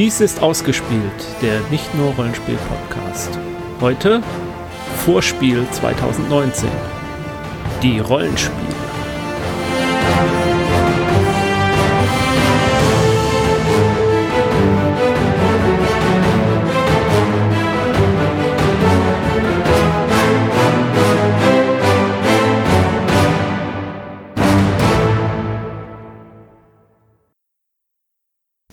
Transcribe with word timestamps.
Dies 0.00 0.22
ist 0.22 0.40
ausgespielt, 0.40 1.26
der 1.42 1.60
nicht 1.70 1.94
nur 1.94 2.14
Rollenspiel-Podcast. 2.14 3.38
Heute 3.82 4.22
Vorspiel 5.04 5.66
2019. 5.72 6.70
Die 7.82 7.98
Rollenspiele. 7.98 8.56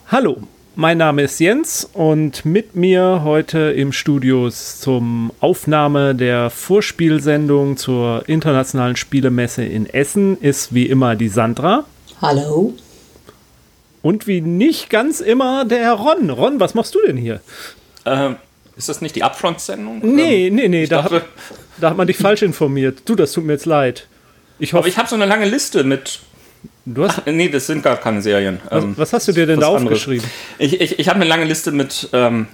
Hallo, 0.09 0.46
mein 0.77 0.99
Name 0.99 1.23
ist 1.23 1.39
Jens 1.39 1.89
und 1.91 2.45
mit 2.45 2.75
mir 2.75 3.21
heute 3.23 3.57
im 3.71 3.91
Studio 3.91 4.47
zum 4.51 5.31
Aufnahme 5.39 6.13
der 6.13 6.51
Vorspielsendung 6.51 7.77
zur 7.77 8.29
Internationalen 8.29 8.95
Spielemesse 8.95 9.65
in 9.65 9.87
Essen 9.87 10.39
ist 10.39 10.75
wie 10.75 10.85
immer 10.85 11.15
die 11.15 11.29
Sandra. 11.29 11.85
Hallo. 12.21 12.75
Und 14.03 14.27
wie 14.27 14.39
nicht 14.39 14.91
ganz 14.91 15.19
immer 15.19 15.65
der 15.65 15.93
Ron. 15.93 16.29
Ron, 16.29 16.59
was 16.59 16.75
machst 16.75 16.93
du 16.93 16.99
denn 17.07 17.17
hier? 17.17 17.41
Ähm, 18.05 18.35
ist 18.75 18.87
das 18.87 19.01
nicht 19.01 19.15
die 19.15 19.23
Upfront-Sendung? 19.23 20.01
Nee, 20.03 20.51
nee, 20.51 20.67
nee, 20.67 20.85
da, 20.85 21.01
dachte, 21.01 21.15
hat, 21.15 21.25
da 21.81 21.89
hat 21.89 21.97
man 21.97 22.05
dich 22.05 22.17
falsch 22.17 22.43
informiert. 22.43 23.01
Du, 23.05 23.15
das 23.15 23.31
tut 23.31 23.45
mir 23.45 23.53
jetzt 23.53 23.65
leid. 23.65 24.07
Ich 24.59 24.73
hoffe, 24.73 24.81
aber 24.81 24.87
ich 24.89 24.99
habe 24.99 25.09
so 25.09 25.15
eine 25.15 25.25
lange 25.25 25.45
Liste 25.45 25.83
mit 25.83 26.19
Du 26.93 27.03
hast, 27.03 27.19
Ach, 27.19 27.25
nee, 27.31 27.49
das 27.49 27.67
sind 27.67 27.83
gar 27.83 27.97
keine 27.97 28.21
Serien. 28.21 28.59
Was, 28.69 28.83
ähm, 28.83 28.93
was 28.97 29.13
hast 29.13 29.27
du 29.27 29.33
dir 29.33 29.45
denn 29.45 29.59
da 29.59 29.67
aufgeschrieben? 29.67 30.25
Ich, 30.57 30.79
ich, 30.79 30.99
ich 30.99 31.09
habe 31.09 31.17
eine 31.17 31.25
lange 31.25 31.43
Liste 31.43 31.71
mit 31.71 32.09
ähm, 32.13 32.47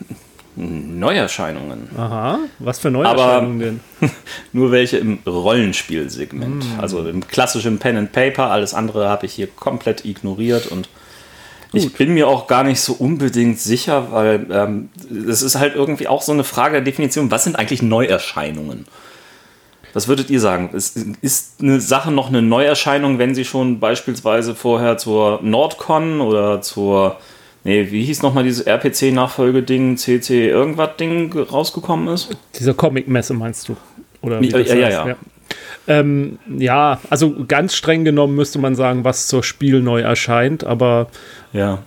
Neuerscheinungen. 0.55 1.89
Aha, 1.95 2.39
was 2.59 2.79
für 2.79 2.89
Neuerscheinungen 2.89 3.59
denn? 3.59 4.11
nur 4.53 4.71
welche 4.71 4.97
im 4.97 5.19
Rollenspielsegment. 5.25 6.63
Mm. 6.63 6.79
Also 6.79 7.07
im 7.07 7.27
klassischen 7.27 7.77
Pen 7.77 7.97
and 7.97 8.11
Paper, 8.11 8.49
alles 8.49 8.73
andere 8.73 9.07
habe 9.07 9.27
ich 9.27 9.33
hier 9.33 9.47
komplett 9.47 10.03
ignoriert 10.03 10.67
und 10.67 10.89
Gut. 11.71 11.81
ich 11.81 11.93
bin 11.93 12.13
mir 12.13 12.27
auch 12.27 12.47
gar 12.47 12.63
nicht 12.63 12.81
so 12.81 12.93
unbedingt 12.93 13.59
sicher, 13.59 14.11
weil 14.11 14.47
ähm, 14.51 14.89
das 15.09 15.43
ist 15.43 15.55
halt 15.55 15.75
irgendwie 15.75 16.07
auch 16.07 16.23
so 16.23 16.31
eine 16.31 16.43
Frage 16.43 16.73
der 16.73 16.81
Definition, 16.81 17.29
was 17.29 17.43
sind 17.43 17.55
eigentlich 17.55 17.83
Neuerscheinungen? 17.83 18.85
Was 19.93 20.07
würdet 20.07 20.29
ihr 20.29 20.39
sagen? 20.39 20.71
Ist, 20.73 20.97
ist 21.21 21.61
eine 21.61 21.79
Sache 21.79 22.11
noch 22.11 22.29
eine 22.29 22.41
Neuerscheinung, 22.41 23.19
wenn 23.19 23.35
sie 23.35 23.45
schon 23.45 23.79
beispielsweise 23.79 24.55
vorher 24.55 24.97
zur 24.97 25.39
Nordcon 25.43 26.19
oder 26.19 26.61
zur, 26.61 27.17
nee, 27.63 27.87
wie 27.91 28.03
hieß 28.03 28.23
nochmal 28.23 28.43
dieses 28.43 28.65
RPC-Nachfolgeding, 28.65 29.97
CC 29.97 30.49
irgendwas 30.49 30.97
Ding 30.97 31.31
rausgekommen 31.37 32.07
ist? 32.07 32.29
Dieser 32.59 32.73
Comic-Messe 32.73 33.35
meinst 33.35 33.69
du? 33.69 33.77
Oder 34.21 34.41
wie 34.41 34.49
ja, 34.49 34.59
ja, 34.59 34.75
ja, 34.75 34.89
ja. 34.89 35.07
ja. 35.09 35.15
Ähm, 35.87 36.39
ja, 36.57 36.99
also 37.09 37.45
ganz 37.47 37.75
streng 37.75 38.05
genommen 38.05 38.35
müsste 38.35 38.57
man 38.57 38.75
sagen, 38.75 39.03
was 39.03 39.27
zur 39.27 39.43
Spiel 39.43 39.81
neu 39.81 40.01
erscheint, 40.01 40.63
aber 40.63 41.09
ja. 41.51 41.83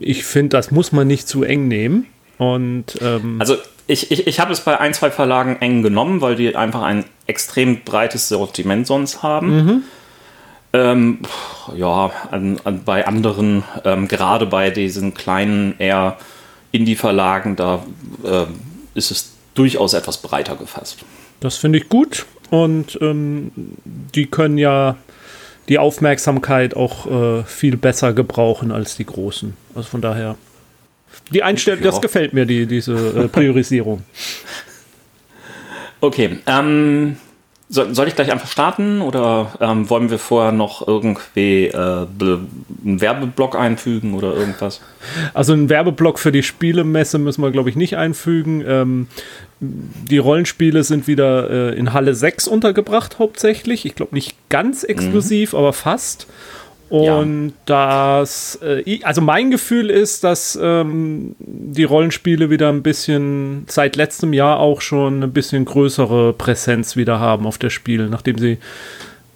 ich 0.00 0.24
finde, 0.24 0.56
das 0.56 0.70
muss 0.70 0.90
man 0.90 1.06
nicht 1.06 1.28
zu 1.28 1.44
eng 1.44 1.68
nehmen. 1.68 2.06
Und 2.38 2.98
ähm, 3.02 3.36
also 3.38 3.56
ich, 3.86 4.10
ich, 4.10 4.26
ich 4.26 4.40
habe 4.40 4.52
es 4.52 4.60
bei 4.60 4.78
ein, 4.78 4.94
zwei 4.94 5.10
Verlagen 5.10 5.56
eng 5.60 5.82
genommen, 5.82 6.20
weil 6.20 6.36
die 6.36 6.54
einfach 6.56 6.82
ein 6.82 7.04
extrem 7.26 7.82
breites 7.82 8.28
Sortiment 8.28 8.86
sonst 8.86 9.22
haben. 9.22 9.56
Mhm. 9.56 9.82
Ähm, 10.72 11.18
ja, 11.74 12.10
an, 12.30 12.60
an, 12.64 12.82
bei 12.84 13.06
anderen, 13.06 13.64
ähm, 13.84 14.08
gerade 14.08 14.46
bei 14.46 14.70
diesen 14.70 15.14
kleinen, 15.14 15.74
eher 15.78 16.18
Indie-Verlagen, 16.72 17.56
da 17.56 17.84
äh, 18.24 18.46
ist 18.94 19.10
es 19.10 19.32
durchaus 19.54 19.94
etwas 19.94 20.18
breiter 20.18 20.56
gefasst. 20.56 20.98
Das 21.40 21.56
finde 21.56 21.78
ich 21.78 21.88
gut 21.88 22.26
und 22.50 22.98
ähm, 23.00 23.50
die 23.84 24.26
können 24.26 24.58
ja 24.58 24.96
die 25.68 25.78
Aufmerksamkeit 25.78 26.76
auch 26.76 27.06
äh, 27.06 27.44
viel 27.44 27.76
besser 27.76 28.12
gebrauchen 28.12 28.70
als 28.70 28.96
die 28.96 29.06
großen. 29.06 29.56
Also 29.74 29.88
von 29.88 30.00
daher 30.00 30.36
die 31.30 31.42
Einstellung, 31.42 31.82
das 31.82 32.00
gefällt 32.00 32.32
mir, 32.32 32.46
die, 32.46 32.66
diese 32.66 32.94
äh, 32.94 33.28
Priorisierung. 33.32 34.02
okay, 36.00 36.38
ähm, 36.46 37.16
soll, 37.68 37.94
soll, 37.96 38.06
ich 38.06 38.14
gleich 38.14 38.30
einfach 38.30 38.50
starten 38.50 39.00
oder 39.00 39.52
ähm, 39.60 39.90
wollen 39.90 40.08
wir 40.08 40.20
vorher 40.20 40.52
noch 40.52 40.86
irgendwie 40.86 41.66
äh, 41.66 42.06
einen 42.06 43.00
Werbeblock 43.00 43.56
einfügen 43.56 44.14
oder 44.14 44.34
irgendwas? 44.34 44.80
Also 45.34 45.52
einen 45.52 45.68
Werbeblock 45.68 46.20
für 46.20 46.30
die 46.30 46.44
Spielemesse 46.44 47.18
müssen 47.18 47.42
wir, 47.42 47.50
glaube 47.50 47.68
ich, 47.68 47.74
nicht 47.74 47.96
einfügen. 47.96 48.64
Ähm, 48.66 49.08
die 49.58 50.18
Rollenspiele 50.18 50.84
sind 50.84 51.08
wieder 51.08 51.50
äh, 51.50 51.76
in 51.76 51.92
Halle 51.92 52.14
6 52.14 52.46
untergebracht, 52.46 53.18
hauptsächlich. 53.18 53.84
Ich 53.84 53.96
glaube 53.96 54.14
nicht 54.14 54.36
ganz 54.48 54.84
exklusiv, 54.84 55.52
mhm. 55.52 55.58
aber 55.58 55.72
fast. 55.72 56.28
Und 56.88 57.48
ja. 57.48 57.54
das, 57.66 58.58
äh, 58.62 59.00
also 59.02 59.20
mein 59.20 59.50
Gefühl 59.50 59.90
ist, 59.90 60.22
dass 60.22 60.56
ähm, 60.60 61.34
die 61.38 61.84
Rollenspiele 61.84 62.48
wieder 62.48 62.68
ein 62.68 62.82
bisschen, 62.82 63.64
seit 63.68 63.96
letztem 63.96 64.32
Jahr 64.32 64.60
auch 64.60 64.80
schon 64.80 65.22
ein 65.22 65.32
bisschen 65.32 65.64
größere 65.64 66.32
Präsenz 66.32 66.94
wieder 66.94 67.18
haben 67.18 67.46
auf 67.46 67.58
der 67.58 67.70
Spiel, 67.70 68.08
nachdem 68.08 68.38
sie 68.38 68.58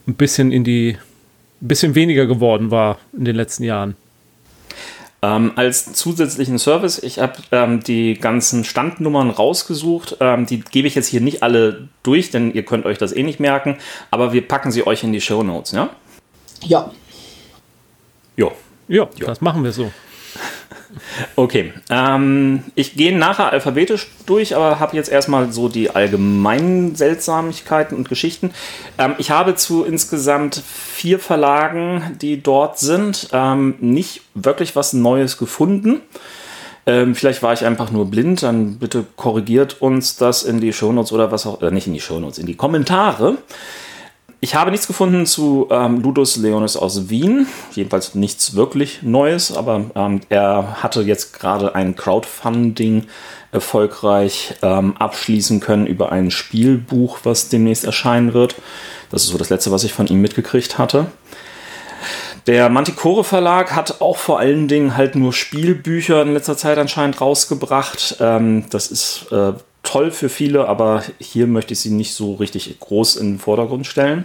ein 0.06 0.14
bisschen 0.14 0.52
in 0.52 0.62
die, 0.62 0.96
ein 1.60 1.68
bisschen 1.68 1.96
weniger 1.96 2.26
geworden 2.26 2.70
war 2.70 2.98
in 3.16 3.24
den 3.24 3.34
letzten 3.34 3.64
Jahren. 3.64 3.96
Ähm, 5.22 5.52
als 5.56 5.92
zusätzlichen 5.92 6.58
Service, 6.58 6.98
ich 7.02 7.18
habe 7.18 7.34
ähm, 7.52 7.80
die 7.80 8.14
ganzen 8.14 8.64
Standnummern 8.64 9.28
rausgesucht. 9.28 10.16
Ähm, 10.20 10.46
die 10.46 10.60
gebe 10.60 10.88
ich 10.88 10.94
jetzt 10.94 11.08
hier 11.08 11.20
nicht 11.20 11.42
alle 11.42 11.88
durch, 12.02 12.30
denn 12.30 12.54
ihr 12.54 12.64
könnt 12.64 12.86
euch 12.86 12.96
das 12.96 13.12
eh 13.12 13.22
nicht 13.22 13.38
merken. 13.38 13.76
Aber 14.10 14.32
wir 14.32 14.46
packen 14.46 14.70
sie 14.70 14.86
euch 14.86 15.04
in 15.04 15.12
die 15.12 15.20
Show 15.20 15.42
Notes, 15.42 15.72
ja? 15.72 15.90
Ja. 16.62 16.90
Jo. 18.36 18.52
Ja, 18.88 19.08
das 19.26 19.40
machen 19.40 19.62
wir 19.64 19.72
so. 19.72 19.90
Okay, 21.36 21.72
ähm, 21.88 22.64
ich 22.74 22.94
gehe 22.94 23.16
nachher 23.16 23.52
alphabetisch 23.52 24.10
durch, 24.26 24.56
aber 24.56 24.80
habe 24.80 24.96
jetzt 24.96 25.10
erstmal 25.10 25.52
so 25.52 25.68
die 25.68 25.90
allgemeinen 25.90 26.96
Seltsamkeiten 26.96 27.96
und 27.96 28.08
Geschichten. 28.08 28.52
Ähm, 28.98 29.14
ich 29.18 29.30
habe 29.30 29.54
zu 29.54 29.84
insgesamt 29.84 30.62
vier 30.66 31.18
Verlagen, 31.18 32.16
die 32.20 32.42
dort 32.42 32.78
sind, 32.78 33.28
ähm, 33.32 33.76
nicht 33.80 34.22
wirklich 34.34 34.74
was 34.76 34.92
Neues 34.92 35.38
gefunden. 35.38 36.00
Ähm, 36.86 37.14
vielleicht 37.14 37.42
war 37.42 37.52
ich 37.52 37.64
einfach 37.64 37.90
nur 37.90 38.10
blind, 38.10 38.42
dann 38.42 38.78
bitte 38.78 39.04
korrigiert 39.16 39.80
uns 39.80 40.16
das 40.16 40.42
in 40.42 40.60
die 40.60 40.72
Shownotes 40.72 41.12
oder 41.12 41.30
was 41.30 41.46
auch, 41.46 41.62
äh, 41.62 41.70
nicht 41.70 41.86
in 41.86 41.94
die 41.94 42.00
Shownotes, 42.00 42.38
in 42.38 42.46
die 42.46 42.56
Kommentare. 42.56 43.36
Ich 44.42 44.54
habe 44.54 44.70
nichts 44.70 44.86
gefunden 44.86 45.26
zu 45.26 45.68
ähm, 45.70 46.00
Ludus 46.00 46.36
Leonis 46.36 46.74
aus 46.74 47.10
Wien. 47.10 47.46
Jedenfalls 47.72 48.14
nichts 48.14 48.54
wirklich 48.54 49.02
Neues, 49.02 49.54
aber 49.54 49.90
ähm, 49.94 50.22
er 50.30 50.82
hatte 50.82 51.02
jetzt 51.02 51.38
gerade 51.38 51.74
ein 51.74 51.94
Crowdfunding 51.94 53.06
erfolgreich 53.52 54.54
ähm, 54.62 54.96
abschließen 54.96 55.60
können 55.60 55.86
über 55.86 56.10
ein 56.10 56.30
Spielbuch, 56.30 57.18
was 57.24 57.50
demnächst 57.50 57.84
erscheinen 57.84 58.32
wird. 58.32 58.54
Das 59.10 59.24
ist 59.24 59.28
so 59.28 59.36
das 59.36 59.50
letzte, 59.50 59.72
was 59.72 59.84
ich 59.84 59.92
von 59.92 60.06
ihm 60.06 60.22
mitgekriegt 60.22 60.78
hatte. 60.78 61.06
Der 62.46 62.70
Manticore 62.70 63.24
Verlag 63.24 63.74
hat 63.74 64.00
auch 64.00 64.16
vor 64.16 64.38
allen 64.38 64.68
Dingen 64.68 64.96
halt 64.96 65.16
nur 65.16 65.34
Spielbücher 65.34 66.22
in 66.22 66.32
letzter 66.32 66.56
Zeit 66.56 66.78
anscheinend 66.78 67.20
rausgebracht. 67.20 68.16
Ähm, 68.20 68.64
das 68.70 68.90
ist 68.90 69.30
äh, 69.32 69.52
toll 69.90 70.10
für 70.12 70.28
viele, 70.28 70.68
aber 70.68 71.02
hier 71.18 71.46
möchte 71.46 71.72
ich 71.72 71.80
sie 71.80 71.90
nicht 71.90 72.14
so 72.14 72.34
richtig 72.34 72.78
groß 72.78 73.16
in 73.16 73.32
den 73.32 73.38
Vordergrund 73.40 73.86
stellen. 73.86 74.24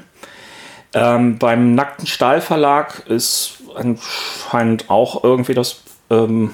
Ähm, 0.94 1.40
beim 1.40 1.74
Nackten 1.74 2.08
Stahl 2.08 2.40
Verlag 2.40 3.04
ist 3.08 3.54
anscheinend 3.76 4.90
auch 4.90 5.24
irgendwie 5.24 5.56
das 5.56 5.78
ähm, 6.10 6.52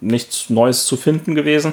nichts 0.00 0.50
Neues 0.50 0.84
zu 0.84 0.96
finden 0.96 1.34
gewesen. 1.34 1.72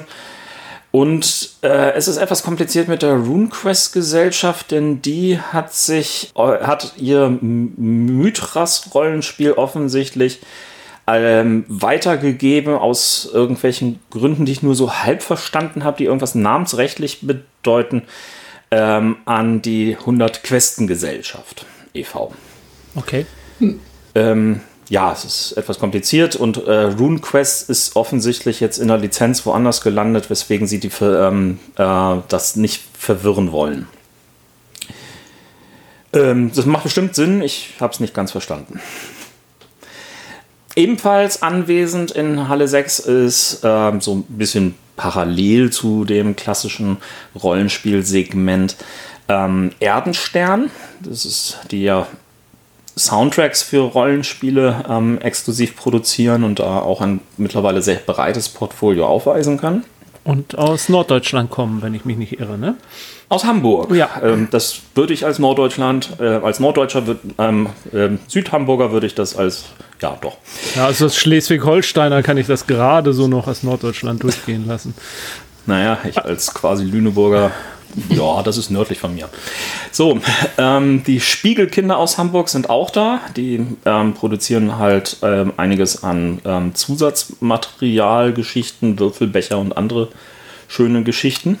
Und 0.90 1.50
äh, 1.60 1.92
es 1.92 2.08
ist 2.08 2.16
etwas 2.16 2.42
kompliziert 2.42 2.88
mit 2.88 3.02
der 3.02 3.16
RuneQuest 3.16 3.92
Gesellschaft, 3.92 4.70
denn 4.70 5.02
die 5.02 5.38
hat 5.38 5.74
sich, 5.74 6.32
äh, 6.34 6.64
hat 6.64 6.94
ihr 6.96 7.28
Mythras 7.28 8.94
Rollenspiel 8.94 9.52
offensichtlich 9.52 10.40
ähm, 11.16 11.64
weitergegeben 11.68 12.74
aus 12.74 13.28
irgendwelchen 13.32 14.00
Gründen, 14.10 14.44
die 14.44 14.52
ich 14.52 14.62
nur 14.62 14.74
so 14.74 14.92
halb 14.92 15.22
verstanden 15.22 15.84
habe, 15.84 15.98
die 15.98 16.04
irgendwas 16.04 16.34
namensrechtlich 16.34 17.20
bedeuten, 17.22 18.02
ähm, 18.70 19.16
an 19.24 19.62
die 19.62 19.96
100 19.98 20.42
Questen 20.42 20.86
Gesellschaft 20.86 21.66
e.V. 21.94 22.32
Okay. 22.94 23.26
Hm. 23.58 23.80
Ähm, 24.14 24.60
ja, 24.88 25.12
es 25.12 25.24
ist 25.24 25.52
etwas 25.52 25.78
kompliziert 25.78 26.36
und 26.36 26.56
äh, 26.66 26.84
RuneQuest 26.84 27.68
ist 27.68 27.96
offensichtlich 27.96 28.60
jetzt 28.60 28.78
in 28.78 28.88
der 28.88 28.98
Lizenz 28.98 29.44
woanders 29.44 29.82
gelandet, 29.82 30.30
weswegen 30.30 30.66
sie 30.66 30.80
die, 30.80 30.90
ähm, 31.02 31.58
äh, 31.76 32.16
das 32.28 32.56
nicht 32.56 32.82
verwirren 32.98 33.52
wollen. 33.52 33.86
Ähm, 36.12 36.50
das 36.54 36.64
macht 36.64 36.84
bestimmt 36.84 37.14
Sinn, 37.14 37.42
ich 37.42 37.74
habe 37.80 37.92
es 37.92 38.00
nicht 38.00 38.14
ganz 38.14 38.32
verstanden. 38.32 38.80
Ebenfalls 40.78 41.42
anwesend 41.42 42.12
in 42.12 42.48
Halle 42.48 42.68
6 42.68 43.00
ist 43.00 43.62
ähm, 43.64 44.00
so 44.00 44.14
ein 44.14 44.22
bisschen 44.28 44.76
parallel 44.96 45.70
zu 45.70 46.04
dem 46.04 46.36
klassischen 46.36 46.98
Rollenspielsegment 47.34 48.76
ähm, 49.26 49.72
Erdenstern. 49.80 50.70
Das 51.00 51.24
ist 51.24 51.58
die 51.72 51.82
ja 51.82 52.06
Soundtracks 52.96 53.64
für 53.64 53.80
Rollenspiele 53.80 54.84
ähm, 54.88 55.20
exklusiv 55.20 55.74
produzieren 55.74 56.44
und 56.44 56.60
da 56.60 56.78
auch 56.78 57.00
ein 57.00 57.22
mittlerweile 57.38 57.82
sehr 57.82 57.96
breites 57.96 58.48
Portfolio 58.48 59.08
aufweisen 59.08 59.58
kann. 59.58 59.82
Und 60.28 60.58
aus 60.58 60.90
Norddeutschland 60.90 61.48
kommen, 61.48 61.80
wenn 61.80 61.94
ich 61.94 62.04
mich 62.04 62.18
nicht 62.18 62.38
irre, 62.38 62.58
ne? 62.58 62.76
Aus 63.30 63.46
Hamburg. 63.46 63.94
Ja. 63.94 64.10
Ähm, 64.22 64.48
das 64.50 64.80
würde 64.94 65.14
ich 65.14 65.24
als 65.24 65.38
Norddeutschland, 65.38 66.20
äh, 66.20 66.26
als 66.26 66.60
Norddeutscher, 66.60 67.06
würd, 67.06 67.18
ähm, 67.38 67.70
äh, 67.94 68.10
Südhamburger 68.26 68.92
würde 68.92 69.06
ich 69.06 69.14
das 69.14 69.34
als, 69.34 69.64
ja 70.02 70.18
doch. 70.20 70.36
Ja, 70.76 70.84
also 70.84 71.06
als 71.06 71.16
Schleswig-Holsteiner 71.16 72.22
kann 72.22 72.36
ich 72.36 72.46
das 72.46 72.66
gerade 72.66 73.14
so 73.14 73.26
noch 73.26 73.46
als 73.46 73.62
Norddeutschland 73.62 74.22
durchgehen 74.22 74.66
lassen. 74.66 74.92
Naja, 75.64 75.96
ich 76.06 76.22
als 76.22 76.52
quasi 76.52 76.84
Lüneburger, 76.84 77.50
ja, 78.10 78.42
das 78.42 78.56
ist 78.56 78.70
nördlich 78.70 78.98
von 78.98 79.14
mir. 79.14 79.28
So, 79.90 80.20
ähm, 80.58 81.02
die 81.04 81.20
Spiegelkinder 81.20 81.96
aus 81.96 82.18
Hamburg 82.18 82.48
sind 82.48 82.70
auch 82.70 82.90
da. 82.90 83.20
Die 83.36 83.64
ähm, 83.84 84.14
produzieren 84.14 84.78
halt 84.78 85.18
ähm, 85.22 85.52
einiges 85.56 86.02
an 86.02 86.40
ähm, 86.44 86.74
Zusatzmaterial, 86.74 88.32
Geschichten, 88.32 88.98
Würfelbecher 88.98 89.58
und 89.58 89.76
andere 89.76 90.08
schöne 90.68 91.02
Geschichten. 91.02 91.58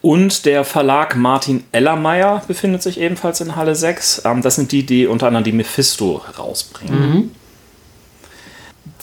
Und 0.00 0.46
der 0.46 0.64
Verlag 0.64 1.16
Martin 1.16 1.64
Ellermeier 1.72 2.42
befindet 2.46 2.82
sich 2.82 3.00
ebenfalls 3.00 3.40
in 3.40 3.56
Halle 3.56 3.74
6. 3.74 4.22
Ähm, 4.24 4.42
das 4.42 4.54
sind 4.54 4.72
die, 4.72 4.86
die 4.86 5.06
unter 5.06 5.26
anderem 5.26 5.44
die 5.44 5.52
Mephisto 5.52 6.22
rausbringen. 6.38 7.32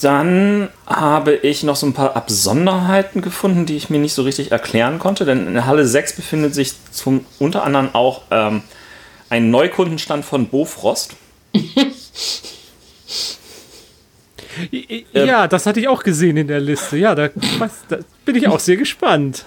Dann 0.02 0.70
habe 0.86 1.36
ich 1.36 1.64
noch 1.64 1.78
so 1.78 1.86
ein 1.86 1.94
paar 1.94 2.16
Absonderheiten 2.16 3.22
gefunden, 3.22 3.66
die 3.66 3.78
ich 3.78 3.90
mir 3.90 4.00
nicht 4.00 4.14
so 4.14 4.24
richtig 4.24 4.52
erklären 4.52 5.00
konnte. 5.00 5.26
Denn 5.26 5.48
in 5.48 5.66
Halle 5.66 5.88
6 5.88 6.18
befindet 6.18 6.54
sich 6.54 6.74
zum, 6.92 7.26
unter 7.40 7.64
anderem 7.64 7.94
auch 7.94 8.24
ähm, 8.32 8.64
ein 9.30 9.50
Neukundenstand 9.52 10.26
von 10.26 10.48
Bofrost. 10.48 11.16
Ja, 15.14 15.48
das 15.48 15.66
hatte 15.66 15.80
ich 15.80 15.88
auch 15.88 16.04
gesehen 16.04 16.38
in 16.38 16.48
der 16.48 16.60
Liste. 16.60 16.98
Ja, 16.98 17.16
da, 17.16 17.30
was, 17.60 17.72
da 17.90 17.98
bin 18.26 18.36
ich 18.36 18.48
auch 18.48 18.60
sehr 18.60 18.78
gespannt. 18.78 19.44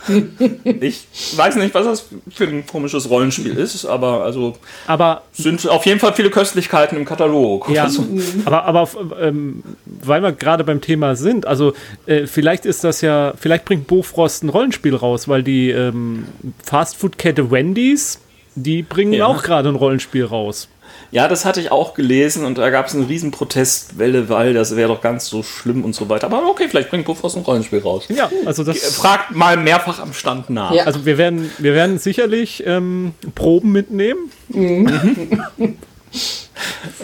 Ich 0.80 1.06
weiß 1.36 1.56
nicht, 1.56 1.74
was 1.74 1.84
das 1.86 2.08
für 2.30 2.44
ein 2.44 2.66
komisches 2.66 3.08
Rollenspiel 3.10 3.56
ist, 3.56 3.84
aber 3.84 4.22
also 4.24 4.54
Aber 4.86 5.22
sind 5.32 5.66
auf 5.68 5.86
jeden 5.86 6.00
Fall 6.00 6.12
viele 6.14 6.30
Köstlichkeiten 6.30 6.96
im 6.96 7.04
Katalog. 7.04 7.68
Ja, 7.70 7.84
Also, 7.84 8.04
aber, 8.44 8.64
aber 8.64 8.88
ähm, 9.20 9.62
weil 9.84 10.22
wir 10.22 10.32
gerade 10.32 10.64
beim 10.64 10.80
Thema 10.80 11.16
sind, 11.16 11.46
also 11.46 11.72
äh, 12.06 12.26
vielleicht 12.26 12.66
ist 12.66 12.84
das 12.84 13.00
ja, 13.00 13.34
vielleicht 13.38 13.64
bringt 13.64 13.86
Bofrost 13.86 14.44
ein 14.44 14.48
Rollenspiel 14.48 14.94
raus, 14.94 15.28
weil 15.28 15.42
die 15.42 15.70
ähm, 15.70 16.24
Fastfood-Kette 16.64 17.50
Wendy's, 17.50 18.20
die 18.54 18.82
bringen 18.82 19.12
Ja. 19.14 19.26
auch 19.26 19.42
gerade 19.42 19.68
ein 19.68 19.76
Rollenspiel 19.76 20.24
raus. 20.24 20.68
Ja, 21.10 21.28
das 21.28 21.44
hatte 21.44 21.60
ich 21.60 21.70
auch 21.70 21.94
gelesen 21.94 22.44
und 22.44 22.58
da 22.58 22.70
gab 22.70 22.86
es 22.86 22.94
eine 22.94 23.08
riesen 23.08 23.30
Protestwelle, 23.30 24.28
weil 24.28 24.52
das 24.52 24.76
wäre 24.76 24.88
doch 24.88 25.00
ganz 25.00 25.26
so 25.26 25.42
schlimm 25.42 25.84
und 25.84 25.94
so 25.94 26.08
weiter. 26.08 26.26
Aber 26.26 26.48
okay, 26.48 26.68
vielleicht 26.68 26.90
bringt 26.90 27.06
Bofrost 27.06 27.36
ein 27.36 27.42
Rollenspiel 27.42 27.80
raus. 27.80 28.04
Ja, 28.08 28.30
also 28.44 28.64
das. 28.64 28.78
Fragt 28.96 29.34
mal 29.34 29.56
mehrfach 29.56 30.00
am 30.00 30.12
Stand 30.12 30.50
nach. 30.50 30.72
Ja. 30.72 30.84
Also 30.84 31.06
wir 31.06 31.16
werden, 31.16 31.50
wir 31.58 31.74
werden 31.74 31.98
sicherlich 31.98 32.64
ähm, 32.66 33.14
Proben 33.34 33.72
mitnehmen. 33.72 34.30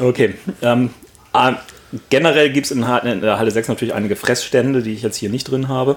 Okay. 0.00 0.34
Ähm, 0.62 0.90
äh, 1.32 1.52
generell 2.10 2.50
gibt 2.50 2.66
es 2.66 2.72
in, 2.72 2.82
in 2.82 3.20
der 3.20 3.38
Halle 3.38 3.50
6 3.50 3.68
natürlich 3.68 3.94
einige 3.94 4.16
Fressstände, 4.16 4.82
die 4.82 4.92
ich 4.92 5.02
jetzt 5.02 5.16
hier 5.16 5.30
nicht 5.30 5.44
drin 5.44 5.68
habe. 5.68 5.96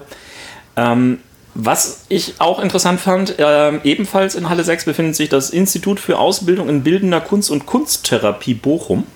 Ähm, 0.76 1.18
was 1.60 2.04
ich 2.08 2.34
auch 2.38 2.60
interessant 2.60 3.00
fand, 3.00 3.34
ähm, 3.38 3.80
ebenfalls 3.82 4.36
in 4.36 4.48
Halle 4.48 4.62
6 4.62 4.84
befindet 4.84 5.16
sich 5.16 5.28
das 5.28 5.50
Institut 5.50 5.98
für 5.98 6.16
Ausbildung 6.16 6.68
in 6.68 6.84
Bildender 6.84 7.20
Kunst 7.20 7.50
und 7.50 7.66
Kunsttherapie 7.66 8.54
Bochum. 8.54 9.08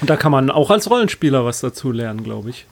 Und 0.00 0.08
da 0.08 0.16
kann 0.16 0.32
man 0.32 0.50
auch 0.50 0.70
als 0.70 0.90
Rollenspieler 0.90 1.44
was 1.44 1.60
dazu 1.60 1.92
lernen, 1.92 2.22
glaube 2.22 2.48
ich. 2.48 2.64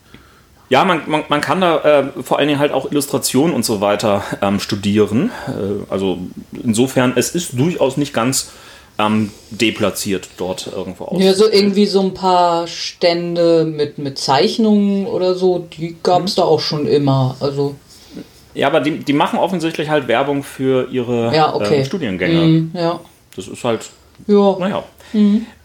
Ja, 0.71 0.87
man, 0.87 1.03
man, 1.07 1.25
man 1.29 1.43
kann 1.43 1.61
da 1.61 1.81
äh, 1.81 2.23
vor 2.23 2.39
allen 2.39 2.49
Dingen 2.49 2.61
halt 2.61 2.73
auch 2.73 2.91
Illustration 2.91 3.53
und 3.53 3.67
so 3.67 3.83
weiter 3.83 4.25
ähm, 4.41 4.59
studieren. 4.59 5.33
Äh, 5.47 5.93
also 5.93 6.19
insofern, 6.63 7.13
es 7.17 7.35
ist 7.35 7.59
durchaus 7.59 7.99
nicht 7.99 8.15
ganz 8.15 8.53
ähm, 8.99 9.31
deplatziert 9.51 10.29
dort 10.37 10.69
irgendwo 10.75 11.05
aus. 11.07 11.23
Ja, 11.23 11.35
so 11.35 11.51
irgendwie 11.51 11.87
so 11.87 12.01
ein 12.01 12.15
paar 12.15 12.67
Stände 12.67 13.65
mit, 13.65 13.99
mit 13.99 14.19
Zeichnungen 14.19 15.07
oder 15.07 15.35
so, 15.35 15.59
die 15.59 15.97
gab 16.03 16.25
es 16.27 16.37
da 16.37 16.43
auch 16.43 16.61
schon 16.61 16.87
immer. 16.87 17.37
Also, 17.41 17.75
Ja, 18.55 18.69
aber 18.69 18.81
die, 18.81 18.99
die 18.99 19.13
machen 19.13 19.39
offensichtlich 19.39 19.89
halt 19.89 20.07
Werbung 20.07 20.45
für 20.45 20.89
ihre 20.91 21.35
ja, 21.35 21.55
okay. 21.55 21.79
ähm, 21.79 21.85
Studiengänge. 21.85 22.41
Mm, 22.47 22.71
ja. 22.75 23.01
Das 23.35 23.49
ist 23.49 23.65
halt, 23.65 23.91
Ja. 24.27 24.57
naja. 24.59 24.85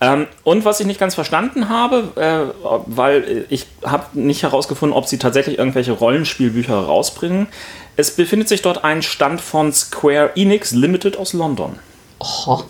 Ähm, 0.01 0.27
und 0.43 0.63
was 0.63 0.79
ich 0.79 0.85
nicht 0.85 0.99
ganz 0.99 1.15
verstanden 1.15 1.69
habe, 1.69 2.11
äh, 2.15 2.69
weil 2.85 3.45
ich 3.49 3.65
habe 3.83 4.05
nicht 4.19 4.43
herausgefunden, 4.43 4.95
ob 4.95 5.07
sie 5.07 5.17
tatsächlich 5.17 5.57
irgendwelche 5.57 5.91
Rollenspielbücher 5.91 6.75
rausbringen. 6.75 7.47
Es 7.95 8.15
befindet 8.15 8.47
sich 8.47 8.61
dort 8.61 8.83
ein 8.83 9.01
Stand 9.01 9.41
von 9.41 9.73
Square 9.73 10.31
Enix 10.35 10.71
Limited 10.71 11.17
aus 11.17 11.33
London. 11.33 11.79
Oh, 12.19 12.61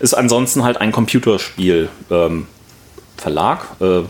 Ist 0.00 0.14
ansonsten 0.14 0.64
halt 0.64 0.78
ein 0.78 0.92
Computerspiel 0.92 1.88
ähm, 2.10 2.46
Verlag, 3.16 3.66
äh, 3.80 4.02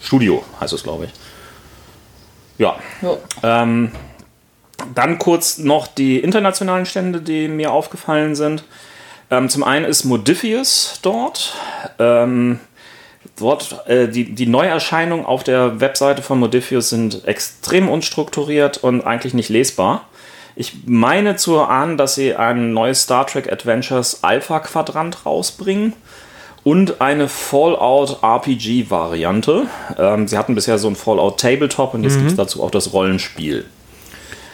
Studio 0.00 0.44
heißt 0.60 0.72
es, 0.72 0.82
glaube 0.82 1.06
ich. 1.06 1.10
Ja. 2.58 2.76
Ähm, 3.42 3.92
dann 4.94 5.18
kurz 5.18 5.58
noch 5.58 5.86
die 5.86 6.18
internationalen 6.20 6.86
Stände, 6.86 7.20
die 7.20 7.48
mir 7.48 7.72
aufgefallen 7.72 8.34
sind. 8.34 8.64
Ähm, 9.30 9.48
zum 9.48 9.64
einen 9.64 9.84
ist 9.84 10.04
Modifius 10.04 11.00
dort. 11.02 11.54
Ähm, 11.98 12.60
dort 13.38 13.86
äh, 13.88 14.08
die, 14.08 14.34
die 14.34 14.46
Neuerscheinungen 14.46 15.26
auf 15.26 15.44
der 15.44 15.80
Webseite 15.80 16.22
von 16.22 16.38
Modifius 16.38 16.90
sind 16.90 17.26
extrem 17.26 17.88
unstrukturiert 17.88 18.78
und 18.78 19.02
eigentlich 19.02 19.34
nicht 19.34 19.48
lesbar. 19.48 20.06
Ich 20.58 20.72
meine 20.86 21.36
zu 21.36 21.60
ahnen, 21.60 21.98
dass 21.98 22.14
sie 22.14 22.34
ein 22.34 22.72
neues 22.72 23.02
Star 23.02 23.26
Trek 23.26 23.52
Adventures 23.52 24.24
Alpha 24.24 24.60
Quadrant 24.60 25.26
rausbringen 25.26 25.92
und 26.64 27.02
eine 27.02 27.28
Fallout 27.28 28.22
RPG 28.22 28.90
Variante. 28.90 29.66
Ähm, 29.98 30.26
sie 30.26 30.38
hatten 30.38 30.54
bisher 30.54 30.78
so 30.78 30.88
ein 30.88 30.96
Fallout 30.96 31.38
Tabletop 31.38 31.92
und 31.92 32.04
jetzt 32.04 32.16
gibt 32.16 32.30
es 32.30 32.36
dazu 32.36 32.62
auch 32.62 32.70
das 32.70 32.94
Rollenspiel. 32.94 33.66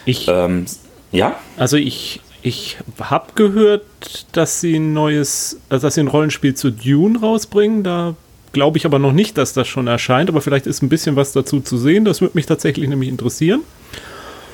Ich, 0.05 0.27
Ähm, 0.27 0.65
ja? 1.13 1.37
also 1.57 1.77
ich, 1.77 2.19
ich 2.41 2.77
habe 2.99 3.27
gehört, 3.35 3.83
dass 4.33 4.59
sie 4.59 4.75
ein 4.75 4.91
neues, 4.91 5.61
also 5.69 5.87
dass 5.87 5.95
sie 5.95 6.01
ein 6.01 6.09
Rollenspiel 6.09 6.53
zu 6.53 6.69
Dune 6.69 7.17
rausbringen. 7.21 7.83
Da 7.83 8.15
glaube 8.51 8.77
ich 8.77 8.85
aber 8.85 8.99
noch 8.99 9.13
nicht, 9.13 9.37
dass 9.37 9.53
das 9.53 9.69
schon 9.69 9.87
erscheint, 9.87 10.29
aber 10.29 10.41
vielleicht 10.41 10.67
ist 10.67 10.83
ein 10.83 10.89
bisschen 10.89 11.15
was 11.15 11.31
dazu 11.31 11.61
zu 11.61 11.77
sehen. 11.77 12.03
Das 12.03 12.19
würde 12.19 12.35
mich 12.35 12.45
tatsächlich 12.45 12.89
nämlich 12.89 13.07
interessieren. 13.07 13.61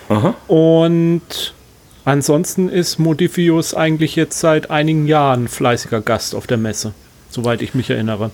Aha. 0.09 0.33
Und 0.47 1.53
ansonsten 2.03 2.67
ist 2.67 2.99
Modifius 2.99 3.73
eigentlich 3.73 4.15
jetzt 4.15 4.39
seit 4.39 4.69
einigen 4.69 5.07
Jahren 5.07 5.47
fleißiger 5.47 6.01
Gast 6.01 6.35
auf 6.35 6.47
der 6.47 6.57
Messe, 6.57 6.93
soweit 7.29 7.61
ich 7.61 7.75
mich 7.75 7.89
erinnere. 7.89 8.31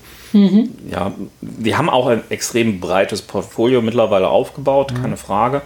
Ja, 0.89 1.13
die 1.41 1.75
haben 1.75 1.89
auch 1.89 2.07
ein 2.07 2.23
extrem 2.29 2.79
breites 2.79 3.21
Portfolio 3.21 3.81
mittlerweile 3.81 4.29
aufgebaut, 4.29 4.93
keine 4.99 5.17
Frage. 5.17 5.61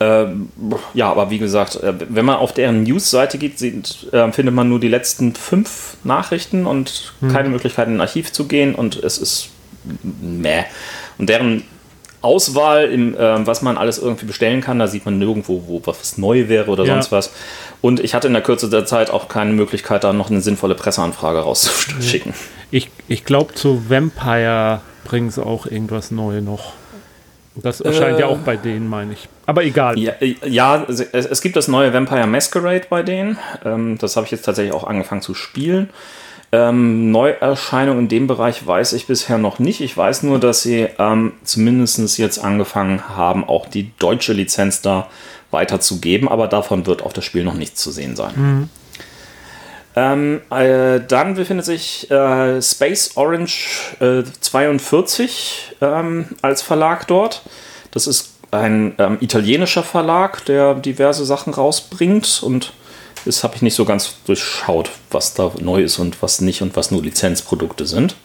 Ähm, 0.00 0.48
ja, 0.92 1.10
aber 1.10 1.30
wie 1.30 1.38
gesagt, 1.38 1.76
äh, 1.76 1.94
wenn 2.08 2.24
man 2.24 2.36
auf 2.36 2.52
deren 2.52 2.82
News-Seite 2.82 3.38
geht, 3.38 3.58
sieht, 3.58 4.12
äh, 4.12 4.32
findet 4.32 4.54
man 4.54 4.68
nur 4.68 4.80
die 4.80 4.88
letzten 4.88 5.34
fünf 5.34 5.96
Nachrichten 6.02 6.66
und 6.66 7.12
keine 7.30 7.48
Möglichkeit, 7.48 7.86
in 7.86 7.94
ein 7.94 8.00
Archiv 8.00 8.32
zu 8.32 8.46
gehen 8.46 8.74
und 8.74 8.96
es 8.96 9.18
ist 9.18 9.50
meh. 10.02 10.64
Und 11.18 11.28
deren 11.28 11.62
Auswahl, 12.24 12.86
im, 12.90 13.14
äh, 13.16 13.46
was 13.46 13.62
man 13.62 13.76
alles 13.76 13.98
irgendwie 13.98 14.26
bestellen 14.26 14.60
kann, 14.60 14.78
da 14.78 14.86
sieht 14.88 15.04
man 15.04 15.18
nirgendwo, 15.18 15.62
wo 15.66 15.80
was 15.84 16.18
neu 16.18 16.48
wäre 16.48 16.70
oder 16.70 16.84
Ja. 16.84 16.94
sonst 16.94 17.12
was. 17.12 17.32
Und 17.80 18.00
ich 18.00 18.14
hatte 18.14 18.26
in 18.28 18.32
der 18.32 18.42
Kürze 18.42 18.68
der 18.70 18.86
Zeit 18.86 19.10
auch 19.10 19.28
keine 19.28 19.52
Möglichkeit, 19.52 20.02
da 20.04 20.12
noch 20.12 20.30
eine 20.30 20.40
sinnvolle 20.40 20.74
Presseanfrage 20.74 21.40
rauszuschicken. 21.40 22.32
Ich, 22.70 22.90
ich 23.08 23.24
glaube, 23.24 23.54
zu 23.54 23.88
Vampire 23.88 24.80
bringen 25.04 25.30
sie 25.30 25.44
auch 25.44 25.66
irgendwas 25.66 26.10
Neues 26.10 26.42
noch. 26.42 26.72
Das 27.56 27.80
erscheint 27.80 28.18
ja 28.18 28.26
Äh. 28.26 28.30
auch 28.30 28.38
bei 28.38 28.56
denen, 28.56 28.88
meine 28.88 29.12
ich. 29.12 29.28
Aber 29.46 29.62
egal. 29.62 29.96
Ja, 29.98 30.12
äh, 30.20 30.34
ja 30.44 30.84
es, 30.88 30.98
es 31.00 31.40
gibt 31.40 31.54
das 31.54 31.68
neue 31.68 31.92
Vampire 31.94 32.26
Masquerade 32.26 32.86
bei 32.90 33.02
denen. 33.04 33.38
Ähm, 33.64 33.96
das 33.98 34.16
habe 34.16 34.24
ich 34.26 34.32
jetzt 34.32 34.42
tatsächlich 34.44 34.74
auch 34.74 34.84
angefangen 34.84 35.22
zu 35.22 35.34
spielen. 35.34 35.90
Ähm, 36.54 37.10
Neuerscheinung 37.10 37.98
in 37.98 38.08
dem 38.08 38.28
Bereich 38.28 38.64
weiß 38.64 38.92
ich 38.92 39.08
bisher 39.08 39.38
noch 39.38 39.58
nicht. 39.58 39.80
Ich 39.80 39.96
weiß 39.96 40.22
nur, 40.22 40.38
dass 40.38 40.62
sie 40.62 40.86
ähm, 41.00 41.32
zumindest 41.42 42.16
jetzt 42.16 42.38
angefangen 42.38 43.08
haben, 43.08 43.42
auch 43.42 43.66
die 43.66 43.90
deutsche 43.98 44.32
Lizenz 44.32 44.80
da 44.80 45.08
weiterzugeben, 45.50 46.28
aber 46.28 46.46
davon 46.46 46.86
wird 46.86 47.02
auf 47.02 47.12
das 47.12 47.24
Spiel 47.24 47.42
noch 47.42 47.54
nichts 47.54 47.82
zu 47.82 47.90
sehen 47.90 48.14
sein. 48.14 48.70
Ähm, 49.96 50.42
äh, 50.50 51.00
dann 51.00 51.34
befindet 51.34 51.66
sich 51.66 52.08
äh, 52.12 52.62
Space 52.62 53.16
Orange 53.16 53.96
äh, 53.98 54.22
42 54.40 55.76
ähm, 55.80 56.26
als 56.40 56.62
Verlag 56.62 57.08
dort. 57.08 57.42
Das 57.90 58.06
ist 58.06 58.34
ein 58.52 58.94
ähm, 58.98 59.18
italienischer 59.20 59.82
Verlag, 59.82 60.44
der 60.44 60.74
diverse 60.74 61.24
Sachen 61.24 61.52
rausbringt 61.52 62.44
und 62.44 62.72
das 63.24 63.44
habe 63.44 63.56
ich 63.56 63.62
nicht 63.62 63.74
so 63.74 63.84
ganz 63.84 64.16
durchschaut, 64.26 64.90
was 65.10 65.34
da 65.34 65.52
neu 65.60 65.82
ist 65.82 65.98
und 65.98 66.22
was 66.22 66.40
nicht 66.40 66.62
und 66.62 66.76
was 66.76 66.90
nur 66.90 67.02
Lizenzprodukte 67.02 67.86
sind. 67.86 68.16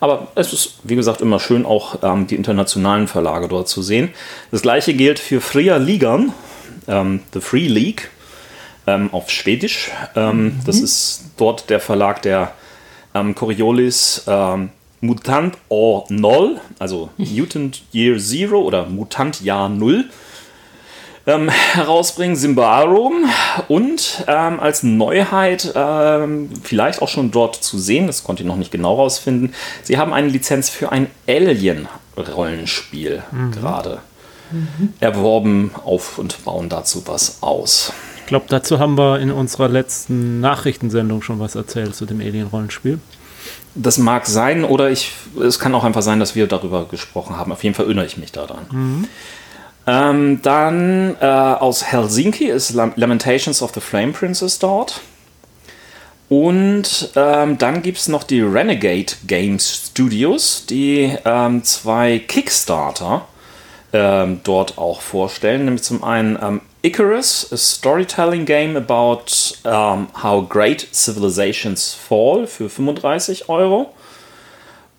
Aber 0.00 0.28
es 0.34 0.52
ist, 0.52 0.78
wie 0.82 0.96
gesagt, 0.96 1.20
immer 1.20 1.38
schön, 1.38 1.66
auch 1.66 1.98
ähm, 2.02 2.26
die 2.26 2.34
internationalen 2.34 3.06
Verlage 3.06 3.48
dort 3.48 3.68
zu 3.68 3.82
sehen. 3.82 4.10
Das 4.50 4.62
gleiche 4.62 4.94
gilt 4.94 5.18
für 5.18 5.42
Fria 5.42 5.76
Ligan, 5.76 6.32
ähm, 6.88 7.20
The 7.34 7.40
Free 7.40 7.68
League 7.68 8.10
ähm, 8.86 9.10
auf 9.12 9.30
Schwedisch. 9.30 9.90
Ähm, 10.16 10.44
mhm. 10.44 10.60
Das 10.64 10.80
ist 10.80 11.24
dort 11.36 11.68
der 11.68 11.80
Verlag 11.80 12.22
der 12.22 12.52
ähm, 13.14 13.34
Coriolis 13.34 14.24
ähm, 14.26 14.70
Mutant 15.02 15.56
Or 15.68 16.06
Null, 16.08 16.60
also 16.78 17.10
Mutant 17.18 17.82
Year 17.92 18.18
Zero 18.18 18.60
oder 18.60 18.86
Mutant 18.86 19.42
Jahr 19.42 19.68
Null. 19.68 20.06
Ähm, 21.30 21.48
herausbringen, 21.48 22.36
Simbarum 22.36 23.24
und 23.68 24.24
ähm, 24.26 24.60
als 24.60 24.82
Neuheit 24.82 25.72
ähm, 25.74 26.50
vielleicht 26.62 27.02
auch 27.02 27.08
schon 27.08 27.30
dort 27.30 27.56
zu 27.56 27.78
sehen, 27.78 28.06
das 28.06 28.24
konnte 28.24 28.42
ich 28.42 28.48
noch 28.48 28.56
nicht 28.56 28.70
genau 28.70 28.96
rausfinden, 28.96 29.54
sie 29.82 29.98
haben 29.98 30.12
eine 30.12 30.28
Lizenz 30.28 30.70
für 30.70 30.92
ein 30.92 31.08
Alien-Rollenspiel 31.28 33.22
mhm. 33.30 33.52
gerade 33.52 33.98
mhm. 34.50 34.94
erworben 35.00 35.70
auf 35.84 36.18
und 36.18 36.44
bauen 36.44 36.68
dazu 36.68 37.02
was 37.06 37.42
aus 37.42 37.92
glaube, 38.30 38.46
dazu 38.48 38.78
haben 38.78 38.96
wir 38.96 39.18
in 39.18 39.30
unserer 39.30 39.68
letzten 39.68 40.40
Nachrichtensendung 40.40 41.20
schon 41.20 41.40
was 41.40 41.56
erzählt 41.56 41.94
zu 41.96 42.06
dem 42.06 42.20
Alien-Rollenspiel. 42.20 43.00
Das 43.74 43.98
mag 43.98 44.26
sein, 44.26 44.64
oder 44.64 44.90
ich, 44.90 45.12
es 45.42 45.58
kann 45.58 45.74
auch 45.74 45.84
einfach 45.84 46.02
sein, 46.02 46.20
dass 46.20 46.34
wir 46.34 46.46
darüber 46.46 46.86
gesprochen 46.86 47.36
haben. 47.36 47.52
Auf 47.52 47.64
jeden 47.64 47.74
Fall 47.74 47.86
erinnere 47.86 48.06
ich 48.06 48.16
mich 48.16 48.32
daran. 48.32 48.66
Mhm. 48.70 49.08
Ähm, 49.86 50.40
dann 50.42 51.16
äh, 51.20 51.24
aus 51.24 51.84
Helsinki 51.84 52.46
ist 52.46 52.74
Lamentations 52.74 53.62
of 53.62 53.72
the 53.74 53.80
Flame 53.80 54.12
Princess 54.12 54.58
dort. 54.58 55.00
Und 56.28 57.10
ähm, 57.16 57.58
dann 57.58 57.82
gibt 57.82 57.98
es 57.98 58.06
noch 58.06 58.22
die 58.22 58.40
Renegade 58.40 59.14
Games 59.26 59.88
Studios, 59.90 60.64
die 60.64 61.12
ähm, 61.24 61.64
zwei 61.64 62.20
Kickstarter 62.20 63.26
ähm, 63.92 64.40
dort 64.44 64.78
auch 64.78 65.00
vorstellen. 65.00 65.64
Nämlich 65.64 65.82
zum 65.82 66.04
einen 66.04 66.38
ähm, 66.40 66.60
Icarus, 66.82 67.52
a 67.52 67.56
storytelling 67.56 68.44
game 68.44 68.76
about 68.76 69.56
um, 69.64 70.08
how 70.22 70.40
great 70.40 70.86
civilizations 70.92 71.94
fall 71.94 72.46
für 72.46 72.70
35 72.70 73.48
Euro. 73.48 73.92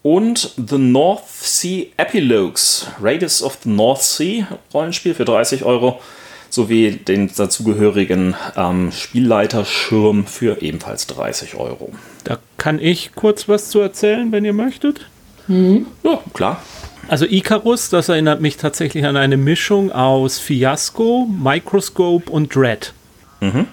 Und 0.04 0.54
The 0.58 0.78
North 0.78 1.28
Sea 1.28 1.88
Epilogues, 1.98 2.88
Raiders 3.00 3.44
of 3.44 3.60
the 3.64 3.70
North 3.70 4.02
Sea 4.02 4.48
Rollenspiel 4.74 5.14
für 5.14 5.26
30 5.26 5.64
Euro. 5.64 6.02
Sowie 6.50 6.92
den 6.92 7.34
dazugehörigen 7.34 8.36
ähm, 8.58 8.92
Spielleiterschirm 8.92 10.26
für 10.26 10.62
ebenfalls 10.62 11.08
30 11.08 11.56
Euro. 11.56 11.94
Da 12.26 12.40
kann 12.58 12.78
ich 12.80 13.12
kurz 13.16 13.48
was 13.48 13.70
zu 13.70 13.80
erzählen, 13.80 14.34
wenn 14.34 14.44
ihr 14.44 14.52
möchtet. 14.52 15.06
Mhm. 15.48 15.86
Ja, 16.04 16.20
klar. 16.34 16.62
Also 17.08 17.26
Icarus, 17.26 17.90
das 17.90 18.10
erinnert 18.10 18.42
mich 18.42 18.58
tatsächlich 18.58 19.06
an 19.06 19.18
eine 19.18 19.38
Mischung 19.38 19.92
aus 19.92 20.40
Fiasco, 20.40 21.26
Microscope 21.26 22.30
und 22.30 22.54
Dread. 22.54 22.94
Mhm. 23.40 23.68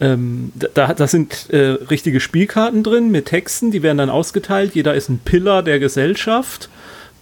Ähm, 0.00 0.52
da, 0.74 0.94
da 0.94 1.06
sind 1.06 1.50
äh, 1.50 1.70
richtige 1.90 2.20
Spielkarten 2.20 2.82
drin 2.82 3.10
mit 3.10 3.26
Texten, 3.26 3.70
die 3.70 3.82
werden 3.82 3.98
dann 3.98 4.10
ausgeteilt. 4.10 4.74
Jeder 4.74 4.94
ist 4.94 5.08
ein 5.08 5.18
Pillar 5.24 5.62
der 5.62 5.80
Gesellschaft, 5.80 6.68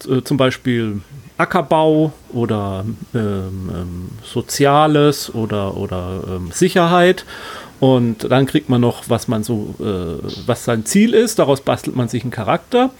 äh, 0.08 0.22
zum 0.22 0.36
Beispiel 0.36 1.00
Ackerbau 1.38 2.12
oder 2.32 2.84
ähm, 3.14 3.70
ähm, 3.74 4.08
Soziales 4.22 5.34
oder, 5.34 5.76
oder 5.76 6.22
ähm, 6.28 6.50
Sicherheit. 6.52 7.24
Und 7.78 8.30
dann 8.30 8.46
kriegt 8.46 8.70
man 8.70 8.80
noch, 8.80 9.04
was 9.08 9.28
man 9.28 9.44
so, 9.44 9.74
äh, 9.80 10.26
was 10.46 10.64
sein 10.64 10.86
Ziel 10.86 11.12
ist. 11.12 11.38
Daraus 11.38 11.60
bastelt 11.60 11.94
man 11.94 12.08
sich 12.08 12.22
einen 12.22 12.30
Charakter. 12.30 12.90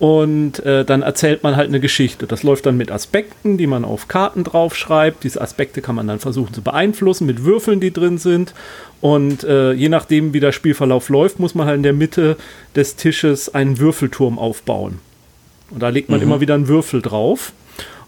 Und 0.00 0.58
äh, 0.64 0.84
dann 0.84 1.02
erzählt 1.02 1.44
man 1.44 1.56
halt 1.56 1.68
eine 1.68 1.78
Geschichte. 1.78 2.26
Das 2.26 2.42
läuft 2.42 2.66
dann 2.66 2.76
mit 2.76 2.90
Aspekten, 2.90 3.56
die 3.56 3.68
man 3.68 3.84
auf 3.84 4.08
Karten 4.08 4.42
draufschreibt. 4.42 5.22
Diese 5.22 5.40
Aspekte 5.40 5.82
kann 5.82 5.94
man 5.94 6.08
dann 6.08 6.18
versuchen 6.18 6.52
zu 6.52 6.62
beeinflussen 6.62 7.26
mit 7.26 7.44
Würfeln, 7.44 7.78
die 7.78 7.92
drin 7.92 8.18
sind. 8.18 8.54
Und 9.00 9.44
äh, 9.44 9.72
je 9.72 9.88
nachdem, 9.88 10.34
wie 10.34 10.40
der 10.40 10.52
Spielverlauf 10.52 11.08
läuft, 11.08 11.38
muss 11.38 11.54
man 11.54 11.66
halt 11.66 11.76
in 11.76 11.82
der 11.84 11.92
Mitte 11.92 12.36
des 12.74 12.96
Tisches 12.96 13.54
einen 13.54 13.78
Würfelturm 13.78 14.38
aufbauen. 14.38 14.98
Und 15.70 15.82
da 15.82 15.90
legt 15.90 16.08
man 16.08 16.18
mhm. 16.18 16.26
immer 16.26 16.40
wieder 16.40 16.54
einen 16.54 16.68
Würfel 16.68 17.00
drauf. 17.00 17.52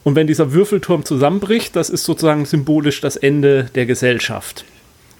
Und 0.02 0.16
wenn 0.16 0.26
dieser 0.26 0.52
Würfelturm 0.52 1.04
zusammenbricht, 1.04 1.76
das 1.76 1.90
ist 1.90 2.04
sozusagen 2.04 2.46
symbolisch 2.46 3.00
das 3.00 3.16
Ende 3.16 3.70
der 3.74 3.86
Gesellschaft. 3.86 4.64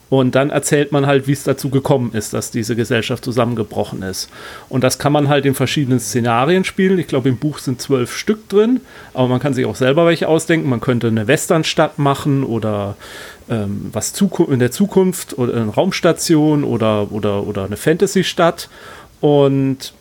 Und 0.08 0.36
dann 0.36 0.50
erzählt 0.50 0.92
man 0.92 1.06
halt, 1.06 1.26
wie 1.26 1.32
es 1.32 1.42
dazu 1.42 1.68
gekommen 1.68 2.12
ist, 2.12 2.32
dass 2.32 2.52
diese 2.52 2.76
Gesellschaft 2.76 3.24
zusammengebrochen 3.24 4.02
ist. 4.02 4.30
Und 4.68 4.84
das 4.84 4.98
kann 4.98 5.12
man 5.12 5.28
halt 5.28 5.46
in 5.46 5.54
verschiedenen 5.54 5.98
Szenarien 5.98 6.62
spielen. 6.62 6.98
Ich 6.98 7.08
glaube, 7.08 7.28
im 7.28 7.38
Buch 7.38 7.58
sind 7.58 7.80
zwölf 7.80 8.16
Stück 8.16 8.48
drin, 8.48 8.80
aber 9.14 9.26
man 9.26 9.40
kann 9.40 9.52
sich 9.52 9.66
auch 9.66 9.74
selber 9.74 10.06
welche 10.06 10.28
ausdenken. 10.28 10.68
Man 10.68 10.80
könnte 10.80 11.08
eine 11.08 11.26
Westernstadt 11.26 11.98
machen 11.98 12.44
oder 12.44 12.96
ähm, 13.48 13.90
was 13.92 14.14
in 14.48 14.58
der 14.60 14.70
Zukunft 14.70 15.38
oder 15.38 15.54
eine 15.54 15.70
Raumstation 15.70 16.62
oder, 16.62 17.10
oder, 17.10 17.44
oder 17.44 17.64
eine 17.64 17.76
Fantasy-Stadt. 17.76 18.68
Und 19.20 19.92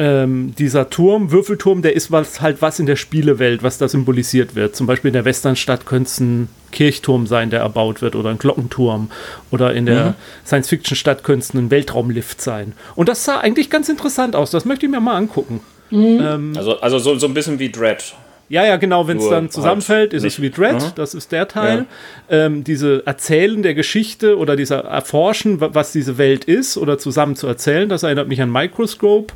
ähm, 0.00 0.54
dieser 0.58 0.88
Turm, 0.88 1.30
Würfelturm, 1.30 1.82
der 1.82 1.94
ist 1.94 2.10
was, 2.10 2.40
halt 2.40 2.62
was 2.62 2.78
in 2.78 2.86
der 2.86 2.96
Spielewelt, 2.96 3.62
was 3.62 3.76
da 3.76 3.86
symbolisiert 3.86 4.54
wird. 4.54 4.74
Zum 4.74 4.86
Beispiel 4.86 5.10
in 5.10 5.12
der 5.12 5.26
Westernstadt 5.26 5.84
könnte 5.84 6.08
es 6.08 6.18
ein 6.20 6.48
Kirchturm 6.72 7.26
sein, 7.26 7.50
der 7.50 7.60
erbaut 7.60 8.00
wird, 8.00 8.16
oder 8.16 8.30
ein 8.30 8.38
Glockenturm. 8.38 9.10
Oder 9.50 9.74
in 9.74 9.84
der 9.84 10.04
mhm. 10.06 10.14
Science-Fiction-Stadt 10.46 11.22
könnte 11.22 11.44
es 11.44 11.52
ein 11.52 11.70
Weltraumlift 11.70 12.40
sein. 12.40 12.72
Und 12.96 13.10
das 13.10 13.26
sah 13.26 13.40
eigentlich 13.40 13.68
ganz 13.68 13.90
interessant 13.90 14.34
aus. 14.34 14.50
Das 14.50 14.64
möchte 14.64 14.86
ich 14.86 14.90
mir 14.90 15.00
mal 15.00 15.16
angucken. 15.16 15.60
Mhm. 15.90 16.20
Ähm, 16.22 16.52
also 16.56 16.80
also 16.80 16.98
so, 16.98 17.18
so 17.18 17.26
ein 17.26 17.34
bisschen 17.34 17.58
wie 17.58 17.70
Dread. 17.70 18.14
Ja, 18.50 18.66
ja, 18.66 18.78
genau, 18.78 19.06
wenn 19.06 19.18
es 19.18 19.28
dann 19.28 19.48
zusammenfällt, 19.48 20.12
ist 20.12 20.24
es 20.24 20.42
wie 20.42 20.50
Dread, 20.50 20.74
mhm. 20.74 20.92
das 20.96 21.14
ist 21.14 21.30
der 21.30 21.46
Teil. 21.46 21.86
Ja. 22.28 22.46
Ähm, 22.46 22.64
diese 22.64 23.06
Erzählen 23.06 23.62
der 23.62 23.74
Geschichte 23.74 24.36
oder 24.36 24.56
dieser 24.56 24.80
Erforschen, 24.80 25.60
was 25.60 25.92
diese 25.92 26.18
Welt 26.18 26.46
ist, 26.46 26.76
oder 26.76 26.98
zusammen 26.98 27.36
zu 27.36 27.46
erzählen, 27.46 27.88
das 27.88 28.02
erinnert 28.02 28.26
mich 28.26 28.42
an 28.42 28.50
Microscope. 28.50 29.32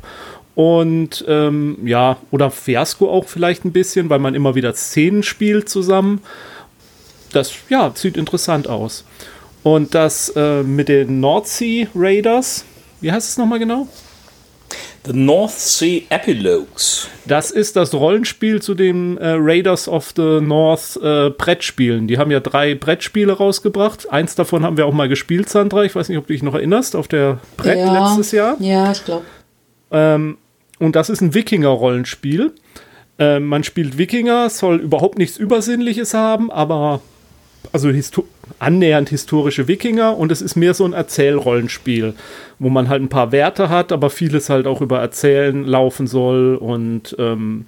Und 0.55 1.25
ähm, 1.27 1.77
ja, 1.85 2.17
oder 2.31 2.49
Fiasco 2.49 3.09
auch 3.09 3.27
vielleicht 3.27 3.65
ein 3.65 3.73
bisschen, 3.73 4.09
weil 4.09 4.19
man 4.19 4.35
immer 4.35 4.55
wieder 4.55 4.73
Szenen 4.73 5.21
spielt 5.21 5.67
zusammen. 5.67 6.21
Das, 7.33 7.51
ja, 7.69 7.91
sieht 7.93 8.15
interessant 8.15 8.69
aus. 8.69 9.03
Und 9.63 9.93
das 9.93 10.29
äh, 10.35 10.63
mit 10.63 10.87
den 10.87 11.19
North 11.19 11.47
Sea 11.47 11.87
Raiders, 11.93 12.63
wie 13.01 13.11
heißt 13.11 13.29
es 13.29 13.37
nochmal 13.37 13.59
genau? 13.59 13.87
The 15.05 15.13
North 15.13 15.51
Sea 15.51 16.01
Epilogues. 16.09 17.09
Das 17.25 17.51
ist 17.51 17.75
das 17.75 17.93
Rollenspiel 17.93 18.61
zu 18.61 18.73
den 18.73 19.17
äh, 19.17 19.35
Raiders 19.37 19.87
of 19.87 20.13
the 20.15 20.39
North 20.41 20.97
äh, 21.01 21.29
Brettspielen. 21.29 22.07
Die 22.07 22.17
haben 22.17 22.31
ja 22.31 22.39
drei 22.39 22.73
Brettspiele 22.73 23.33
rausgebracht. 23.33 24.11
Eins 24.11 24.35
davon 24.35 24.63
haben 24.63 24.77
wir 24.77 24.87
auch 24.87 24.93
mal 24.93 25.09
gespielt, 25.09 25.49
Sandra. 25.49 25.83
Ich 25.83 25.93
weiß 25.93 26.09
nicht, 26.09 26.17
ob 26.17 26.25
du 26.25 26.33
dich 26.33 26.41
noch 26.41 26.55
erinnerst, 26.55 26.95
auf 26.95 27.07
der 27.07 27.39
Brett 27.57 27.77
ja, 27.77 28.07
letztes 28.07 28.31
Jahr. 28.31 28.55
Ja, 28.59 28.91
ich 28.91 29.05
glaube. 29.05 29.25
Ähm, 29.91 30.37
und 30.79 30.95
das 30.95 31.09
ist 31.09 31.21
ein 31.21 31.33
Wikinger-Rollenspiel. 31.33 32.53
Äh, 33.17 33.39
man 33.39 33.63
spielt 33.63 33.97
Wikinger, 33.97 34.49
soll 34.49 34.77
überhaupt 34.77 35.17
nichts 35.17 35.37
Übersinnliches 35.37 36.13
haben, 36.13 36.51
aber 36.51 37.01
also 37.71 37.89
histo 37.89 38.25
annähernd 38.59 39.09
historische 39.09 39.67
Wikinger 39.67 40.17
und 40.17 40.31
es 40.31 40.41
ist 40.41 40.55
mehr 40.55 40.73
so 40.73 40.85
ein 40.85 40.93
Erzählrollenspiel, 40.93 42.13
wo 42.59 42.69
man 42.69 42.89
halt 42.89 43.01
ein 43.01 43.09
paar 43.09 43.31
Werte 43.31 43.69
hat, 43.69 43.91
aber 43.91 44.09
vieles 44.09 44.49
halt 44.49 44.67
auch 44.67 44.81
über 44.81 44.99
Erzählen 44.99 45.63
laufen 45.65 46.07
soll 46.07 46.55
und 46.55 47.15
ähm, 47.17 47.65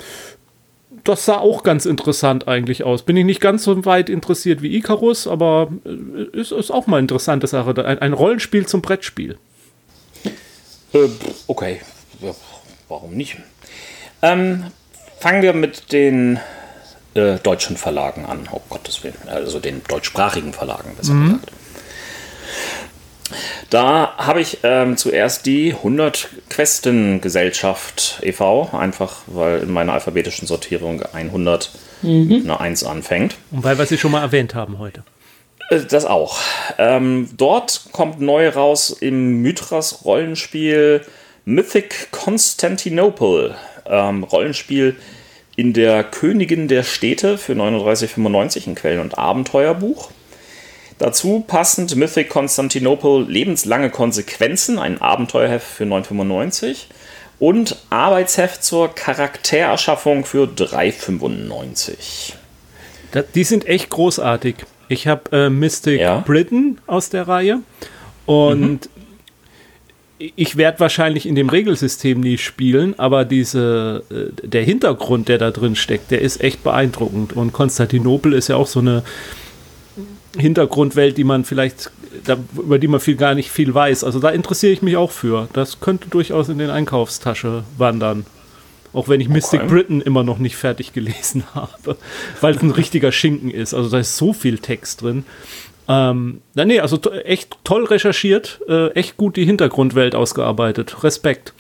das 1.04 1.26
sah 1.26 1.38
auch 1.38 1.64
ganz 1.64 1.86
interessant 1.86 2.48
eigentlich 2.48 2.84
aus. 2.84 3.04
Bin 3.04 3.18
ich 3.18 3.26
nicht 3.26 3.42
ganz 3.42 3.64
so 3.64 3.86
weit 3.86 4.10
interessiert 4.10 4.62
wie 4.62 4.76
Icarus, 4.76 5.28
aber 5.28 5.72
äh, 5.86 6.38
ist, 6.38 6.52
ist 6.52 6.72
auch 6.72 6.88
mal 6.88 6.98
eine 6.98 7.06
interessante 7.06 7.48
Sache. 7.48 7.74
Ein, 7.86 8.00
ein 8.00 8.14
Rollenspiel 8.14 8.66
zum 8.66 8.82
Brettspiel. 8.82 9.38
Äh, 10.94 11.08
okay. 11.48 11.80
Warum 12.88 13.13
nicht? 13.13 13.38
Ähm, 14.22 14.65
fangen 15.20 15.41
wir 15.41 15.53
mit 15.53 15.91
den 15.91 16.39
äh, 17.13 17.38
deutschen 17.38 17.77
Verlagen 17.77 18.25
an, 18.25 18.48
oh 18.51 18.62
Gottes 18.70 19.03
Willen, 19.03 19.15
also 19.27 19.60
den 19.60 19.82
deutschsprachigen 19.88 20.53
Verlagen, 20.53 20.96
besser 20.96 21.13
mhm. 21.13 21.34
gesagt. 21.34 21.51
Da 23.70 24.13
habe 24.17 24.39
ich 24.39 24.60
ähm, 24.63 24.96
zuerst 24.96 25.46
die 25.46 25.74
100 25.74 26.29
Questen 26.50 27.20
Gesellschaft 27.20 28.20
e.V., 28.22 28.70
einfach 28.72 29.17
weil 29.27 29.60
in 29.60 29.72
meiner 29.72 29.94
alphabetischen 29.94 30.48
Sortierung 30.48 31.01
100 31.01 31.72
mhm. 32.01 32.44
eine 32.46 32.60
1 32.60 32.86
anfängt. 32.86 33.36
Und 33.51 33.63
weil 33.63 33.77
wir 33.77 33.86
sie 33.86 33.98
schon 33.98 34.12
mal 34.12 34.22
erwähnt 34.22 34.56
haben 34.56 34.79
heute. 34.79 35.03
Äh, 35.70 35.82
Das 35.82 36.06
auch. 36.06 36.39
Ähm, 36.77 37.29
dort 37.36 37.89
kommt 37.91 38.22
neu 38.22 38.48
raus 38.48 38.91
im 38.91 39.41
Mythras 39.41 40.06
Rollenspiel 40.06 41.01
Mythic 41.48 42.12
Constantinople. 42.12 43.56
Ähm, 43.86 44.25
Rollenspiel 44.25 44.98
in 45.56 45.72
der 45.72 46.04
Königin 46.04 46.68
der 46.68 46.84
Städte 46.84 47.38
für 47.38 47.54
39,95 47.54 48.68
ein 48.68 48.75
Quellen- 48.75 49.00
und 49.00 49.18
Abenteuerbuch. 49.18 50.12
Dazu 51.00 51.46
passend 51.48 51.96
Mythic 51.96 52.27
Constantinople 52.27 53.22
lebenslange 53.22 53.89
Konsequenzen, 53.89 54.77
ein 54.77 55.00
Abenteuerheft 55.00 55.66
für 55.66 55.86
9,95 55.86 56.88
und 57.39 57.77
Arbeitsheft 57.89 58.62
zur 58.62 58.94
Charaktererschaffung 58.94 60.25
für 60.25 60.48
3,95. 60.48 62.34
Da, 63.13 63.22
die 63.22 63.46
sind 63.46 63.66
echt 63.68 63.89
großartig. 63.89 64.58
Ich 64.89 65.08
habe 65.08 65.32
äh, 65.32 65.50
Mystic 65.50 66.01
Ja. 66.01 66.20
Britain 66.20 66.82
aus 66.88 67.10
der 67.10 67.25
Reihe 67.30 67.62
und 68.25 68.89
ich 70.20 70.58
werde 70.58 70.80
wahrscheinlich 70.80 71.26
in 71.26 71.36
dem 71.36 71.50
Regelsystem 71.50 72.20
nie 72.20 72.38
spielen, 72.38 72.98
aber 72.98 73.26
diese, 73.26 74.04
äh, 74.10 74.48
der 74.48 74.64
Hintergrund, 74.64 75.28
der 75.28 75.38
da 75.38 75.52
drin 75.52 75.76
steckt, 75.76 76.12
der 76.12 76.22
ist 76.22 76.42
echt 76.42 76.64
beeindruckend. 76.64 77.34
Und 77.34 77.54
Konstantinopel 77.54 78.34
ist 78.34 78.48
ja 78.48 78.56
auch 78.56 78.68
so 78.68 78.80
eine 78.80 79.04
Hintergrundwelt, 80.38 81.18
die 81.18 81.24
man 81.24 81.46
vielleicht, 81.46 81.92
über 82.56 82.80
die 82.80 82.88
man 82.88 83.00
viel 83.00 83.16
gar 83.16 83.36
nicht 83.36 83.52
viel 83.52 83.74
weiß. 83.74 84.04
Also 84.04 84.20
da 84.20 84.30
interessiere 84.30 84.74
ich 84.74 84.82
mich 84.82 84.98
auch 84.98 85.12
für. 85.12 85.50
Das 85.54 85.80
könnte 85.80 86.10
durchaus 86.10 86.50
in 86.50 86.58
den 86.58 86.70
Einkaufstasche 86.70 87.64
wandern. 87.78 88.26
Auch 88.94 89.10
wenn 89.10 89.22
ich 89.22 89.30
Mystic 89.30 89.68
Britain 89.68 90.02
immer 90.02 90.24
noch 90.24 90.40
nicht 90.40 90.56
fertig 90.56 90.94
gelesen 90.94 91.44
habe, 91.54 91.98
weil 92.42 92.56
es 92.56 92.62
ein 92.64 92.72
richtiger 92.72 93.12
Schinken 93.12 93.52
ist. 93.52 93.76
Also 93.76 93.90
da 93.90 94.00
ist 94.00 94.18
so 94.18 94.34
viel 94.34 94.58
Text 94.58 95.04
drin. 95.04 95.26
Ähm, 95.88 96.41
na 96.53 96.65
nee, 96.65 96.79
also 96.79 97.00
echt 97.12 97.58
toll 97.63 97.86
recherchiert, 97.86 98.60
äh, 98.67 98.89
echt 98.91 99.17
gut 99.17 99.38
die 99.38 99.46
Hintergrundwelt 99.46 100.15
ausgearbeitet. 100.15 101.03
Respekt. 101.03 101.53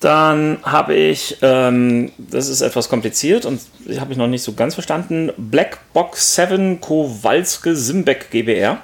Dann 0.00 0.58
habe 0.62 0.94
ich, 0.94 1.38
ähm, 1.40 2.12
das 2.18 2.48
ist 2.48 2.60
etwas 2.60 2.90
kompliziert 2.90 3.46
und 3.46 3.60
habe 3.98 4.12
ich 4.12 4.18
noch 4.18 4.26
nicht 4.26 4.42
so 4.42 4.52
ganz 4.52 4.74
verstanden, 4.74 5.32
Black 5.38 5.78
Box 5.94 6.34
7 6.34 6.80
Kowalske 6.80 7.74
Simbeck 7.74 8.30
GBR. 8.30 8.82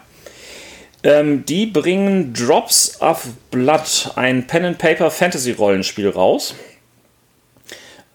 Ähm, 1.03 1.45
die 1.45 1.67
bringen 1.67 2.33
Drops 2.33 3.01
of 3.01 3.27
Blood, 3.51 4.13
ein 4.17 4.47
Pen-and-Paper-Fantasy-Rollenspiel 4.47 6.09
raus. 6.09 6.55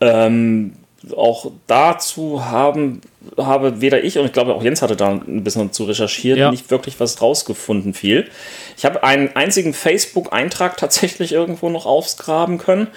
Ähm, 0.01 0.73
auch 1.15 1.51
dazu 1.67 2.45
haben, 2.45 3.01
habe 3.37 3.81
weder 3.81 4.03
ich 4.03 4.17
und 4.17 4.25
ich 4.25 4.33
glaube 4.33 4.53
auch 4.55 4.63
Jens 4.63 4.81
hatte 4.81 4.95
da 4.95 5.09
ein 5.09 5.43
bisschen 5.43 5.71
zu 5.71 5.85
recherchiert, 5.85 6.37
Ja. 6.37 6.51
nicht 6.51 6.69
wirklich 6.71 6.99
was 6.99 7.21
rausgefunden 7.21 7.93
viel. 7.93 8.29
Ich 8.77 8.85
habe 8.85 9.03
einen 9.03 9.35
einzigen 9.35 9.73
Facebook-Eintrag 9.73 10.77
tatsächlich 10.77 11.31
irgendwo 11.31 11.69
noch 11.69 11.85
ausgraben 11.85 12.57
können. 12.57 12.87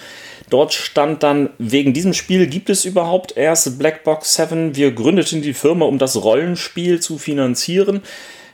Dort 0.49 0.73
stand 0.73 1.21
dann, 1.21 1.51
wegen 1.59 1.93
diesem 1.93 2.13
Spiel 2.13 2.47
gibt 2.47 2.69
es 2.69 2.83
überhaupt 2.85 3.37
erst 3.37 3.77
Black 3.77 4.03
Box 4.03 4.33
7. 4.35 4.75
Wir 4.75 4.91
gründeten 4.91 5.41
die 5.41 5.53
Firma, 5.53 5.85
um 5.85 5.99
das 5.99 6.21
Rollenspiel 6.23 6.99
zu 6.99 7.17
finanzieren. 7.19 8.01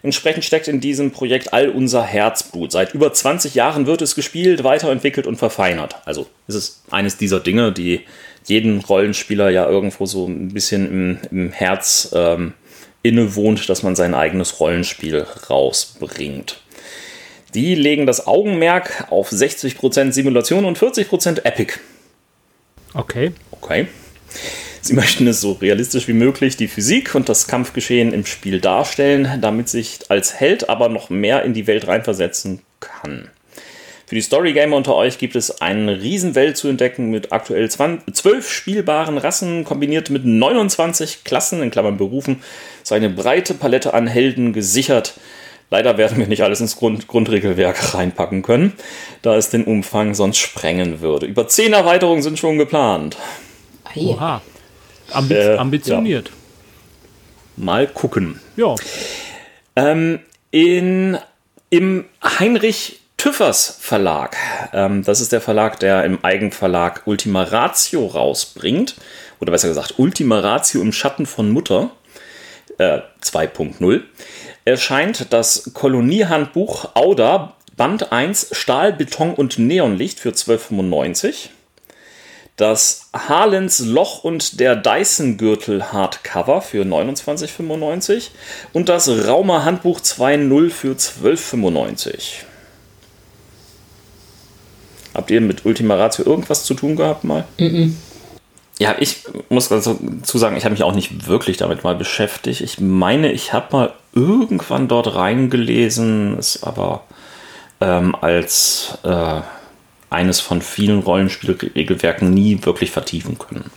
Entsprechend 0.04 0.44
steckt 0.46 0.68
in 0.68 0.82
diesem 0.82 1.12
Projekt 1.12 1.54
all 1.54 1.70
unser 1.70 2.04
Herzblut. 2.04 2.72
Seit 2.72 2.94
über 2.94 3.12
20 3.12 3.56
Jahren 3.56 3.88
wird 3.88 4.02
es 4.04 4.14
gespielt, 4.14 4.64
weiterentwickelt 4.64 5.26
und 5.26 5.38
verfeinert. 5.38 5.96
Also 6.06 6.28
es 6.48 6.54
ist 6.56 6.84
eines 6.92 7.18
dieser 7.18 7.40
Dinge, 7.40 7.72
die 7.72 8.02
jeden 8.46 8.80
Rollenspieler 8.80 9.50
ja 9.50 9.68
irgendwo 9.68 10.06
so 10.06 10.28
ein 10.28 10.50
bisschen 10.50 10.88
im, 10.88 11.20
im 11.32 11.52
Herz 11.52 12.12
ähm, 12.14 12.54
innewohnt, 13.04 13.70
dass 13.70 13.84
man 13.84 13.96
sein 13.96 14.14
eigenes 14.14 14.60
Rollenspiel 14.60 15.26
rausbringt. 15.50 16.62
Die 17.54 17.76
legen 17.76 18.06
das 18.06 18.28
Augenmerk 18.28 19.08
auf 19.10 19.32
60% 19.32 20.12
Simulation 20.12 20.66
und 20.66 20.78
40% 20.78 21.46
Epic. 21.46 21.74
Okay. 22.94 23.32
Okay. 23.52 23.88
Sie 24.82 24.94
möchten 24.94 25.26
es 25.26 25.42
so 25.42 25.54
realistisch 25.54 26.08
wie 26.08 26.14
möglich 26.14 26.58
die 26.58 26.68
Physik 26.68 27.16
und 27.16 27.28
das 27.28 27.48
Kampfgeschehen 27.48 28.14
im 28.14 28.26
Spiel 28.26 28.62
darstellen, 28.62 29.40
damit 29.42 29.70
sich 29.70 30.00
als 30.10 30.36
Held 30.40 30.70
aber 30.70 30.90
noch 30.90 31.10
mehr 31.10 31.44
in 31.44 31.54
die 31.54 31.66
Welt 31.66 31.88
reinversetzen 31.88 32.62
kann. 32.80 33.30
Für 34.08 34.16
die 34.16 34.22
Storygamer 34.22 34.76
unter 34.78 34.96
euch 34.96 35.18
gibt 35.18 35.36
es 35.36 35.62
eine 35.62 36.00
Riesenwelt 36.00 36.58
zu 36.58 36.68
entdecken 36.68 37.10
mit 37.10 37.32
aktuell 37.32 37.70
20, 37.70 38.14
12 38.14 38.52
spielbaren 38.52 39.18
Rassen 39.18 39.64
kombiniert 39.64 40.12
mit 40.12 40.26
29 40.26 41.24
Klassen 41.24 41.62
in 41.64 41.72
Klammern 41.72 41.98
Berufen. 41.98 42.44
So 42.84 42.94
eine 42.94 43.10
breite 43.10 43.56
Palette 43.56 43.96
an 43.96 44.06
Helden 44.06 44.54
gesichert. 44.54 45.16
Leider 45.72 45.98
werden 45.98 46.20
wir 46.20 46.28
nicht 46.28 46.44
alles 46.44 46.62
ins 46.62 46.76
Grund 46.76 47.08
Grundregelwerk 47.08 47.96
reinpacken 47.96 48.44
können, 48.44 48.74
da 49.24 49.36
es 49.36 49.50
den 49.50 49.64
Umfang 49.64 50.14
sonst 50.14 50.38
sprengen 50.38 51.02
würde. 51.02 51.26
Über 51.26 51.48
10 51.48 51.74
Erweiterungen 51.74 52.22
sind 52.22 52.38
schon 52.38 52.60
geplant. 52.60 53.18
Oha. 53.96 54.44
Ambi 55.12 55.34
Äh, 55.34 55.58
ambitioniert. 55.58 56.30
Mal 57.58 57.88
gucken. 57.88 58.40
Ja. 58.56 58.76
Ähm, 59.76 60.20
in, 60.52 61.18
Im 61.72 62.06
Heinrich 62.24 63.00
Tüffers 63.26 63.78
Verlag, 63.80 64.38
ähm, 64.72 65.04
das 65.04 65.20
ist 65.20 65.32
der 65.32 65.42
Verlag, 65.42 65.80
der 65.80 66.04
im 66.04 66.24
Eigenverlag 66.24 67.02
Ultima 67.06 67.42
Ratio 67.42 68.06
rausbringt, 68.06 68.94
oder 69.40 69.52
besser 69.52 69.68
gesagt 69.68 69.96
Ultima 69.98 70.42
Ratio 70.42 70.80
im 70.80 70.92
Schatten 70.92 71.26
von 71.26 71.50
Mutter 71.50 71.90
äh, 72.78 73.00
2.0, 73.24 74.04
erscheint 74.64 75.34
das 75.34 75.72
Koloniehandbuch 75.74 76.94
Auda 76.94 77.56
Band 77.76 78.12
1 78.12 78.50
Stahl, 78.52 78.94
Beton 78.94 79.34
und 79.34 79.58
Neonlicht 79.58 80.20
für 80.20 80.30
12,95. 80.30 81.50
Das 82.58 83.10
Harlens 83.12 83.80
Loch 83.80 84.24
und 84.24 84.60
der 84.60 84.76
Dyson-Gürtel 84.76 85.92
Hardcover 85.92 86.62
für 86.62 86.84
29,95 86.84 88.28
und 88.72 88.88
das 88.88 89.10
Raumer 89.10 89.66
Handbuch 89.66 90.00
2.0 90.00 90.70
für 90.70 90.92
12,95. 90.92 92.46
Habt 95.16 95.32
ihr 95.32 95.42
mit 95.42 95.66
Ultima 95.66 95.96
Ratio 95.96 96.26
irgendwas 96.26 96.66
zu 96.66 96.74
tun 96.74 96.96
gehabt 96.96 97.24
mal? 97.24 97.46
Ja, 98.78 98.96
ich 99.00 99.24
muss 99.50 99.70
dazu 99.70 99.98
sagen, 100.38 100.58
ich 100.58 100.66
habe 100.66 100.74
mich 100.74 100.84
auch 100.84 100.94
nicht 100.94 101.28
wirklich 101.28 101.58
damit 101.58 101.84
mal 101.84 101.96
beschäftigt. 101.96 102.62
Ich 102.62 102.80
meine, 102.80 103.32
ich 103.32 103.54
habe 103.54 103.68
mal 103.72 103.94
irgendwann 104.14 104.88
dort 104.88 105.16
reingelesen, 105.16 106.38
es 106.38 106.62
aber 106.64 107.04
ähm, 107.80 108.16
als 108.20 108.98
äh, 109.04 109.42
eines 110.10 110.42
von 110.42 110.62
vielen 110.62 111.00
Rollenspielregelwerken 111.00 112.34
nie 112.34 112.60
wirklich 112.64 112.92
vertiefen 112.92 113.38
können. 113.38 113.72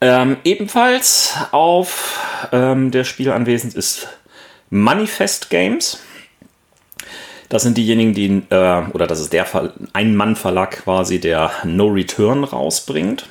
Ähm, 0.00 0.36
ebenfalls 0.44 1.34
auf 1.52 2.48
ähm, 2.52 2.90
der 2.90 3.04
Spiel 3.04 3.30
anwesend 3.30 3.74
ist 3.74 4.08
Manifest 4.68 5.48
Games. 5.50 6.00
Das 7.54 7.62
sind 7.62 7.78
diejenigen, 7.78 8.12
die, 8.14 8.42
äh, 8.50 8.82
oder 8.94 9.06
das 9.06 9.20
ist 9.20 9.32
der 9.32 9.46
Ver 9.46 9.72
Ein-Mann-Verlag 9.92 10.82
quasi, 10.82 11.20
der 11.20 11.52
No 11.62 11.86
Return 11.86 12.42
rausbringt. 12.42 13.28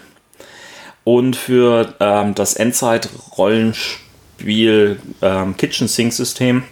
Und 1.04 1.36
für 1.36 1.94
ähm, 2.00 2.34
das 2.34 2.54
Endzeit-Rollenspiel 2.54 5.02
ähm, 5.22 5.58
Kitchen 5.58 5.90
Sink 5.90 6.14
System 6.14 6.64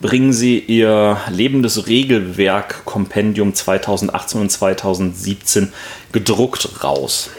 bringen 0.00 0.32
sie 0.32 0.60
ihr 0.60 1.16
lebendes 1.28 1.88
Regelwerk 1.88 2.84
Kompendium 2.84 3.52
2018 3.52 4.40
und 4.40 4.52
2017 4.52 5.72
gedruckt 6.12 6.84
raus. 6.84 7.30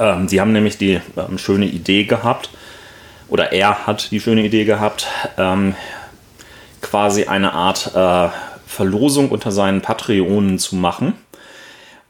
Ähm, 0.00 0.26
sie 0.26 0.40
haben 0.40 0.50
nämlich 0.50 0.76
die 0.76 1.00
ähm, 1.16 1.38
schöne 1.38 1.66
Idee 1.66 2.02
gehabt, 2.02 2.50
oder 3.28 3.52
er 3.52 3.86
hat 3.86 4.10
die 4.10 4.18
schöne 4.18 4.44
Idee 4.44 4.64
gehabt, 4.64 5.06
ähm, 5.38 5.76
quasi 6.82 7.24
eine 7.24 7.52
Art 7.52 7.92
äh, 7.94 8.28
Verlosung 8.66 9.30
unter 9.30 9.52
seinen 9.52 9.80
Patreonen 9.80 10.58
zu 10.58 10.76
machen. 10.76 11.14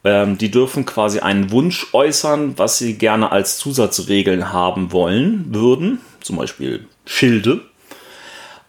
Ähm, 0.05 0.39
die 0.39 0.51
dürfen 0.51 0.85
quasi 0.85 1.21
einen 1.21 1.51
Wunsch 1.53 1.87
äußern, 1.93 2.59
was 2.59 2.79
sie 2.79 2.99
gerne 2.99 3.31
als 3.31 3.59
Zusatzregeln 3.59 4.53
haben 4.53 4.93
wollen 4.93 5.47
würden, 5.55 6.01
zum 6.21 6.37
Beispiel 6.37 6.87
Schilde. 7.07 7.61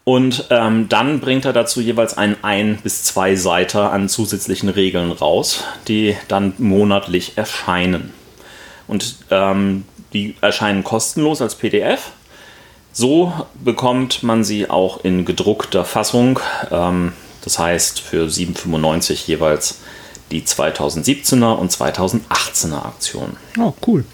Und 0.04 0.48
ähm, 0.50 0.88
dann 0.90 1.20
bringt 1.20 1.46
er 1.46 1.54
dazu 1.54 1.80
jeweils 1.80 2.16
einen 2.16 2.36
ein 2.42 2.78
bis 2.82 3.04
zwei 3.04 3.36
Seiter 3.36 3.90
an 3.90 4.08
zusätzlichen 4.08 4.68
Regeln 4.68 5.10
raus, 5.10 5.64
die 5.88 6.14
dann 6.28 6.52
monatlich 6.58 7.32
erscheinen. 7.36 8.12
Und 8.86 9.16
ähm, 9.30 9.84
die 10.12 10.36
erscheinen 10.40 10.84
kostenlos 10.84 11.40
als 11.40 11.54
PDF. 11.56 12.12
So 12.94 13.32
bekommt 13.62 14.22
man 14.22 14.44
sie 14.44 14.70
auch 14.70 15.04
in 15.04 15.24
gedruckter 15.24 15.84
Fassung. 15.84 16.38
Ähm, 16.70 17.12
das 17.42 17.58
heißt 17.58 18.00
für 18.00 18.26
7,95 18.28 19.26
jeweils 19.26 19.80
die 20.30 20.42
2017er 20.42 21.56
und 21.56 21.70
2018er 21.72 22.86
Aktion. 22.86 23.36
Oh, 23.58 23.74
cool. 23.86 24.04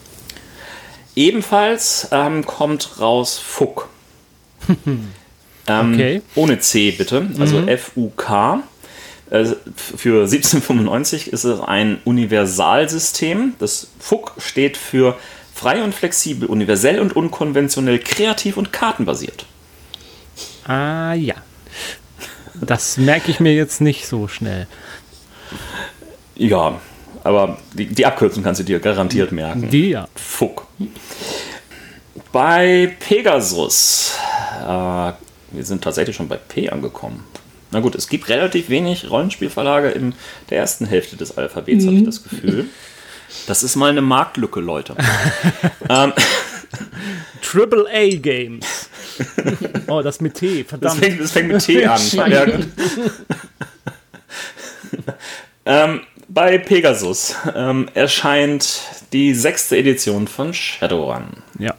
ebenfalls 1.14 2.08
ähm, 2.10 2.44
kommt 2.44 2.98
raus 3.00 3.38
Fuck. 3.38 3.88
ähm, 4.86 5.94
Okay. 5.94 6.22
Ohne 6.34 6.58
C 6.58 6.90
bitte, 6.90 7.28
also 7.38 7.60
F-U-K. 7.60 8.62
Äh, 9.30 9.44
Für 9.76 10.22
1795 10.24 11.32
ist 11.32 11.44
es 11.44 11.60
ein 11.60 11.98
Universalsystem. 12.04 13.54
Das 13.58 13.88
FUK 14.00 14.32
steht 14.38 14.76
für 14.76 15.16
frei 15.60 15.82
und 15.82 15.94
flexibel, 15.94 16.48
universell 16.48 17.00
und 17.00 17.14
unkonventionell, 17.14 17.98
kreativ 17.98 18.56
und 18.56 18.72
kartenbasiert. 18.72 19.44
Ah 20.64 21.12
ja. 21.12 21.34
Das 22.54 22.96
merke 22.96 23.30
ich 23.30 23.40
mir 23.40 23.54
jetzt 23.54 23.82
nicht 23.82 24.06
so 24.06 24.26
schnell. 24.26 24.66
Ja, 26.34 26.80
aber 27.24 27.58
die, 27.74 27.86
die 27.86 28.06
Abkürzung 28.06 28.42
kannst 28.42 28.60
du 28.60 28.64
dir 28.64 28.80
garantiert 28.80 29.32
merken. 29.32 29.68
Die 29.68 29.90
ja. 29.90 30.08
Fuck. 30.14 30.66
Bei 32.32 32.96
Pegasus. 32.98 34.16
Äh, 34.62 34.64
wir 34.64 35.64
sind 35.64 35.84
tatsächlich 35.84 36.16
schon 36.16 36.28
bei 36.28 36.36
P 36.36 36.70
angekommen. 36.70 37.24
Na 37.70 37.80
gut, 37.80 37.94
es 37.94 38.08
gibt 38.08 38.30
relativ 38.30 38.70
wenig 38.70 39.10
Rollenspielverlage 39.10 39.90
in 39.90 40.14
der 40.48 40.58
ersten 40.58 40.86
Hälfte 40.86 41.16
des 41.16 41.36
Alphabets, 41.36 41.86
habe 41.86 41.96
ich 41.96 42.04
das 42.04 42.22
Gefühl. 42.22 42.68
Das 43.46 43.62
ist 43.62 43.76
mal 43.76 43.90
eine 43.90 44.02
Marktlücke, 44.02 44.60
Leute. 44.60 44.96
ähm, 45.88 46.12
Triple 47.42 47.86
A 47.92 48.16
Games. 48.16 48.88
Oh, 49.86 50.00
das 50.00 50.20
mit 50.20 50.34
T, 50.34 50.62
das, 50.62 50.70
verdammt. 50.70 51.00
fängt, 51.00 51.20
das 51.20 51.32
fängt 51.32 51.48
mit 51.48 51.62
T 51.62 51.84
an. 51.84 52.00
Ja, 52.30 52.46
ähm, 55.66 56.00
bei 56.28 56.56
Pegasus 56.58 57.34
ähm, 57.54 57.88
erscheint 57.92 58.80
die 59.12 59.34
sechste 59.34 59.76
Edition 59.76 60.26
von 60.26 60.54
Shadowrun. 60.54 61.42
Ja. 61.58 61.74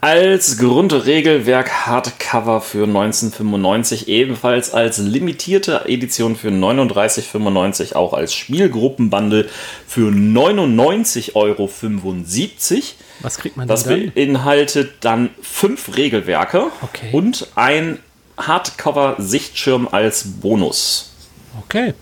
Als 0.00 0.58
Grundregelwerk 0.58 1.86
Hardcover 1.86 2.60
für 2.60 2.84
1995, 2.84 4.06
ebenfalls 4.06 4.72
als 4.72 4.98
limitierte 4.98 5.86
Edition 5.86 6.36
für 6.36 6.50
39,95, 6.50 7.96
auch 7.96 8.12
als 8.12 8.32
Spielgruppenbundle 8.32 9.48
für 9.88 10.10
99,75 10.10 11.34
Euro. 11.34 11.68
Was 13.22 13.38
kriegt 13.38 13.56
man 13.56 13.66
Das 13.66 13.82
denn 13.84 14.04
dann? 14.04 14.12
beinhaltet 14.14 14.92
dann 15.00 15.30
fünf 15.42 15.96
Regelwerke 15.96 16.66
Okay. 16.82 17.08
und 17.10 17.48
ein 17.56 17.98
Hardcover-Sichtschirm 18.36 19.88
als 19.90 20.22
Bonus. 20.40 21.10
Okay. 21.64 21.94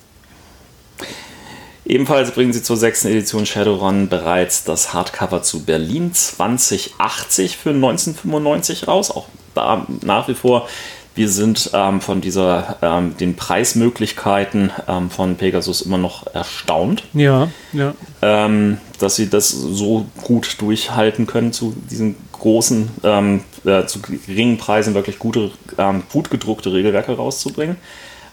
Ebenfalls 1.87 2.33
bringen 2.33 2.53
sie 2.53 2.63
zur 2.63 2.77
sechsten 2.77 3.09
Edition 3.09 3.47
Shadowrun 3.47 4.09
bereits 4.09 4.65
das 4.65 4.93
Hardcover 4.93 5.43
zu 5.43 5.65
Berlin 5.65 6.13
2080 6.13 7.57
für 7.57 7.71
1995 7.71 8.89
raus. 8.89 9.13
Auch 9.13 9.27
da 9.55 9.87
nach 10.03 10.27
wie 10.27 10.35
vor, 10.35 10.69
wir 11.15 11.29
sind 11.29 11.71
ähm, 11.73 12.01
von 12.01 12.21
dieser, 12.21 12.77
ähm, 12.83 13.17
den 13.17 13.37
Preismöglichkeiten 13.37 14.73
ähm, 14.89 15.11
von 15.11 15.37
Pegasus 15.37 15.81
immer 15.81 15.97
noch 15.97 16.27
erstaunt, 16.35 17.05
Ja, 17.15 17.49
ja. 17.73 17.95
ähm, 18.21 18.79
dass 18.99 19.17
sie 19.17 19.31
das 19.31 19.49
so 19.51 20.07
gut 20.23 20.61
durchhalten 20.61 21.27
können 21.27 21.53
zu 21.53 21.75
diesen 21.91 22.17
großen, 22.33 22.91
ähm, 23.05 23.45
äh, 23.65 23.87
zu 23.87 24.01
geringen 24.03 24.59
Preisen 24.59 24.95
wirklich 24.95 25.19
gute, 25.19 25.53
ähm, 25.79 26.03
gut 26.13 26.31
gedruckte 26.31 26.73
Regelwerke 26.73 27.17
rauszubringen. 27.17 27.77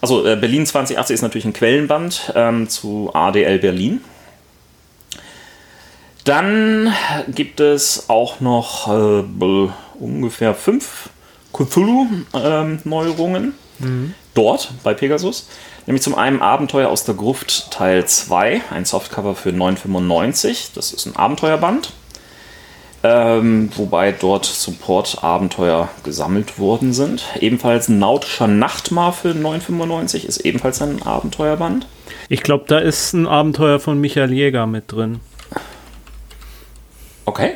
Also 0.03 0.27
äh, 0.27 0.35
Berlin 0.35 0.65
2080 0.65 1.13
ist 1.13 1.21
natürlich 1.21 1.45
ein 1.45 1.53
Quellenband 1.53 2.33
ähm, 2.35 2.67
zu 2.67 3.11
ADL 3.13 3.59
Berlin. 3.59 4.01
Dann 6.25 6.93
gibt 7.29 7.61
es 7.61 8.09
auch 8.09 8.41
noch 8.41 8.89
äh, 8.89 9.23
ungefähr 9.97 10.55
fünf 10.55 11.09
Cthulhu-Neuerungen 11.53 13.53
dort 14.33 14.73
bei 14.83 14.93
Pegasus. 14.93 15.47
Nämlich 15.85 16.03
zum 16.03 16.15
einen 16.15 16.41
Abenteuer 16.41 16.89
aus 16.89 17.05
der 17.05 17.15
Gruft 17.15 17.71
Teil 17.71 18.05
2, 18.05 18.59
ein 18.71 18.83
Softcover 18.83 19.35
für 19.35 19.51
9,95. 19.51 20.71
Das 20.75 20.91
ist 20.91 21.05
ein 21.05 21.15
Abenteuerband. 21.15 21.93
Ähm, 23.05 23.69
wobei 23.75 24.13
dort 24.13 24.45
Support-Abenteuer 24.45 25.89
gesammelt 26.05 26.57
worden 26.57 26.93
sind. 26.93 27.25
Ebenfalls 27.39 27.89
Nautischer 27.89 28.47
Nachtmar 28.47 29.11
für 29.11 29.31
9,95 29.31 30.25
ist 30.25 30.37
ebenfalls 30.39 30.81
ein 30.81 31.03
Abenteuerband. 31.03 31.85
Ich 32.29 32.43
glaube, 32.43 32.63
da 32.67 32.79
ist 32.79 33.11
ein 33.13 33.27
Abenteuer 33.27 33.81
von 33.81 33.99
Michael 33.99 34.31
Jäger 34.31 34.67
mit 34.67 34.89
drin. 34.89 35.19
Okay. 37.25 37.55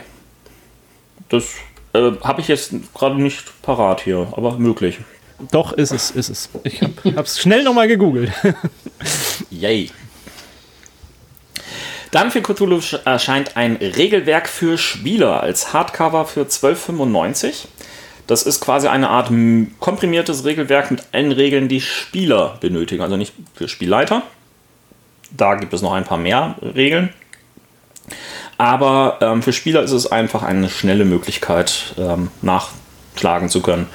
Das 1.29 1.45
äh, 1.93 2.11
habe 2.23 2.41
ich 2.41 2.49
jetzt 2.49 2.73
gerade 2.93 3.21
nicht 3.21 3.61
parat 3.61 4.01
hier, 4.01 4.27
aber 4.35 4.57
möglich. 4.57 4.99
Doch, 5.51 5.71
ist 5.71 5.91
es, 5.91 6.11
ist 6.11 6.29
es. 6.29 6.49
Ich 6.63 6.81
habe 6.81 7.21
es 7.21 7.39
schnell 7.39 7.63
nochmal 7.63 7.87
gegoogelt. 7.87 8.31
Yay. 9.49 9.91
Dann 12.17 12.31
für 12.31 12.41
Cthulhu 12.41 12.77
sch- 12.77 13.05
erscheint 13.05 13.55
ein 13.57 13.75
Regelwerk 13.75 14.49
für 14.49 14.79
Spieler 14.79 15.43
als 15.43 15.71
Hardcover 15.71 16.25
für 16.25 16.45
12,95. 16.45 17.65
Das 18.25 18.41
ist 18.41 18.59
quasi 18.59 18.87
eine 18.87 19.09
Art 19.11 19.29
komprimiertes 19.79 20.43
Regelwerk 20.43 20.89
mit 20.89 21.03
allen 21.11 21.31
Regeln, 21.31 21.67
die 21.67 21.79
Spieler 21.79 22.57
benötigen. 22.59 23.03
Also 23.03 23.17
nicht 23.17 23.33
für 23.53 23.67
Spielleiter. 23.67 24.23
Da 25.29 25.53
gibt 25.55 25.71
es 25.73 25.83
noch 25.83 25.93
ein 25.93 26.05
paar 26.05 26.17
mehr 26.17 26.55
Regeln. 26.63 27.13
Aber 28.57 29.19
ähm, 29.21 29.43
für 29.43 29.53
Spieler 29.53 29.83
ist 29.83 29.91
es 29.91 30.11
einfach 30.11 30.41
eine 30.41 30.69
schnelle 30.69 31.05
Möglichkeit, 31.05 31.93
ähm, 31.99 32.31
nachschlagen 32.41 33.49
zu 33.49 33.61
können, 33.61 33.85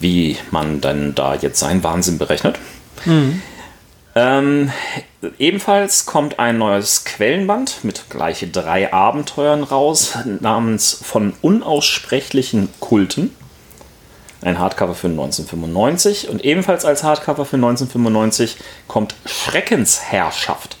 wie 0.00 0.36
man 0.50 0.80
dann 0.80 1.14
da 1.14 1.36
jetzt 1.36 1.60
seinen 1.60 1.84
Wahnsinn 1.84 2.18
berechnet. 2.18 2.58
Ähm, 4.20 4.72
ebenfalls 5.38 6.04
kommt 6.04 6.40
ein 6.40 6.58
neues 6.58 7.04
Quellenband 7.04 7.84
mit 7.84 8.10
gleiche 8.10 8.48
drei 8.48 8.92
Abenteuern 8.92 9.62
raus, 9.62 10.18
namens 10.40 10.92
von 11.04 11.34
unaussprechlichen 11.40 12.68
Kulten. 12.80 13.32
Ein 14.42 14.58
Hardcover 14.58 14.96
für 14.96 15.06
1995 15.06 16.28
und 16.28 16.44
ebenfalls 16.44 16.84
als 16.84 17.04
Hardcover 17.04 17.44
für 17.44 17.56
1995 17.56 18.56
kommt 18.88 19.14
Schreckensherrschaft. 19.24 20.78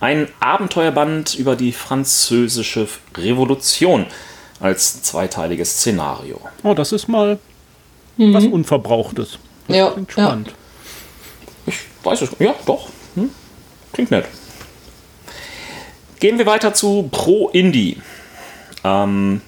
Ein 0.00 0.26
Abenteuerband 0.40 1.36
über 1.36 1.54
die 1.54 1.70
französische 1.70 2.88
Revolution 3.16 4.06
als 4.58 5.02
zweiteiliges 5.04 5.78
Szenario. 5.78 6.40
Oh, 6.64 6.74
das 6.74 6.90
ist 6.90 7.06
mal 7.06 7.38
was 8.16 8.44
Unverbrauchtes. 8.44 9.38
Ja, 9.68 9.90
Klingt 9.90 10.16
ja. 10.16 10.24
spannend. 10.24 10.48
Ich 10.48 10.61
weiß 12.04 12.22
es. 12.22 12.30
Ja, 12.38 12.54
doch. 12.66 12.88
Hm? 13.14 13.30
Klingt 13.92 14.10
nett. 14.10 14.26
Gehen 16.20 16.38
wir 16.38 16.46
weiter 16.46 16.72
zu 16.72 17.08
Pro 17.10 17.48
Indie. 17.48 17.96
Ähm, 18.84 19.40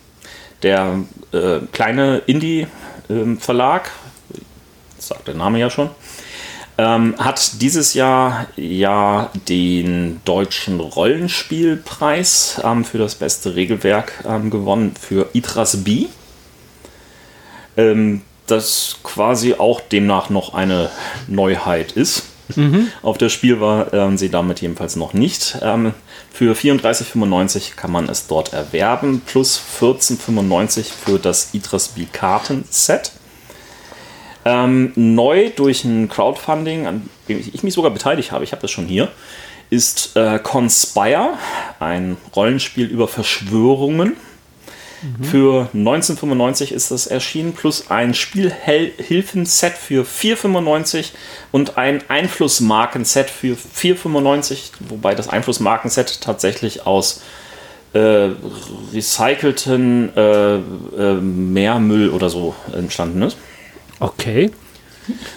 der 0.63 1.01
äh, 1.33 1.61
kleine 1.73 2.23
Indie-Verlag, 2.27 3.91
sagt 4.99 5.29
der 5.29 5.35
Name 5.35 5.59
ja 5.59 5.71
schon, 5.71 5.91
ähm, 6.77 7.15
hat 7.19 7.61
dieses 7.61 7.95
Jahr 7.95 8.47
ja 8.57 9.31
den 9.49 10.21
deutschen 10.25 10.81
Rollenspielpreis 10.81 12.61
ähm, 12.65 12.85
für 12.85 12.99
das 12.99 13.15
beste 13.15 13.55
Regelwerk 13.55 14.25
ähm, 14.27 14.51
gewonnen 14.51 14.95
für 15.01 15.29
Idras 15.33 15.85
B. 15.85 16.07
Ähm, 17.77 18.23
das 18.47 18.97
quasi 19.03 19.55
auch 19.55 19.81
demnach 19.81 20.31
noch 20.31 20.55
eine 20.55 20.91
Neuheit 21.29 21.93
ist. 21.93 22.25
Auf 23.03 23.19
der 23.19 23.29
Spiel 23.31 23.61
waren 23.61 24.19
sie 24.19 24.29
damit 24.29 24.61
jedenfalls 24.61 24.97
noch 24.97 25.15
nicht. 25.15 25.57
Ähm, 25.63 25.95
für 26.31 26.55
34,95 26.55 27.77
kann 27.77 27.91
man 27.91 28.09
es 28.09 28.27
dort 28.27 28.53
erwerben, 28.53 29.23
plus 29.25 29.61
14,95 29.81 30.85
für 30.85 31.19
das 31.19 31.55
Idras 31.55 31.89
B 31.89 32.07
Karten-Set. 32.13 33.13
Ähm, 34.45 34.93
neu 34.95 35.51
durch 35.57 35.85
ein 35.85 36.09
Crowdfunding, 36.09 36.87
an 36.87 37.09
dem 37.29 37.39
ich 37.39 37.63
mich 37.63 37.73
sogar 37.73 37.91
beteiligt 37.91 38.31
habe, 38.31 38.45
ich 38.45 38.53
habe 38.53 38.61
das 38.61 38.71
schon 38.71 38.87
hier, 38.87 39.11
ist 39.71 40.15
äh, 40.17 40.39
Conspire, 40.39 41.31
ein 41.81 42.19
Rollenspiel 42.37 42.87
über 42.87 43.09
Verschwörungen. 43.09 44.17
Für 45.23 45.69
1995 45.75 46.73
ist 46.73 46.91
das 46.91 47.07
erschienen, 47.07 47.53
plus 47.53 47.91
ein 47.91 48.15
Spielhilfen-Set 48.15 49.75
für 49.75 50.05
4,95 50.05 51.11
und 51.53 51.77
ein 51.77 52.03
Einflussmarken-Set 52.09 53.29
für 53.29 53.55
4,95, 53.55 54.71
wobei 54.89 55.15
das 55.15 55.29
Einflussmarken-Set 55.29 56.21
tatsächlich 56.21 56.87
aus 56.87 57.23
äh, 57.93 58.31
recycelten 58.93 60.17
äh, 60.17 60.57
äh, 60.57 61.15
Meermüll 61.21 62.11
oder 62.11 62.31
so 62.31 62.55
entstanden 62.73 63.23
ist. 63.23 63.37
Okay. 64.01 64.51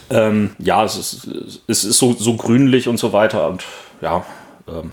Ähm, 0.09 0.55
ja, 0.59 0.83
es 0.83 0.95
ist, 0.97 1.27
es 1.67 1.83
ist 1.83 1.97
so, 1.97 2.13
so 2.13 2.35
grünlich 2.35 2.87
und 2.87 2.97
so 2.97 3.13
weiter 3.13 3.47
und 3.49 3.63
ja, 4.01 4.25
ähm, 4.67 4.91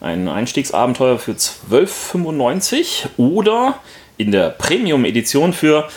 Ein 0.00 0.28
Einstiegsabenteuer 0.28 1.18
für 1.18 1.32
12,95 1.32 3.08
oder 3.16 3.80
in 4.16 4.32
der 4.32 4.50
Premium-Edition 4.50 5.52
für 5.52 5.88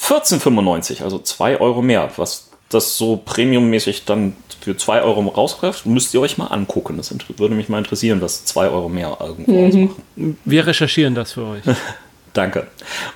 14,95, 0.00 1.02
also 1.02 1.18
2 1.18 1.60
Euro 1.60 1.82
mehr. 1.82 2.10
Was 2.16 2.45
das 2.68 2.96
so 2.96 3.16
premiummäßig 3.16 4.04
dann 4.04 4.34
für 4.60 4.76
2 4.76 5.02
Euro 5.02 5.20
rausgreift, 5.28 5.86
müsst 5.86 6.12
ihr 6.14 6.20
euch 6.20 6.38
mal 6.38 6.46
angucken. 6.46 6.96
Das 6.96 7.14
würde 7.36 7.54
mich 7.54 7.68
mal 7.68 7.78
interessieren, 7.78 8.20
was 8.20 8.44
2 8.46 8.68
Euro 8.68 8.88
mehr 8.88 9.16
irgendwo 9.20 9.66
ausmachen. 9.66 10.38
Wir 10.44 10.66
recherchieren 10.66 11.14
das 11.14 11.32
für 11.32 11.44
euch. 11.44 11.62
Danke. 12.32 12.66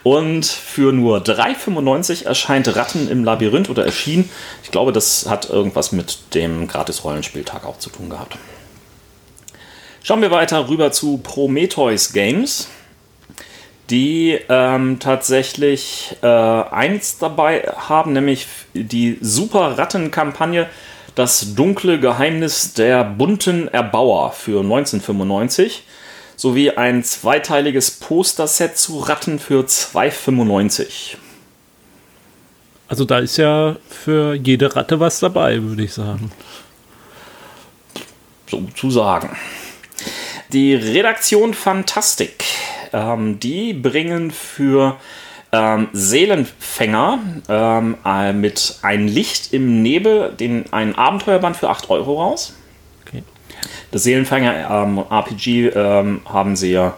Und 0.02 0.46
für 0.46 0.92
nur 0.92 1.18
3,95 1.18 2.24
erscheint 2.24 2.74
Ratten 2.74 3.10
im 3.10 3.22
Labyrinth 3.22 3.68
oder 3.68 3.84
erschien. 3.84 4.30
Ich 4.62 4.70
glaube, 4.70 4.92
das 4.92 5.28
hat 5.28 5.50
irgendwas 5.50 5.92
mit 5.92 6.34
dem 6.34 6.66
Gratis-Rollenspieltag 6.66 7.66
auch 7.66 7.78
zu 7.78 7.90
tun 7.90 8.08
gehabt. 8.08 8.38
Schauen 10.02 10.22
wir 10.22 10.30
weiter 10.30 10.68
rüber 10.68 10.90
zu 10.92 11.18
Prometheus 11.18 12.14
Games, 12.14 12.68
die 13.90 14.38
ähm, 14.48 14.98
tatsächlich 15.00 16.16
äh, 16.22 16.26
eins 16.26 17.18
dabei 17.18 17.62
haben, 17.76 18.12
nämlich 18.12 18.46
die 18.74 19.18
Super 19.20 19.78
Ratten-Kampagne 19.78 20.68
Das 21.16 21.54
dunkle 21.54 21.98
Geheimnis 21.98 22.72
der 22.72 23.04
bunten 23.04 23.68
Erbauer 23.68 24.32
für 24.32 24.60
1995 24.60 25.84
sowie 26.36 26.70
ein 26.70 27.04
zweiteiliges 27.04 27.90
Posterset 27.90 28.78
zu 28.78 29.00
Ratten 29.00 29.38
für 29.38 29.64
2,95. 29.64 31.16
Also 32.88 33.04
da 33.04 33.18
ist 33.18 33.36
ja 33.36 33.76
für 33.88 34.34
jede 34.34 34.74
Ratte 34.74 34.98
was 35.00 35.20
dabei, 35.20 35.62
würde 35.62 35.82
ich 35.82 35.92
sagen. 35.92 36.32
so 38.50 38.62
zu 38.74 38.90
sagen. 38.90 39.36
Die 40.52 40.74
Redaktion 40.74 41.54
Fantastik, 41.54 42.44
ähm, 42.92 43.40
die 43.40 43.72
bringen 43.72 44.30
für 44.30 44.96
ähm, 45.52 45.88
Seelenfänger 45.92 47.18
ähm, 47.48 47.96
äh, 48.04 48.32
mit 48.32 48.78
ein 48.82 49.08
Licht 49.08 49.52
im 49.52 49.82
Nebel 49.82 50.32
den, 50.38 50.72
einen 50.72 50.94
Abenteuerband 50.94 51.56
für 51.56 51.70
8 51.70 51.90
Euro 51.90 52.22
raus. 52.22 52.54
Okay. 53.06 53.22
Das 53.90 54.04
Seelenfänger 54.04 54.70
ähm, 54.70 54.98
RPG 54.98 55.68
ähm, 55.68 56.20
haben 56.24 56.56
sie 56.56 56.72
ja 56.72 56.96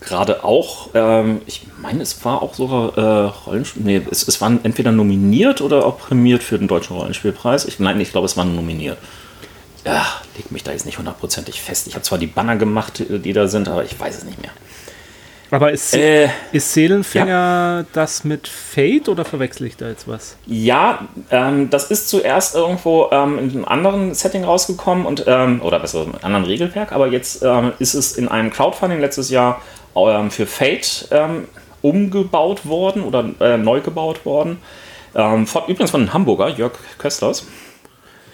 gerade 0.00 0.44
auch, 0.44 0.90
ähm, 0.94 1.40
ich 1.46 1.66
meine, 1.80 2.02
es 2.02 2.24
war 2.24 2.42
auch 2.42 2.54
sogar 2.54 2.96
äh, 2.96 3.30
Rollenspiel, 3.46 3.82
nee, 3.82 4.02
es, 4.10 4.26
es 4.28 4.40
waren 4.40 4.64
entweder 4.64 4.92
nominiert 4.92 5.60
oder 5.60 5.84
auch 5.84 5.98
prämiert 5.98 6.42
für 6.42 6.58
den 6.58 6.68
Deutschen 6.68 6.96
Rollenspielpreis. 6.96 7.64
Ich, 7.64 7.78
nein, 7.78 8.00
ich 8.00 8.12
glaube, 8.12 8.26
es 8.26 8.36
waren 8.36 8.54
nominiert. 8.54 8.98
Ja, 9.84 10.04
leg 10.36 10.50
mich 10.52 10.62
da 10.62 10.72
jetzt 10.72 10.86
nicht 10.86 10.98
hundertprozentig 10.98 11.62
fest. 11.62 11.86
Ich 11.86 11.94
habe 11.94 12.02
zwar 12.02 12.18
die 12.18 12.26
Banner 12.26 12.56
gemacht, 12.56 13.02
die 13.08 13.32
da 13.32 13.48
sind, 13.48 13.68
aber 13.68 13.84
ich 13.84 13.98
weiß 13.98 14.18
es 14.18 14.24
nicht 14.24 14.40
mehr. 14.40 14.50
Aber 15.50 15.72
ist, 15.72 15.94
Äh, 15.94 16.28
ist 16.52 16.72
Seelenfänger 16.74 17.86
das 17.92 18.24
mit 18.24 18.48
Fate 18.48 19.08
oder 19.08 19.24
verwechsel 19.24 19.66
ich 19.66 19.76
da 19.76 19.88
jetzt 19.88 20.06
was? 20.06 20.36
Ja, 20.46 21.06
ähm, 21.30 21.70
das 21.70 21.90
ist 21.90 22.08
zuerst 22.08 22.54
irgendwo 22.54 23.08
ähm, 23.10 23.38
in 23.38 23.50
einem 23.50 23.64
anderen 23.64 24.14
Setting 24.14 24.44
rausgekommen 24.44 25.06
und 25.06 25.24
ähm, 25.26 25.62
oder 25.62 25.78
besser 25.80 26.04
mit 26.04 26.16
einem 26.16 26.24
anderen 26.24 26.44
Regelwerk, 26.44 26.92
aber 26.92 27.06
jetzt 27.08 27.42
ähm, 27.42 27.72
ist 27.78 27.94
es 27.94 28.16
in 28.16 28.28
einem 28.28 28.50
Crowdfunding 28.50 29.00
letztes 29.00 29.30
Jahr 29.30 29.62
ähm, 29.96 30.30
für 30.30 30.46
Fate 30.46 31.08
ähm, 31.10 31.48
umgebaut 31.80 32.66
worden 32.66 33.02
oder 33.02 33.24
äh, 33.40 33.56
neu 33.56 33.80
gebaut 33.80 34.24
worden. 34.26 34.58
Von, 35.14 35.46
übrigens 35.66 35.90
von 35.90 36.02
einem 36.02 36.12
Hamburger, 36.12 36.50
Jörg 36.50 36.72
Köstlers. 36.98 37.44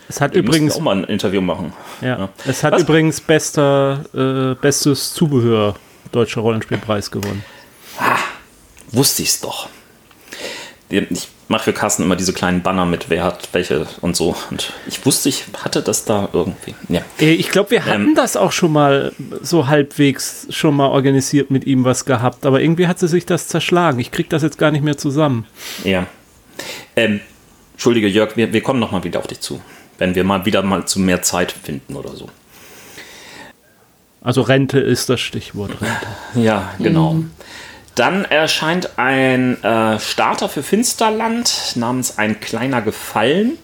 Es 0.08 0.20
hat 0.20 0.34
Die 0.34 0.40
übrigens, 0.40 0.76
auch 0.76 0.80
mal 0.80 0.96
ein 0.96 1.04
Interview 1.04 1.40
machen. 1.40 1.72
ja, 2.02 2.18
ja. 2.18 2.28
es 2.46 2.62
hat 2.62 2.74
Was? 2.74 2.82
übrigens 2.82 3.20
bester, 3.20 4.04
äh, 4.12 4.54
bestes 4.60 5.14
Zubehör 5.14 5.76
Deutscher 6.12 6.40
Rollenspielpreis 6.40 7.10
gewonnen. 7.10 7.44
Wusste 8.92 9.22
ich's 9.22 9.40
doch. 9.40 9.68
Ich 10.90 11.28
mache 11.48 11.64
für 11.64 11.72
Carsten 11.72 12.02
immer 12.04 12.14
diese 12.16 12.32
kleinen 12.32 12.62
Banner 12.62 12.84
mit, 12.86 13.10
wer 13.10 13.24
hat 13.24 13.48
welche 13.52 13.86
und 14.00 14.14
so. 14.16 14.36
Und 14.50 14.72
ich 14.86 15.04
wusste, 15.04 15.28
ich 15.28 15.44
hatte 15.62 15.82
das 15.82 16.04
da 16.04 16.28
irgendwie. 16.32 16.74
Ja. 16.88 17.02
Äh, 17.18 17.32
Ich 17.34 17.50
glaube, 17.50 17.70
wir 17.72 17.84
hatten 17.84 18.08
Ähm. 18.08 18.14
das 18.14 18.36
auch 18.36 18.52
schon 18.52 18.72
mal 18.72 19.12
so 19.42 19.66
halbwegs 19.66 20.46
schon 20.50 20.76
mal 20.76 20.86
organisiert 20.88 21.50
mit 21.50 21.64
ihm 21.66 21.84
was 21.84 22.04
gehabt, 22.04 22.46
aber 22.46 22.60
irgendwie 22.60 22.86
hat 22.86 22.98
sie 22.98 23.08
sich 23.08 23.26
das 23.26 23.48
zerschlagen. 23.48 23.98
Ich 23.98 24.10
krieg 24.10 24.30
das 24.30 24.42
jetzt 24.42 24.58
gar 24.58 24.70
nicht 24.70 24.84
mehr 24.84 24.96
zusammen. 24.96 25.46
Ja. 25.82 26.06
Ähm, 26.96 27.20
Entschuldige, 27.72 28.06
Jörg, 28.06 28.36
wir, 28.36 28.52
wir 28.52 28.62
kommen 28.62 28.78
nochmal 28.78 29.02
wieder 29.02 29.18
auf 29.18 29.26
dich 29.26 29.40
zu. 29.40 29.60
Wenn 29.98 30.14
wir 30.14 30.22
mal 30.24 30.44
wieder 30.46 30.62
mal 30.62 30.84
zu 30.86 31.00
mehr 31.00 31.22
Zeit 31.22 31.50
finden 31.52 31.96
oder 31.96 32.14
so. 32.14 32.28
Also 34.24 34.40
Rente 34.40 34.80
ist 34.80 35.10
das 35.10 35.20
Stichwort. 35.20 35.70
Rente. 35.80 36.06
Ja, 36.34 36.72
genau. 36.78 37.18
Dann 37.94 38.24
erscheint 38.24 38.98
ein 38.98 39.62
äh, 39.62 40.00
Starter 40.00 40.48
für 40.48 40.64
Finsterland 40.64 41.74
namens 41.76 42.18
Ein 42.18 42.40
kleiner 42.40 42.82
Gefallen. 42.82 43.58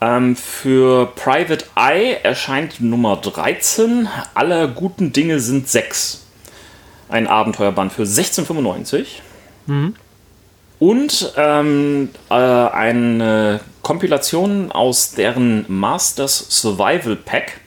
Ähm, 0.00 0.34
für 0.34 1.12
Private 1.14 1.66
Eye 1.76 2.18
erscheint 2.22 2.80
Nummer 2.80 3.16
13. 3.16 4.08
Alle 4.32 4.68
guten 4.68 5.12
Dinge 5.12 5.38
sind 5.38 5.68
6. 5.68 6.24
Ein 7.10 7.28
Abenteuerband 7.28 7.92
für 7.92 8.04
16,95. 8.04 9.04
Und 10.80 11.32
ähm, 11.36 12.08
äh, 12.30 12.34
eine 12.34 13.60
Kompilation 13.82 14.72
aus 14.72 15.12
deren 15.12 15.66
Masters 15.68 16.46
Survival 16.48 17.16
Pack 17.16 17.60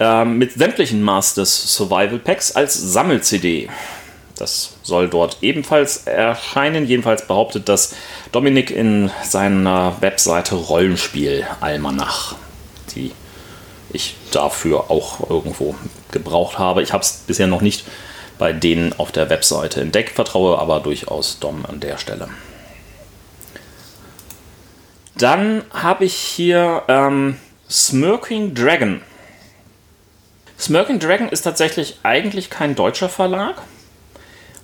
ähm, 0.00 0.38
mit 0.38 0.54
sämtlichen 0.54 1.02
Masters 1.02 1.74
Survival 1.74 2.18
Packs 2.18 2.56
als 2.56 2.74
Sammel-CD. 2.74 3.68
Das 4.36 4.72
soll 4.82 5.08
dort 5.08 5.36
ebenfalls 5.42 6.06
erscheinen. 6.06 6.86
Jedenfalls 6.86 7.26
behauptet 7.26 7.68
das 7.68 7.94
Dominik 8.32 8.70
in 8.70 9.10
seiner 9.22 10.00
Webseite 10.00 10.54
Rollenspiel 10.54 11.46
Almanach, 11.60 12.36
die 12.96 13.12
ich 13.92 14.16
dafür 14.32 14.90
auch 14.90 15.28
irgendwo 15.28 15.74
gebraucht 16.10 16.58
habe. 16.58 16.82
Ich 16.82 16.92
habe 16.92 17.02
es 17.02 17.24
bisher 17.26 17.46
noch 17.46 17.60
nicht 17.60 17.84
bei 18.38 18.54
denen 18.54 18.94
auf 18.98 19.12
der 19.12 19.28
Webseite 19.28 19.82
entdeckt, 19.82 20.14
vertraue 20.14 20.58
aber 20.58 20.80
durchaus 20.80 21.38
Dom 21.38 21.66
an 21.66 21.78
der 21.78 21.98
Stelle. 21.98 22.28
Dann 25.18 25.64
habe 25.70 26.06
ich 26.06 26.14
hier 26.14 26.82
ähm, 26.88 27.36
Smirking 27.68 28.54
Dragon. 28.54 29.02
Smirking 30.60 30.98
Dragon 30.98 31.28
ist 31.28 31.42
tatsächlich 31.42 31.96
eigentlich 32.02 32.50
kein 32.50 32.74
deutscher 32.74 33.08
Verlag. 33.08 33.62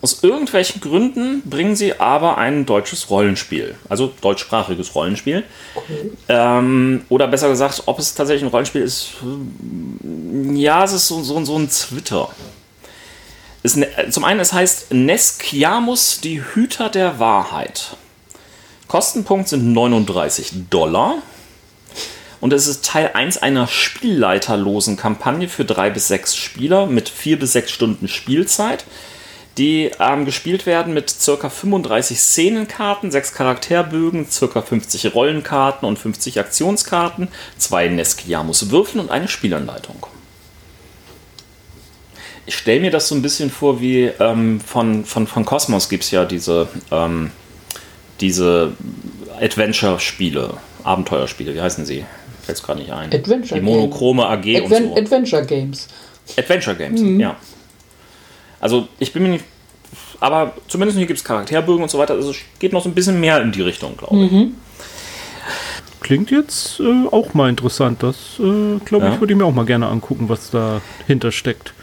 Aus 0.02 0.22
irgendwelchen 0.22 0.80
Gründen 0.82 1.42
bringen 1.48 1.74
sie 1.74 1.98
aber 1.98 2.36
ein 2.36 2.66
deutsches 2.66 3.08
Rollenspiel, 3.08 3.76
also 3.88 4.12
deutschsprachiges 4.20 4.94
Rollenspiel. 4.94 5.42
Ähm, 6.28 7.04
oder 7.08 7.26
besser 7.26 7.48
gesagt, 7.48 7.84
ob 7.86 7.98
es 7.98 8.14
tatsächlich 8.14 8.44
ein 8.44 8.50
Rollenspiel 8.50 8.82
ist, 8.82 9.12
hm, 9.20 10.54
Ja, 10.54 10.84
es 10.84 10.92
ist 10.92 11.08
so, 11.08 11.22
so, 11.22 11.42
so 11.44 11.58
ein 11.58 11.70
Twitter. 11.70 12.28
Es, 13.62 13.74
ne, 13.74 13.88
zum 14.10 14.24
einen, 14.24 14.38
es 14.38 14.52
heißt 14.52 14.92
Nesquiamus, 14.92 16.20
die 16.20 16.42
Hüter 16.42 16.90
der 16.90 17.18
Wahrheit. 17.18 17.96
Kostenpunkt 18.86 19.48
sind 19.48 19.72
39 19.72 20.68
Dollar. 20.70 21.16
Und 22.40 22.52
es 22.52 22.66
ist 22.66 22.84
Teil 22.84 23.10
1 23.14 23.38
einer 23.38 23.66
spielleiterlosen 23.66 24.96
Kampagne 24.96 25.48
für 25.48 25.64
drei 25.64 25.90
bis 25.90 26.08
sechs 26.08 26.36
Spieler 26.36 26.86
mit 26.86 27.08
vier 27.08 27.38
bis 27.38 27.52
sechs 27.52 27.70
Stunden 27.70 28.08
Spielzeit, 28.08 28.84
die 29.58 29.90
ähm, 29.98 30.26
gespielt 30.26 30.66
werden 30.66 30.92
mit 30.92 31.14
ca. 31.24 31.48
35 31.48 32.20
Szenenkarten, 32.20 33.10
sechs 33.10 33.32
Charakterbögen, 33.32 34.26
ca. 34.28 34.62
50 34.62 35.14
Rollenkarten 35.14 35.88
und 35.88 35.98
50 35.98 36.38
Aktionskarten, 36.38 37.28
zwei 37.56 37.88
Nesquiamus-Würfeln 37.88 39.00
und 39.00 39.10
eine 39.10 39.28
Spielanleitung. 39.28 40.06
Ich 42.44 42.56
stelle 42.56 42.80
mir 42.80 42.90
das 42.90 43.08
so 43.08 43.14
ein 43.14 43.22
bisschen 43.22 43.50
vor, 43.50 43.80
wie 43.80 44.04
ähm, 44.04 44.60
von, 44.60 45.04
von, 45.04 45.26
von 45.26 45.44
Cosmos 45.44 45.88
gibt 45.88 46.04
es 46.04 46.10
ja 46.10 46.24
diese, 46.24 46.68
ähm, 46.92 47.32
diese 48.20 48.72
Adventure-Spiele, 49.40 50.54
Abenteuerspiele, 50.84 51.54
wie 51.54 51.60
heißen 51.60 51.84
sie? 51.84 52.04
Fällt 52.46 52.58
es 52.58 52.62
gerade 52.64 52.80
nicht 52.80 52.92
ein. 52.92 53.12
Adventure 53.12 53.60
Die 53.60 53.64
monochrome 53.66 54.24
AG 54.26 54.38
Adven 54.56 54.62
und 54.62 54.94
so. 54.94 54.96
Adventure 54.96 55.44
Games. 55.44 55.88
Adventure 56.38 56.76
Games, 56.76 57.00
Mhm. 57.00 57.20
ja. 57.20 57.36
Also 58.60 58.88
ich 58.98 59.12
bin 59.12 59.22
mir 59.24 59.28
nicht. 59.30 59.44
Aber 60.20 60.54
zumindest 60.68 60.96
hier 60.96 61.06
gibt 61.06 61.18
es 61.18 61.24
Charakterbögen 61.24 61.82
und 61.82 61.90
so 61.90 61.98
weiter. 61.98 62.14
Also 62.14 62.30
es 62.30 62.36
geht 62.58 62.72
noch 62.72 62.82
so 62.82 62.88
ein 62.88 62.94
bisschen 62.94 63.20
mehr 63.20 63.40
in 63.42 63.52
die 63.52 63.60
Richtung, 63.62 63.96
glaube 63.96 64.16
ich. 64.24 64.32
Mhm. 64.32 64.54
Klingt 66.00 66.30
jetzt 66.30 66.80
äh, 66.80 67.06
auch 67.10 67.34
mal 67.34 67.50
interessant. 67.50 68.02
Das, 68.02 68.16
äh, 68.38 68.78
glaube 68.84 69.06
Ja. 69.06 69.14
ich, 69.14 69.20
würde 69.20 69.32
ich 69.32 69.38
mir 69.38 69.44
auch 69.44 69.52
mal 69.52 69.66
gerne 69.66 69.88
angucken, 69.88 70.28
was 70.28 70.50
dahinter 70.50 71.32
steckt. 71.32 71.74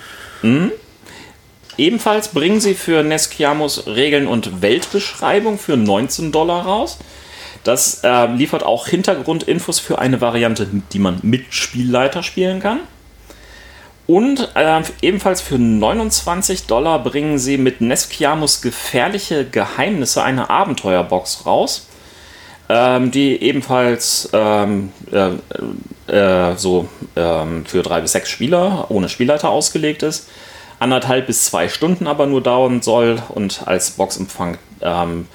Ebenfalls 1.78 2.28
bringen 2.30 2.60
sie 2.60 2.74
für 2.74 3.04
Nesquiamus 3.04 3.88
Regeln 3.88 4.28
und 4.28 4.62
Weltbeschreibung 4.62 5.58
für 5.58 5.76
19 5.78 6.32
Dollar 6.32 6.64
raus. 6.66 6.98
Das 7.64 8.04
äh, 8.04 8.28
liefert 8.28 8.64
auch 8.64 8.88
Hintergrundinfos 8.88 9.80
für 9.80 10.00
eine 10.00 10.20
Variante, 10.20 10.68
die 10.92 11.00
man 11.00 11.20
mit 11.22 11.54
Spielleiter 11.54 12.22
spielen 12.22 12.60
kann. 12.60 12.80
Und 14.06 14.50
äh, 14.56 14.82
ebenfalls 15.02 15.40
für 15.40 15.58
29 15.58 16.66
Dollar 16.66 17.00
bringen 17.00 17.40
sie 17.40 17.58
mit 17.58 17.80
Nesquiamus 17.80 18.62
gefährliche 18.62 19.46
Geheimnisse 19.46 20.24
eine 20.24 20.50
Abenteuerbox 20.50 21.46
raus, 21.46 21.88
ähm, 22.68 23.12
die 23.12 23.42
ebenfalls 23.42 24.30
ähm, 24.34 24.92
äh, 25.12 26.12
äh, 26.14 26.58
so 26.58 26.90
ähm, 27.16 27.66
für 27.66 27.82
drei 27.82 28.02
bis 28.02 28.12
sechs 28.12 28.30
Spieler 28.30 28.88
ohne 28.90 29.08
Spielleiter 29.08 29.50
ausgelegt 29.50 30.04
ist. 30.04 30.28
Anderthalb 30.80 31.28
bis 31.28 31.46
zwei 31.46 31.70
Stunden 31.70 32.08
aber 32.08 32.26
nur 32.26 32.42
dauern 32.42 32.82
soll 32.82 33.22
und 33.30 33.66
als 33.66 33.92
Boxumfang 33.92 34.58
ähm, 34.82 35.28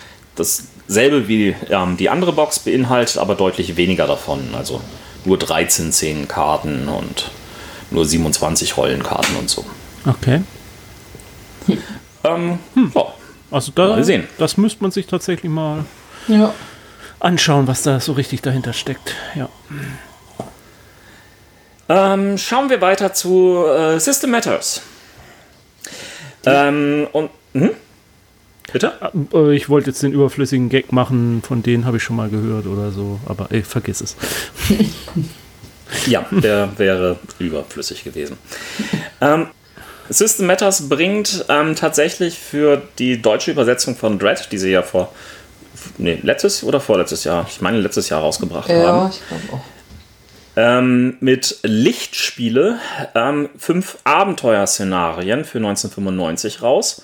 dasselbe 0.88 1.28
wie 1.28 1.54
ähm, 1.70 1.96
die 1.96 2.08
andere 2.10 2.32
Box 2.32 2.58
beinhaltet, 2.58 3.18
aber 3.18 3.34
deutlich 3.34 3.76
weniger 3.76 4.06
davon. 4.06 4.54
Also 4.56 4.80
nur 5.24 5.38
13 5.38 5.92
Szenenkarten 5.92 6.88
und 6.88 7.30
nur 7.90 8.04
27 8.04 8.76
Rollenkarten 8.76 9.36
und 9.36 9.48
so. 9.50 9.64
Okay. 10.06 10.42
Ähm, 12.24 12.58
ja. 12.94 13.06
Also 13.50 13.72
da, 13.74 13.88
Mal 13.88 14.04
sehen. 14.04 14.26
das 14.38 14.56
müsste 14.56 14.82
man 14.82 14.90
sich 14.90 15.06
tatsächlich 15.06 15.50
mal 15.50 15.84
Ja. 16.26 16.52
anschauen, 17.20 17.66
was 17.66 17.82
da 17.82 18.00
so 18.00 18.12
richtig 18.12 18.42
dahinter 18.42 18.72
steckt. 18.72 19.14
Ja. 19.34 19.48
Ähm, 21.90 22.36
schauen 22.36 22.68
wir 22.68 22.80
weiter 22.82 23.14
zu 23.14 23.64
äh, 23.66 23.98
System 23.98 24.30
Matters. 24.30 24.82
Ähm, 26.44 27.06
und. 27.12 27.30
Hm? 27.54 27.70
Bitte? 28.72 28.92
Äh, 29.32 29.54
Ich 29.54 29.68
wollte 29.68 29.90
jetzt 29.90 30.02
den 30.02 30.12
überflüssigen 30.12 30.68
Gag 30.68 30.92
machen, 30.92 31.42
von 31.46 31.62
denen 31.62 31.84
habe 31.86 31.96
ich 31.96 32.02
schon 32.02 32.16
mal 32.16 32.28
gehört 32.28 32.66
oder 32.66 32.90
so, 32.92 33.18
aber 33.26 33.48
ey, 33.50 33.62
vergiss 33.62 34.00
es. 34.00 34.16
Ja, 36.06 36.26
der 36.30 36.68
wäre 36.76 37.16
überflüssig 37.38 38.04
gewesen. 38.04 38.36
Ähm, 39.22 39.46
System 40.10 40.46
Matters 40.46 40.86
bringt 40.88 41.46
ähm, 41.48 41.74
tatsächlich 41.76 42.38
für 42.38 42.82
die 42.98 43.22
deutsche 43.22 43.50
Übersetzung 43.52 43.96
von 43.96 44.18
Dread, 44.18 44.48
die 44.52 44.58
sie 44.58 44.70
ja 44.70 44.82
vor. 44.82 45.12
Nee, 45.96 46.18
letztes 46.22 46.62
oder 46.62 46.80
vorletztes 46.80 47.24
Jahr? 47.24 47.46
Ich 47.48 47.62
meine, 47.62 47.78
letztes 47.80 48.10
Jahr 48.10 48.20
rausgebracht 48.20 48.68
Ja, 48.68 48.86
haben. 48.86 49.10
ich 49.10 49.20
glaube 49.28 49.42
auch. 49.54 49.64
ähm, 50.56 51.16
mit 51.20 51.58
Lichtspiele 51.62 52.78
ähm, 53.14 53.48
fünf 53.56 53.96
Abenteuerszenarien 54.04 55.46
für 55.46 55.56
1995 55.58 56.60
raus, 56.60 57.00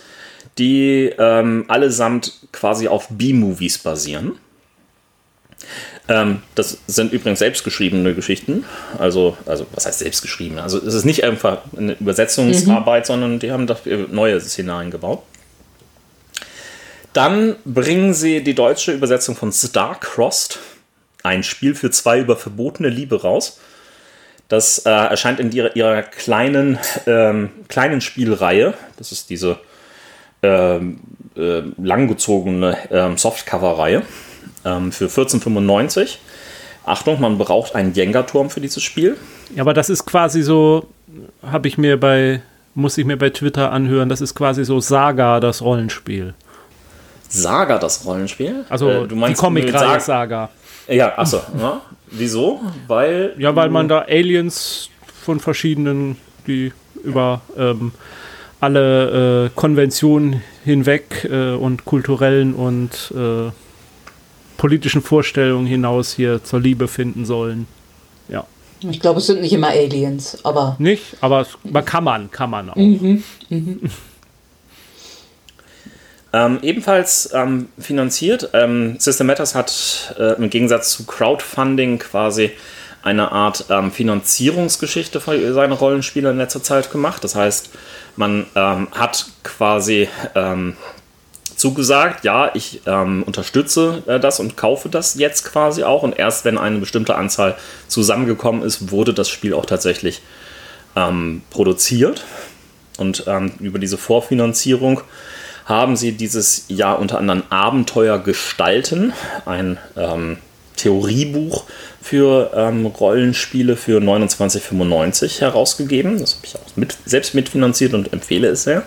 die 0.59 1.13
ähm, 1.19 1.65
allesamt 1.69 2.33
quasi 2.53 2.89
auf 2.89 3.09
B-Movies 3.09 3.79
basieren. 3.79 4.39
Ähm, 6.09 6.43
das 6.55 6.79
sind 6.87 7.13
übrigens 7.13 7.39
selbstgeschriebene 7.39 8.15
Geschichten. 8.15 8.65
Also, 8.99 9.37
also 9.47 9.67
was 9.75 9.87
heißt 9.87 10.01
selbstgeschrieben? 10.01 10.59
Also 10.59 10.79
es 10.79 10.95
ist 10.95 11.05
nicht 11.05 11.25
einfach 11.25 11.63
eine 11.77 11.95
Übersetzungsarbeit, 11.95 13.07
sondern 13.07 13.39
die 13.39 13.51
haben 13.51 13.67
dafür 13.67 14.07
neue 14.11 14.41
Szenarien 14.41 14.91
gebaut. 14.91 15.23
Dann 17.15 17.57
bringen 17.65 18.13
sie 18.13 18.43
die 18.43 18.55
deutsche 18.55 18.93
Übersetzung 18.93 19.37
von 19.37 19.53
Star-Crossed, 19.53 20.59
ein 21.23 21.43
Spiel 21.43 21.75
für 21.75 21.91
zwei 21.91 22.21
über 22.21 22.37
verbotene 22.37 22.89
Liebe 22.89 23.23
raus. 23.23 23.61
Das 24.49 24.79
äh, 24.79 24.91
erscheint 24.91 25.41
in 25.41 25.53
ihrer, 25.53 25.75
ihrer 25.75 26.03
kleinen, 26.03 26.79
ähm, 27.07 27.51
kleinen 27.69 28.01
Spielreihe. 28.03 28.75
Das 28.99 29.11
ist 29.11 29.31
diese 29.31 29.59
ähm, 30.45 31.01
äh, 31.37 31.63
langgezogene 31.83 32.77
ähm, 32.91 33.17
Softcover-Reihe 33.17 34.03
ähm, 34.65 34.93
für 34.93 35.07
14,95. 35.07 36.17
Achtung, 36.87 37.21
man 37.21 37.39
braucht 37.39 37.75
einen 37.75 37.93
Jenga-Turm 37.95 38.51
für 38.51 38.61
dieses 38.61 38.83
Spiel. 38.83 39.17
Ja, 39.55 39.63
aber 39.63 39.73
das 39.75 39.89
ist 39.91 40.05
quasi 40.07 40.43
so, 40.43 40.87
habe 41.43 41.67
ich 41.69 41.79
mir 41.79 41.99
bei, 41.99 42.43
muss 42.75 42.99
ich 42.99 43.07
mir 43.07 43.17
bei 43.17 43.31
Twitter 43.31 43.73
anhören, 43.73 44.09
das 44.09 44.21
ist 44.21 44.35
quasi 44.35 44.65
so 44.65 44.81
Saga, 44.81 45.41
das 45.41 45.63
Rollenspiel. 45.63 46.35
Saga, 47.29 47.79
das 47.79 48.05
Rollenspiel? 48.05 48.65
Also 48.69 48.91
Äh, 48.91 49.09
die 49.09 49.15
mit 49.15 49.37
Comic-Reihe 49.37 49.73
Sag- 49.73 50.01
Saga. 50.03 50.51
Ja, 50.89 51.17
achso. 51.19 51.41
Ja. 51.59 51.81
Wieso? 52.11 52.61
Weil. 52.87 53.35
Ja, 53.39 53.57
weil 53.57 53.71
man 53.71 53.89
da 53.89 54.01
Aliens 54.03 54.91
von 55.23 55.41
verschiedenen, 55.41 56.17
die 56.47 56.73
über 57.03 57.41
ähm, 57.57 57.93
alle 58.65 59.47
äh, 59.47 59.51
Konventionen 59.55 60.43
hinweg 60.65 61.29
äh, 61.31 61.53
und 61.53 61.85
kulturellen 61.85 62.55
und 62.55 63.13
äh, 63.15 63.51
politischen 64.57 65.03
Vorstellungen 65.03 65.67
hinaus 65.67 66.15
hier 66.15 66.43
zur 66.43 66.61
Liebe 66.61 66.89
finden 66.89 67.27
sollen. 67.27 67.67
Ja. 68.29 68.47
Ich 68.81 69.01
glaube, 69.01 69.21
es 69.21 69.27
sind 69.27 69.43
nicht 69.43 69.53
immer 69.53 69.69
Aliens, 69.69 70.39
aber 70.45 70.77
Nicht, 70.79 71.17
aber 71.21 71.43
es, 71.43 71.49
man 71.63 71.85
kann 71.85 72.05
man, 72.05 72.31
kann 72.31 72.51
man 72.51 72.71
auch. 72.71 72.77
Ähm, 76.37 76.59
ebenfalls 76.63 77.31
ähm, 77.33 77.69
finanziert. 77.79 78.51
Ähm, 78.55 78.97
System 78.99 79.29
Matters 79.29 79.55
hat 79.55 80.17
äh, 80.19 80.33
im 80.37 80.51
Gegensatz 80.51 80.91
zu 80.91 81.07
Crowdfunding 81.07 82.01
quasi 82.01 82.51
eine 83.05 83.31
Art 83.31 83.67
ähm, 83.71 83.93
Finanzierungsgeschichte 83.93 85.21
für 85.21 85.55
seine 85.55 85.75
Rollenspiele 85.75 86.31
in 86.31 86.39
letzter 86.39 86.61
Zeit 86.61 86.91
gemacht. 86.91 87.23
Das 87.23 87.37
heißt, 87.37 87.71
man 88.17 88.47
ähm, 88.55 88.89
hat 88.93 89.27
quasi 89.43 90.09
ähm, 90.35 90.77
zugesagt, 91.57 92.25
ja, 92.25 92.51
ich 92.55 92.83
ähm, 92.87 93.23
unterstütze 93.23 94.03
äh, 94.07 94.21
das 94.21 94.41
und 94.41 94.57
kaufe 94.57 94.89
das 94.89 95.15
jetzt 95.15 95.45
quasi 95.45 95.83
auch. 95.85 96.03
Und 96.03 96.19
erst 96.19 96.45
wenn 96.45 96.59
eine 96.59 96.79
bestimmte 96.79 97.15
Anzahl 97.15 97.57
zusammengekommen 97.89 98.63
ist, 98.63 98.91
wurde 98.91 99.15
das 99.15 99.29
Spiel 99.29 99.55
auch 99.55 99.67
tatsächlich 99.67 100.23
ähm, 100.97 101.43
produziert. 101.51 102.25
Und 102.99 103.25
ähm, 103.27 103.53
über 103.61 103.79
diese 103.79 103.99
Vorfinanzierung 103.99 105.01
haben 105.65 105.97
sie 105.97 106.13
dieses 106.13 106.67
Jahr 106.69 106.99
unter 106.99 107.19
anderem 107.19 107.43
Abenteuer 107.49 108.19
gestalten, 108.19 109.13
ein 109.47 109.79
ähm, 109.97 110.39
Theoriebuch 110.77 111.65
für 112.03 112.53
ähm, 112.55 112.87
Rollenspiele 112.87 113.77
für 113.77 114.01
29,95 114.01 115.41
herausgegeben. 115.41 116.19
Das 116.19 116.37
habe 116.37 116.47
ich 116.47 116.57
auch 116.57 116.77
mit, 116.77 116.97
selbst 117.05 117.35
mitfinanziert 117.35 117.95
und 117.95 118.13
empfehle 118.13 118.49
es 118.49 118.65
sehr. 118.65 118.83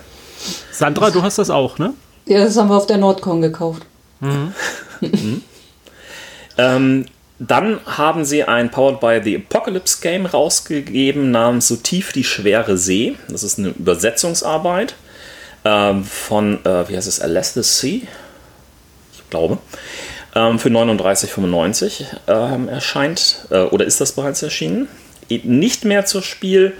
Sandra, 0.72 1.10
du 1.10 1.24
hast 1.24 1.38
das 1.40 1.50
auch, 1.50 1.80
ne? 1.80 1.94
ja, 2.28 2.44
das 2.44 2.58
haben 2.58 2.70
wir 2.70 2.78
auf 2.78 2.88
der 2.88 2.98
Nordcon 2.98 3.42
gekauft. 3.42 3.84
Ähm, 6.60 7.06
dann 7.38 7.80
haben 7.86 8.26
sie 8.26 8.44
ein 8.44 8.72
Powered 8.72 9.00
by 9.00 9.22
the 9.24 9.36
Apocalypse 9.36 10.00
Game 10.02 10.26
rausgegeben 10.26 11.30
namens 11.30 11.68
So 11.68 11.76
tief 11.76 12.12
die 12.12 12.24
schwere 12.24 12.78
See. 12.78 13.16
Das 13.30 13.44
ist 13.44 13.60
eine 13.60 13.70
Übersetzungsarbeit 13.70 14.96
ähm, 15.64 16.04
von, 16.04 16.66
äh, 16.66 16.90
wie 16.90 16.98
heißt 16.98 17.08
es, 17.08 17.22
Alas 17.22 17.54
the 17.54 17.62
Sea? 17.62 18.02
Ich 19.14 19.30
glaube. 19.30 19.60
Ähm, 20.38 20.60
für 20.60 20.70
39,95 20.70 22.06
ähm, 22.28 22.70
erscheint, 22.70 23.48
äh, 23.50 23.62
oder 23.62 23.86
ist 23.86 24.00
das 24.00 24.12
bereits 24.12 24.44
erschienen? 24.44 24.88
Nicht 25.30 25.84
mehr 25.84 26.06
zur 26.06 26.22
Spiel 26.22 26.74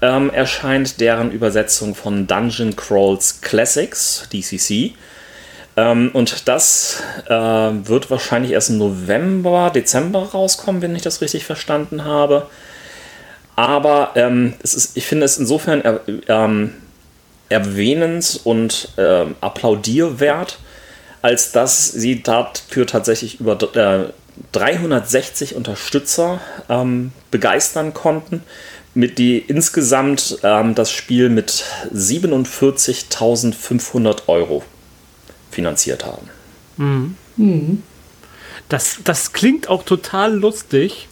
ähm, 0.00 0.30
erscheint 0.30 1.00
deren 1.00 1.32
Übersetzung 1.32 1.96
von 1.96 2.28
Dungeon 2.28 2.76
Crawls 2.76 3.40
Classics, 3.40 4.28
DCC. 4.32 4.94
Ähm, 5.76 6.10
und 6.12 6.46
das 6.46 7.02
äh, 7.26 7.32
wird 7.32 8.10
wahrscheinlich 8.10 8.52
erst 8.52 8.70
im 8.70 8.78
November, 8.78 9.72
Dezember 9.74 10.30
rauskommen, 10.30 10.80
wenn 10.80 10.94
ich 10.94 11.02
das 11.02 11.20
richtig 11.20 11.44
verstanden 11.44 12.04
habe. 12.04 12.46
Aber 13.56 14.12
ähm, 14.14 14.54
es 14.62 14.74
ist, 14.74 14.96
ich 14.96 15.06
finde 15.06 15.26
es 15.26 15.36
insofern 15.36 15.80
er, 15.80 16.00
ähm, 16.28 16.74
erwähnens 17.48 18.36
und 18.36 18.90
äh, 18.96 19.26
applaudierwert, 19.40 20.58
als 21.22 21.52
dass 21.52 21.90
sie 21.90 22.22
dafür 22.22 22.86
tatsächlich 22.86 23.40
über 23.40 23.56
äh, 23.74 24.10
360 24.52 25.54
Unterstützer 25.54 26.40
ähm, 26.68 27.12
begeistern 27.30 27.94
konnten, 27.94 28.42
mit 28.94 29.18
die 29.18 29.38
insgesamt 29.38 30.38
ähm, 30.42 30.74
das 30.74 30.90
Spiel 30.90 31.28
mit 31.28 31.64
47.500 31.94 34.28
Euro 34.28 34.64
finanziert 35.50 36.06
haben. 36.06 36.28
Mhm. 36.76 37.16
Mhm. 37.36 37.84
Das, 38.68 38.98
das 39.04 39.32
klingt 39.32 39.68
auch 39.68 39.84
total 39.84 40.34
lustig. 40.34 41.06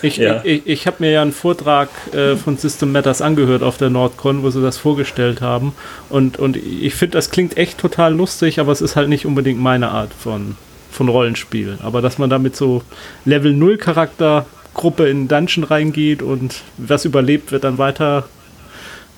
Ich, 0.00 0.16
ja. 0.16 0.40
ich, 0.44 0.66
ich 0.66 0.86
habe 0.86 0.96
mir 1.00 1.10
ja 1.10 1.22
einen 1.22 1.32
Vortrag 1.32 1.88
äh, 2.12 2.36
von 2.36 2.56
System 2.56 2.92
Matters 2.92 3.20
angehört 3.20 3.62
auf 3.62 3.76
der 3.76 3.90
Nordcon, 3.90 4.42
wo 4.42 4.50
sie 4.50 4.62
das 4.62 4.78
vorgestellt 4.78 5.40
haben. 5.40 5.74
Und, 6.08 6.38
und 6.38 6.56
ich 6.56 6.94
finde, 6.94 7.18
das 7.18 7.30
klingt 7.30 7.56
echt 7.56 7.78
total 7.78 8.14
lustig, 8.14 8.58
aber 8.58 8.72
es 8.72 8.80
ist 8.80 8.96
halt 8.96 9.08
nicht 9.08 9.26
unbedingt 9.26 9.60
meine 9.60 9.90
Art 9.90 10.12
von, 10.14 10.56
von 10.90 11.08
Rollenspiel. 11.08 11.78
Aber 11.82 12.00
dass 12.00 12.18
man 12.18 12.30
da 12.30 12.38
mit 12.38 12.56
so 12.56 12.82
Level 13.24 13.52
0 13.52 13.76
Charaktergruppe 13.76 15.08
in 15.08 15.28
Dungeon 15.28 15.64
reingeht 15.64 16.22
und 16.22 16.62
was 16.78 17.04
überlebt, 17.04 17.52
wird 17.52 17.64
dann 17.64 17.78
weiter, 17.78 18.24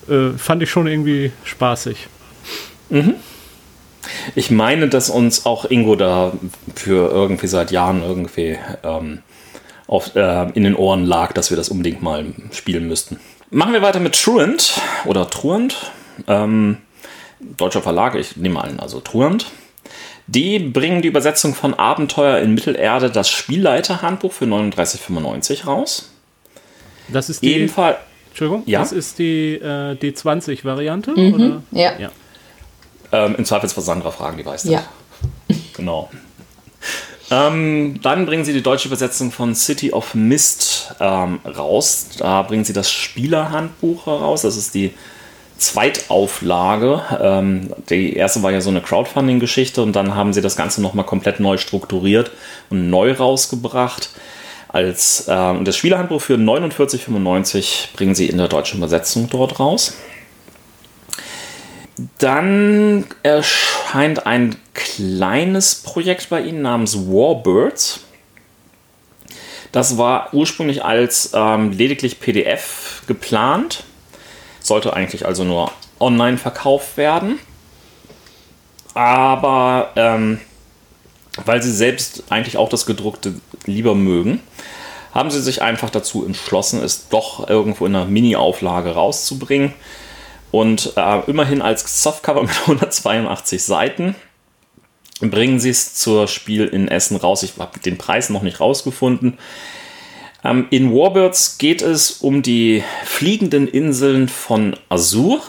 äh, 0.09 0.37
fand 0.37 0.61
ich 0.63 0.69
schon 0.69 0.87
irgendwie 0.87 1.31
spaßig. 1.43 2.07
Mhm. 2.89 3.15
Ich 4.35 4.51
meine, 4.51 4.87
dass 4.87 5.09
uns 5.09 5.45
auch 5.45 5.65
Ingo 5.65 5.95
da 5.95 6.33
für 6.75 7.09
irgendwie 7.09 7.47
seit 7.47 7.71
Jahren 7.71 8.03
irgendwie 8.03 8.57
ähm, 8.83 9.19
auf, 9.87 10.15
äh, 10.15 10.49
in 10.51 10.63
den 10.63 10.75
Ohren 10.75 11.05
lag, 11.05 11.33
dass 11.33 11.49
wir 11.49 11.57
das 11.57 11.69
unbedingt 11.69 12.01
mal 12.01 12.25
spielen 12.51 12.87
müssten. 12.87 13.19
Machen 13.51 13.73
wir 13.73 13.81
weiter 13.81 13.99
mit 13.99 14.21
Truant 14.21 14.79
oder 15.05 15.29
Truant. 15.29 15.91
Ähm, 16.27 16.77
deutscher 17.39 17.81
Verlag, 17.81 18.15
ich 18.15 18.37
nehme 18.37 18.63
an, 18.63 18.79
also 18.79 18.99
Truant. 18.99 19.45
Die 20.27 20.57
bringen 20.57 21.01
die 21.03 21.07
Übersetzung 21.07 21.53
von 21.53 21.75
Abenteuer 21.75 22.39
in 22.39 22.55
Mittelerde, 22.55 23.11
das 23.11 23.29
Spielleiterhandbuch 23.29 24.31
für 24.31 24.45
39,95 24.45 25.65
raus. 25.65 26.09
Das 27.09 27.29
ist 27.29 27.43
die. 27.43 27.53
Ebenfalls. 27.53 27.97
Entschuldigung, 28.29 28.63
ja? 28.65 28.79
das 28.79 28.91
ist 28.91 29.19
die 29.19 29.53
äh, 29.53 29.95
D20-Variante? 29.95 31.11
Mhm, 31.11 31.63
ja. 31.71 31.93
ja. 31.97 32.09
Ähm, 33.13 33.35
Im 33.37 33.45
Zweifelsfall 33.45 33.83
Sandra 33.83 34.11
fragen, 34.11 34.37
die 34.37 34.45
weiß 34.45 34.63
das. 34.63 34.71
Ja. 34.71 34.83
Genau. 35.73 36.09
Ähm, 37.31 37.99
dann 38.01 38.25
bringen 38.25 38.45
sie 38.45 38.53
die 38.53 38.61
deutsche 38.61 38.87
Übersetzung 38.87 39.31
von 39.31 39.55
City 39.55 39.91
of 39.91 40.13
Mist 40.13 40.95
ähm, 40.99 41.39
raus. 41.45 42.09
Da 42.19 42.43
bringen 42.43 42.63
sie 42.63 42.73
das 42.73 42.91
Spielerhandbuch 42.91 44.05
heraus. 44.05 44.43
Das 44.43 44.57
ist 44.57 44.75
die 44.75 44.93
Zweitauflage. 45.57 47.01
Ähm, 47.19 47.73
die 47.89 48.15
erste 48.15 48.43
war 48.43 48.51
ja 48.51 48.61
so 48.61 48.69
eine 48.69 48.81
Crowdfunding-Geschichte 48.81 49.81
und 49.81 49.95
dann 49.95 50.15
haben 50.15 50.33
sie 50.33 50.41
das 50.41 50.55
Ganze 50.55 50.81
nochmal 50.81 51.05
komplett 51.05 51.39
neu 51.39 51.57
strukturiert 51.57 52.31
und 52.69 52.89
neu 52.89 53.13
rausgebracht. 53.13 54.09
Als 54.67 55.25
ähm, 55.29 55.63
das 55.65 55.77
Spielerhandbuch 55.77 56.21
für 56.21 56.35
49,95 56.35 57.95
bringen 57.95 58.13
sie 58.13 58.27
in 58.27 58.37
der 58.37 58.49
deutschen 58.49 58.79
Übersetzung 58.79 59.29
dort 59.29 59.59
raus. 59.59 59.97
Dann 62.17 63.05
erscheint 63.23 63.84
ein 63.95 64.55
kleines 64.73 65.75
Projekt 65.75 66.29
bei 66.29 66.41
Ihnen 66.41 66.61
namens 66.61 66.97
Warbirds. 66.97 68.01
Das 69.71 69.97
war 69.97 70.33
ursprünglich 70.33 70.83
als 70.83 71.31
ähm, 71.33 71.71
lediglich 71.71 72.19
PDF 72.19 73.03
geplant, 73.07 73.83
sollte 74.59 74.93
eigentlich 74.93 75.25
also 75.25 75.43
nur 75.43 75.71
online 75.99 76.37
verkauft 76.37 76.97
werden. 76.97 77.39
Aber 78.93 79.91
ähm, 79.95 80.39
weil 81.43 81.61
sie 81.61 81.71
selbst 81.71 82.23
eigentlich 82.29 82.57
auch 82.57 82.69
das 82.69 82.85
gedruckte 82.85 83.35
lieber 83.65 83.95
mögen, 83.95 84.41
haben 85.13 85.31
sie 85.31 85.41
sich 85.41 85.61
einfach 85.61 85.89
dazu 85.89 86.25
entschlossen, 86.25 86.83
es 86.83 87.07
doch 87.07 87.49
irgendwo 87.49 87.85
in 87.85 87.95
einer 87.95 88.05
Mini-Auflage 88.05 88.91
rauszubringen. 88.91 89.73
Und 90.51 90.93
äh, 90.95 91.19
immerhin 91.27 91.61
als 91.61 92.03
Softcover 92.03 92.43
mit 92.43 92.51
182 92.61 93.63
Seiten 93.63 94.15
bringen 95.21 95.59
sie 95.59 95.69
es 95.69 95.95
zur 95.95 96.27
Spiel 96.27 96.65
in 96.65 96.87
Essen 96.87 97.17
raus. 97.17 97.43
Ich 97.43 97.57
habe 97.57 97.79
den 97.79 97.97
Preis 97.97 98.29
noch 98.29 98.41
nicht 98.41 98.59
rausgefunden. 98.59 99.37
Ähm, 100.43 100.67
in 100.69 100.93
Warbirds 100.93 101.57
geht 101.57 101.81
es 101.81 102.11
um 102.11 102.41
die 102.41 102.83
fliegenden 103.03 103.67
Inseln 103.67 104.29
von 104.29 104.77
Azur. 104.89 105.41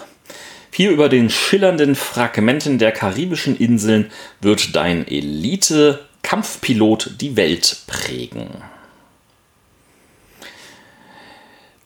Hier 0.73 0.91
über 0.91 1.09
den 1.09 1.31
schillernden 1.31 1.95
Fragmenten 1.95 2.79
der 2.79 2.93
karibischen 2.93 3.57
Inseln 3.57 4.11
wird 4.41 4.77
dein 4.77 5.09
Elite-Kampfpilot 5.09 7.13
die 7.21 7.37
Welt 7.37 7.79
prägen. 7.87 8.49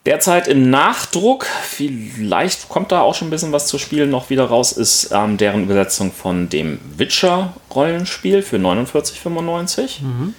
Derzeit 0.07 0.47
im 0.47 0.71
Nachdruck, 0.71 1.45
vielleicht 1.45 2.69
kommt 2.69 2.91
da 2.91 3.01
auch 3.01 3.13
schon 3.13 3.27
ein 3.27 3.31
bisschen 3.31 3.51
was 3.51 3.67
zu 3.67 3.77
spielen 3.77 4.09
noch 4.09 4.31
wieder 4.31 4.45
raus, 4.45 4.71
ist 4.71 5.11
ähm, 5.11 5.37
deren 5.37 5.63
Übersetzung 5.63 6.11
von 6.11 6.49
dem 6.49 6.79
Witcher-Rollenspiel 6.97 8.41
für 8.41 8.57
49,95. 8.57 10.01
Mhm. 10.01 10.33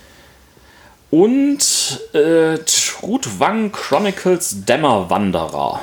Und 1.13 2.01
äh, 2.13 2.59
Trutwang 2.59 3.71
Chronicles 3.71 4.65
Dämmerwanderer. 4.65 5.79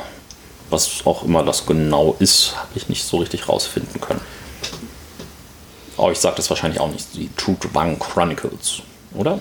Was 0.70 1.06
auch 1.06 1.24
immer 1.24 1.44
das 1.44 1.66
genau 1.66 2.18
ist, 2.20 2.56
habe 2.58 2.72
ich 2.76 2.90
nicht 2.90 3.06
so 3.06 3.18
richtig 3.18 3.48
rausfinden 3.48 4.02
können. 4.02 4.22
Aber 5.98 6.12
ich 6.12 6.20
sage 6.20 6.36
das 6.36 6.50
wahrscheinlich 6.50 6.82
auch 6.82 6.92
nicht, 6.92 7.16
die 7.16 7.30
Trutwang 7.38 7.98
Chronicles, 7.98 8.82
oder? 9.14 9.40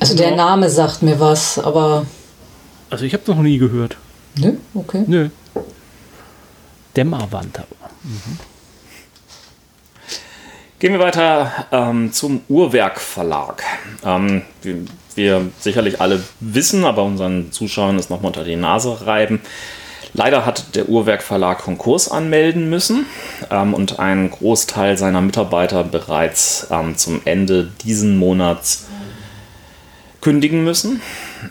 Also 0.00 0.16
der 0.16 0.36
Name 0.36 0.70
sagt 0.70 1.02
mir 1.02 1.20
was, 1.20 1.58
aber 1.58 2.06
also 2.94 3.06
ich 3.06 3.12
habe 3.12 3.24
noch 3.26 3.42
nie 3.42 3.58
gehört. 3.58 3.96
Nö, 4.38 4.52
okay. 4.72 5.02
Nö. 5.08 5.28
Dämmerwand 6.96 7.58
aber. 7.58 7.90
Mhm. 8.04 8.38
Gehen 10.78 10.92
wir 10.92 11.00
weiter 11.00 11.66
ähm, 11.72 12.12
zum 12.12 12.42
Uhrwerk 12.48 13.00
Verlag. 13.00 13.64
Ähm, 14.04 14.42
wir, 14.62 14.76
wir, 15.16 15.50
sicherlich 15.58 16.00
alle 16.00 16.22
wissen, 16.38 16.84
aber 16.84 17.02
unseren 17.02 17.50
Zuschauern 17.50 17.98
ist 17.98 18.10
nochmal 18.10 18.28
unter 18.28 18.44
die 18.44 18.54
Nase 18.54 19.04
reiben. 19.04 19.40
Leider 20.12 20.46
hat 20.46 20.76
der 20.76 20.88
Uhrwerk 20.88 21.24
Verlag 21.24 21.58
Konkurs 21.58 22.08
anmelden 22.08 22.70
müssen 22.70 23.06
ähm, 23.50 23.74
und 23.74 23.98
einen 23.98 24.30
Großteil 24.30 24.96
seiner 24.96 25.20
Mitarbeiter 25.20 25.82
bereits 25.82 26.68
ähm, 26.70 26.96
zum 26.96 27.22
Ende 27.24 27.72
diesen 27.82 28.18
Monats 28.18 28.86
kündigen 30.20 30.62
müssen. 30.62 31.02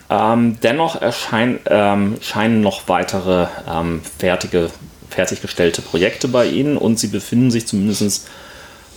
Ähm, 0.09 0.57
dennoch 0.61 1.01
erschein, 1.01 1.59
ähm, 1.65 2.17
scheinen 2.21 2.61
noch 2.61 2.87
weitere 2.87 3.47
ähm, 3.69 4.01
fertige, 4.17 4.69
fertiggestellte 5.09 5.81
Projekte 5.81 6.27
bei 6.27 6.47
Ihnen 6.47 6.77
und 6.77 6.99
Sie 6.99 7.07
befinden 7.07 7.51
sich 7.51 7.67
zumindest, 7.67 8.27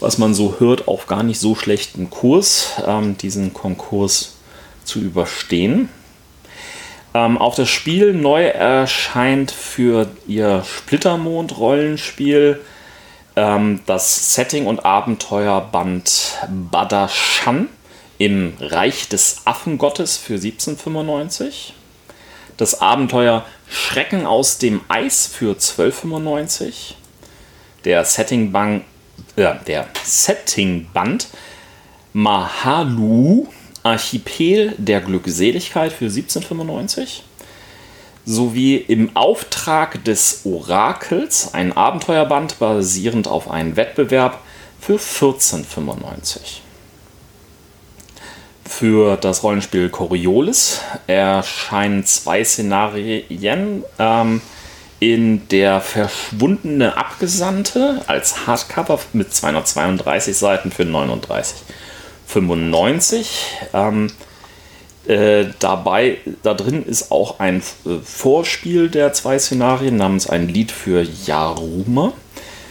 was 0.01 0.19
man 0.19 0.35
so 0.35 0.57
hört, 0.59 0.89
auf 0.89 1.07
gar 1.07 1.23
nicht 1.23 1.41
so 1.41 1.55
schlechten 1.55 2.11
Kurs, 2.11 2.73
ähm, 2.87 3.17
diesen 3.17 3.55
Konkurs 3.55 4.37
zu 4.85 5.01
überstehen. 5.01 5.89
Ähm, 7.15 7.39
auch 7.39 7.55
das 7.55 7.69
Spiel 7.69 8.13
neu 8.13 8.45
erscheint 8.45 9.51
für 9.51 10.09
Ihr 10.27 10.63
Splittermond-Rollenspiel 10.65 12.61
ähm, 13.37 13.81
das 13.87 14.35
Setting 14.35 14.67
und 14.67 14.85
Abenteuerband 14.85 16.39
Badashan 16.71 17.69
im 18.19 18.55
Reich 18.61 19.09
des 19.09 19.43
Affengottes 19.45 20.17
für 20.17 20.35
1795. 20.35 21.75
Das 22.57 22.81
Abenteuer 22.81 23.45
Schrecken 23.69 24.27
aus 24.27 24.59
dem 24.59 24.81
Eis 24.89 25.27
für 25.27 25.51
1295. 25.51 26.97
Der 27.85 28.05
Settingband, 28.05 28.85
äh, 29.37 29.55
der 29.67 29.87
Settingband 30.03 31.29
Mahalu 32.13 33.47
Archipel 33.83 34.75
der 34.79 35.01
Glückseligkeit 35.01 35.93
für 35.93 36.07
1795 36.07 37.23
sowie 38.25 38.77
im 38.77 39.15
Auftrag 39.15 40.03
des 40.05 40.41
Orakels 40.45 41.55
ein 41.55 41.73
Abenteuerband 41.77 42.59
basierend 42.59 43.29
auf 43.29 43.49
einem 43.49 43.77
Wettbewerb 43.77 44.41
für 44.81 44.95
1495 44.95 46.63
für 48.69 49.17
das 49.17 49.43
Rollenspiel 49.43 49.89
Coriolis 49.89 50.83
erscheinen 51.07 52.05
zwei 52.05 52.45
Szenarien 52.45 53.83
ähm, 53.99 54.43
in 54.99 55.47
der 55.49 55.81
verschwundene 55.81 56.97
Abgesandte 56.97 58.03
als 58.07 58.47
Hardcover 58.47 58.99
mit 59.13 59.35
232 59.35 60.35
Seiten 60.37 60.71
für 60.71 60.85
39,95. 60.85 63.27
Ähm, 63.75 64.13
äh, 65.07 65.47
dabei, 65.61 66.19
da 66.43 66.55
drin 66.55 66.85
ist 66.85 67.13
auch 67.13 67.39
ein 67.39 67.59
äh, 67.59 67.99
Vorspiel 68.03 68.89
der 68.89 69.13
zwei 69.13 69.39
Szenarien 69.39 69.97
namens 69.97 70.29
ein 70.29 70.49
Lied 70.49 70.73
für 70.73 71.07
Yaruma 71.27 72.13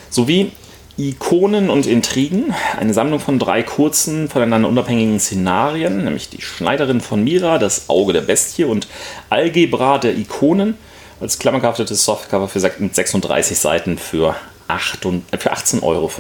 sowie 0.10 0.52
Ikonen 0.98 1.70
und 1.70 1.88
Intrigen, 1.88 2.54
eine 2.78 2.94
Sammlung 2.94 3.20
von 3.20 3.38
drei 3.38 3.64
kurzen, 3.64 4.30
voneinander 4.30 4.70
unabhängigen 4.70 5.20
Szenarien, 5.20 6.06
nämlich 6.06 6.30
die 6.30 6.42
Schneiderin 6.42 7.02
von 7.02 7.22
Mira, 7.22 7.58
das 7.58 7.90
Auge 7.90 8.14
der 8.14 8.22
Bestie 8.22 8.64
und 8.64 8.88
Algebra 9.30 9.98
der 9.98 10.18
Ikonen, 10.18 10.78
als 11.20 11.38
klammergehaftetes 11.38 12.06
Softcover 12.06 12.48
für 12.48 12.62
36 12.62 13.60
Seiten 13.60 13.98
für, 13.98 14.36
8 14.70 15.06
und, 15.06 15.24
äh, 15.34 15.38
für 15.38 15.52
18,95 15.52 15.84
Euro. 15.84 16.12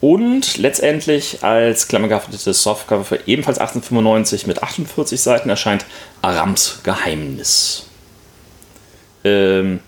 Und 0.00 0.58
letztendlich 0.58 1.44
als 1.44 1.88
klammergehaftetes 1.88 2.62
Softcover 2.62 3.04
für 3.04 3.20
ebenfalls 3.26 3.58
1895 3.58 4.46
mit 4.48 4.62
48 4.62 5.20
Seiten 5.20 5.48
erscheint 5.48 5.86
Arams 6.22 6.80
Geheimnis. 6.82 7.86
Ähm, 9.24 9.80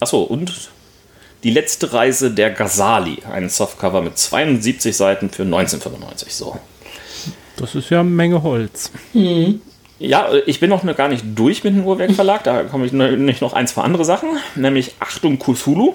achso, 0.00 0.22
und 0.22 0.70
die 1.44 1.50
letzte 1.50 1.92
Reise 1.92 2.30
der 2.30 2.50
Ghazali, 2.50 3.18
ein 3.30 3.50
Softcover 3.50 4.00
mit 4.00 4.16
72 4.18 4.96
Seiten 4.96 5.28
für 5.28 5.42
1995. 5.42 6.34
So. 6.34 6.58
Das 7.56 7.74
ist 7.74 7.90
ja 7.90 8.00
eine 8.00 8.08
Menge 8.08 8.42
Holz. 8.42 8.90
Mhm. 9.12 9.60
Ja, 9.98 10.28
ich 10.46 10.58
bin 10.58 10.70
noch 10.70 10.84
gar 10.96 11.08
nicht 11.08 11.24
durch 11.36 11.62
mit 11.62 11.74
dem 11.74 11.84
Uhrwerk 11.84 12.12
Verlag. 12.12 12.42
Da 12.44 12.64
komme 12.64 12.86
ich 12.86 12.92
nicht 12.92 13.42
noch 13.42 13.52
ein, 13.52 13.68
zwei 13.68 13.82
andere 13.82 14.04
Sachen, 14.04 14.30
nämlich 14.56 14.94
Achtung 14.98 15.38
Cthulhu. 15.38 15.94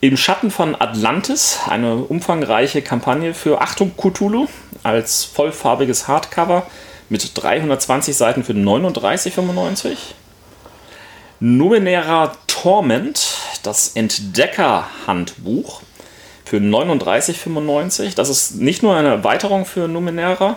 Im 0.00 0.16
Schatten 0.16 0.50
von 0.50 0.80
Atlantis, 0.80 1.58
eine 1.68 1.96
umfangreiche 1.96 2.82
Kampagne 2.82 3.34
für 3.34 3.60
Achtung 3.60 3.92
Cthulhu 3.96 4.46
als 4.82 5.24
vollfarbiges 5.24 6.06
Hardcover 6.06 6.66
mit 7.08 7.32
320 7.34 8.16
Seiten 8.16 8.44
für 8.44 8.52
39,95. 8.52 9.96
Numenera 11.40 12.32
Torment, 12.62 13.36
das 13.62 13.92
Entdecker-Handbuch 13.94 15.82
für 16.46 16.56
39,95. 16.56 18.14
Das 18.14 18.30
ist 18.30 18.56
nicht 18.56 18.82
nur 18.82 18.96
eine 18.96 19.08
Erweiterung 19.08 19.66
für 19.66 19.88
Numenera, 19.88 20.56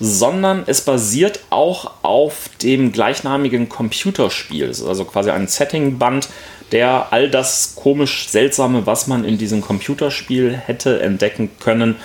sondern 0.00 0.64
es 0.66 0.80
basiert 0.80 1.40
auch 1.50 1.92
auf 2.02 2.48
dem 2.62 2.92
gleichnamigen 2.92 3.68
Computerspiel. 3.68 4.68
Also 4.68 5.04
quasi 5.04 5.30
ein 5.30 5.46
Setting-Band, 5.46 6.30
der 6.72 7.08
all 7.12 7.28
das 7.28 7.74
komisch 7.76 8.26
Seltsame, 8.28 8.86
was 8.86 9.06
man 9.06 9.24
in 9.24 9.36
diesem 9.36 9.60
Computerspiel 9.60 10.56
hätte 10.56 11.02
entdecken 11.02 11.50
können, 11.60 11.96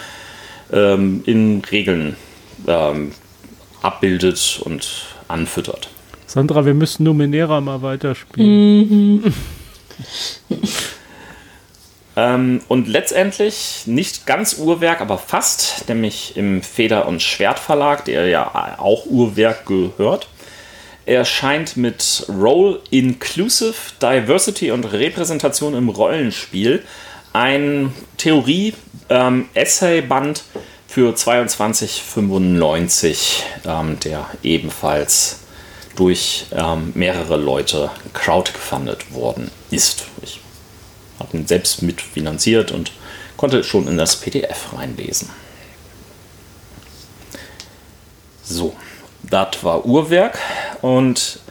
ähm, 0.74 1.24
in 1.26 1.62
Regeln 1.72 2.18
ähm, 2.68 3.14
abbildet 3.82 4.60
und 4.66 5.06
anfüttert. 5.30 5.90
Sandra, 6.30 6.64
wir 6.64 6.76
müssen 6.76 7.04
Numenera 7.06 7.60
mal 7.60 7.82
weiterspielen. 7.82 9.18
Mhm. 9.18 9.34
ähm, 12.16 12.62
und 12.68 12.88
letztendlich 12.88 13.88
nicht 13.88 14.28
ganz 14.28 14.60
Uhrwerk, 14.60 15.02
aber 15.02 15.18
fast, 15.18 15.90
nämlich 15.90 16.38
im 16.38 16.62
Feder- 16.62 17.08
und 17.08 17.24
Schwertverlag, 17.24 18.06
der 18.06 18.28
ja 18.28 18.76
auch 18.78 19.08
Uhrwerk 19.08 19.66
gehört. 19.66 20.28
erscheint 21.08 21.78
mit 21.78 22.28
Role 22.30 22.80
Inclusive 22.92 23.74
Diversity 24.00 24.70
und 24.70 24.86
Repräsentation 24.86 25.74
im 25.74 25.90
Rollenspiel 25.90 26.84
ein 27.34 27.92
Theorie-Essay-Band 28.18 30.38
ähm, 30.38 30.44
für 30.86 31.16
22,95, 31.16 33.42
ähm, 33.66 34.00
der 34.02 34.28
ebenfalls 34.44 35.40
durch 36.00 36.46
ähm, 36.54 36.94
mehrere 36.96 37.36
Leute 37.36 37.92
crowdgefundet 38.14 39.14
worden 39.14 39.52
ist. 39.70 40.06
Ich 40.22 40.40
habe 41.20 41.36
ihn 41.36 41.46
selbst 41.46 41.82
mitfinanziert 41.82 42.72
und 42.72 42.94
konnte 43.36 43.66
schon 43.66 43.86
in 43.90 43.98
das 43.98 44.16
PDF 44.16 44.72
reinlesen. 44.74 45.30
So, 48.44 48.74
das 49.24 49.62
war 49.62 49.86
Uhrwerk 49.86 50.40
und 50.82 51.42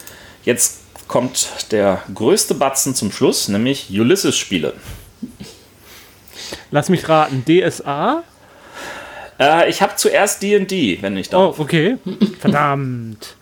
jetzt 0.45 0.79
kommt 1.09 1.49
der 1.71 2.03
größte 2.15 2.55
Batzen 2.55 2.95
zum 2.95 3.13
Schluss, 3.13 3.49
nämlich 3.49 3.91
Ulysses-Spiele. 3.91 4.73
Lass 6.71 6.89
mich 6.89 7.07
raten, 7.07 7.45
DSA? 7.47 8.25
Äh, 9.39 9.69
ich 9.69 9.83
habe 9.83 9.97
zuerst 9.97 10.43
D&D, 10.43 10.99
wenn 11.03 11.19
ich 11.19 11.29
darf. 11.29 11.59
Oh, 11.59 11.63
okay. 11.63 11.99
Verdammt. 12.41 13.37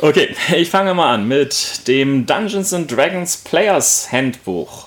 Okay, 0.00 0.28
ich 0.54 0.70
fange 0.70 0.94
mal 0.94 1.12
an 1.12 1.26
mit 1.26 1.88
dem 1.88 2.24
Dungeons 2.24 2.72
and 2.72 2.90
Dragons 2.90 3.36
Players 3.38 4.12
Handbuch. 4.12 4.86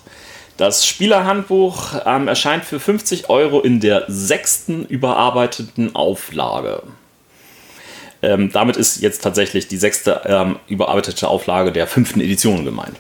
Das 0.56 0.88
Spielerhandbuch 0.88 1.96
ähm, 2.06 2.30
erscheint 2.30 2.64
für 2.64 2.80
50 2.80 3.30
Euro 3.30 3.60
in 3.60 3.82
der 3.82 4.06
sechsten 4.08 4.86
überarbeiteten 4.86 5.96
Auflage. 5.96 6.84
Ähm, 8.22 8.52
damit 8.54 8.78
ist 8.78 9.02
jetzt 9.02 9.22
tatsächlich 9.22 9.68
die 9.68 9.76
sechste 9.76 10.22
ähm, 10.26 10.60
überarbeitete 10.70 11.28
Auflage 11.28 11.74
der 11.74 11.88
fünften 11.88 12.22
Edition 12.22 12.64
gemeint. 12.66 12.96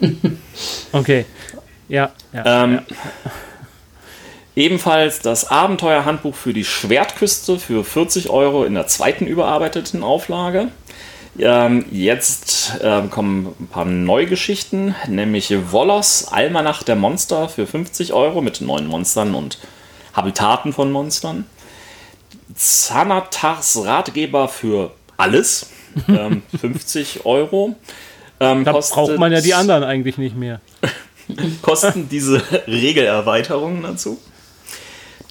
Okay. 0.92 1.24
Ja. 1.88 2.10
ja, 2.32 2.64
ähm, 2.64 2.74
ja. 2.74 2.96
Ebenfalls 4.56 5.20
das 5.20 5.50
Abenteuerhandbuch 5.50 6.34
für 6.34 6.52
die 6.52 6.64
Schwertküste 6.64 7.58
für 7.58 7.84
40 7.84 8.30
Euro 8.30 8.64
in 8.64 8.74
der 8.74 8.86
zweiten 8.86 9.26
überarbeiteten 9.26 10.02
Auflage. 10.02 10.68
Ähm, 11.38 11.84
jetzt 11.90 12.78
ähm, 12.82 13.10
kommen 13.10 13.54
ein 13.60 13.66
paar 13.68 13.84
Neugeschichten, 13.84 14.94
nämlich 15.08 15.52
Wollos 15.70 16.28
Almanach 16.28 16.82
der 16.82 16.96
Monster 16.96 17.48
für 17.48 17.66
50 17.66 18.12
Euro 18.12 18.40
mit 18.40 18.60
neuen 18.60 18.86
Monstern 18.86 19.34
und 19.34 19.58
Habitaten 20.14 20.72
von 20.72 20.90
Monstern. 20.90 21.46
Zanatars 22.54 23.84
Ratgeber 23.84 24.48
für 24.48 24.92
alles, 25.16 25.70
ähm, 26.08 26.42
50 26.58 27.26
Euro. 27.26 27.76
Ähm, 28.40 28.64
da 28.64 28.72
braucht 28.72 29.18
man 29.18 29.32
ja 29.32 29.40
die 29.40 29.54
anderen 29.54 29.84
eigentlich 29.84 30.18
nicht 30.18 30.36
mehr. 30.36 30.60
kosten 31.62 32.08
diese 32.08 32.42
Regelerweiterungen 32.66 33.82
dazu. 33.82 34.18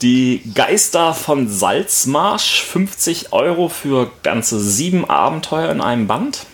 Die 0.05 0.43
Geister 0.53 1.15
von 1.15 1.49
Salzmarsch, 1.49 2.61
50 2.61 3.33
Euro 3.33 3.69
für 3.69 4.11
ganze 4.21 4.59
sieben 4.59 5.09
Abenteuer 5.09 5.71
in 5.71 5.81
einem 5.81 6.05
Band. 6.05 6.45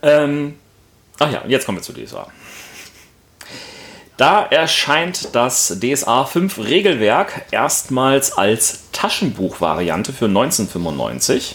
Ähm, 0.00 0.54
ach 1.18 1.30
ja, 1.30 1.42
jetzt 1.46 1.66
kommen 1.66 1.76
wir 1.76 1.82
zu 1.82 1.92
DSA. 1.92 2.28
Da 4.16 4.46
erscheint 4.46 5.34
das 5.34 5.78
DSA 5.78 6.24
5 6.24 6.56
Regelwerk 6.56 7.44
erstmals 7.50 8.32
als 8.32 8.84
Taschenbuchvariante 8.92 10.14
für 10.14 10.28
1995, 10.28 11.54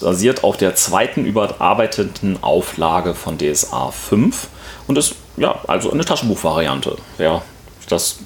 basiert 0.00 0.42
auf 0.42 0.56
der 0.56 0.74
zweiten 0.74 1.26
überarbeiteten 1.26 2.42
Auflage 2.42 3.14
von 3.14 3.36
DSA 3.36 3.90
5 3.90 4.48
und 4.86 4.96
ist 4.96 5.16
ja 5.36 5.60
also 5.66 5.92
eine 5.92 6.06
Taschenbuchvariante. 6.06 6.96
Wer 7.18 7.42
das 7.90 8.20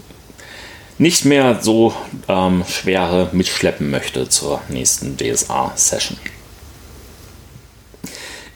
nicht 0.99 1.25
mehr 1.25 1.61
so 1.63 1.95
ähm, 2.29 2.65
schwere 2.69 3.31
mitschleppen 3.33 3.91
möchte 3.91 4.29
zur 4.29 4.61
nächsten 4.69 5.17
DSA-Session. 5.17 6.19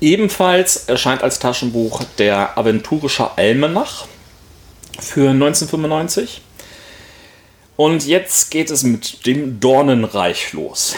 Ebenfalls 0.00 0.88
erscheint 0.88 1.22
als 1.22 1.38
Taschenbuch 1.38 2.02
der 2.18 2.58
Aventurische 2.58 3.36
Almanach 3.38 4.06
für 5.00 5.30
1995. 5.30 6.42
Und 7.76 8.06
jetzt 8.06 8.50
geht 8.50 8.70
es 8.70 8.82
mit 8.82 9.26
dem 9.26 9.60
Dornenreich 9.60 10.52
los. 10.52 10.94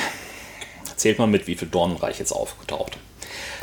Zählt 0.97 1.19
mal 1.19 1.27
mit, 1.27 1.47
wie 1.47 1.55
viel 1.55 1.69
Dornenreich 1.69 2.19
jetzt 2.19 2.33
aufgetaucht. 2.33 2.99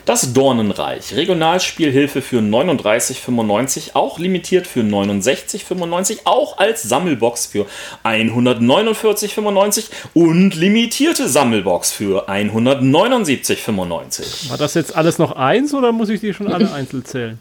Das 0.06 0.34
Dornenreich, 0.34 1.16
Regionalspielhilfe 1.16 2.22
für 2.22 2.38
39,95, 2.38 3.96
auch 3.96 4.20
limitiert 4.20 4.68
für 4.68 4.82
69,95, 4.82 6.20
auch 6.26 6.60
als 6.60 6.84
Sammelbox 6.84 7.48
für 7.48 7.66
149,95 8.04 9.86
und 10.14 10.54
limitierte 10.54 11.28
Sammelbox 11.28 11.92
für 11.92 12.30
179,95. 12.30 14.52
War 14.52 14.60
das 14.60 14.76
jetzt 14.76 14.96
alles 14.96 15.18
noch 15.18 15.32
eins 15.32 15.74
oder 15.74 15.92
muss 15.92 16.10
ich 16.10 16.20
die 16.20 16.36
schon 16.36 16.54
alle 16.54 16.72
einzeln 16.72 17.04
zählen? 17.04 17.40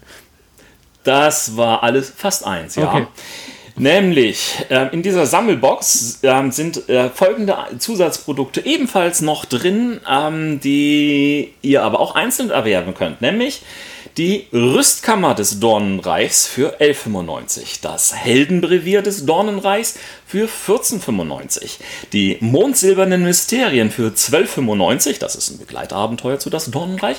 Das 1.02 1.58
war 1.58 1.82
alles 1.82 2.10
fast 2.16 2.46
eins, 2.46 2.76
ja. 2.76 2.88
Okay. 2.88 3.06
Nämlich 3.76 4.54
äh, 4.70 4.92
in 4.92 5.02
dieser 5.02 5.26
Sammelbox 5.26 6.20
äh, 6.22 6.50
sind 6.50 6.88
äh, 6.88 7.10
folgende 7.10 7.56
Zusatzprodukte 7.78 8.64
ebenfalls 8.64 9.20
noch 9.20 9.44
drin, 9.44 10.00
ähm, 10.08 10.60
die 10.60 11.54
ihr 11.60 11.82
aber 11.82 11.98
auch 11.98 12.14
einzeln 12.14 12.50
erwerben 12.50 12.94
könnt. 12.94 13.20
Nämlich 13.20 13.62
Die 14.16 14.46
Rüstkammer 14.52 15.34
des 15.34 15.58
Dornenreichs 15.58 16.46
für 16.46 16.80
11,95. 16.80 17.80
Das 17.82 18.14
Heldenbrevier 18.14 19.02
des 19.02 19.26
Dornenreichs 19.26 19.98
für 20.24 20.46
14,95. 20.46 21.80
Die 22.12 22.36
Mondsilbernen 22.38 23.24
Mysterien 23.24 23.90
für 23.90 24.10
12,95. 24.10 25.18
Das 25.18 25.34
ist 25.34 25.50
ein 25.50 25.58
Begleitabenteuer 25.58 26.38
zu 26.38 26.48
das 26.48 26.70
Dornenreich. 26.70 27.16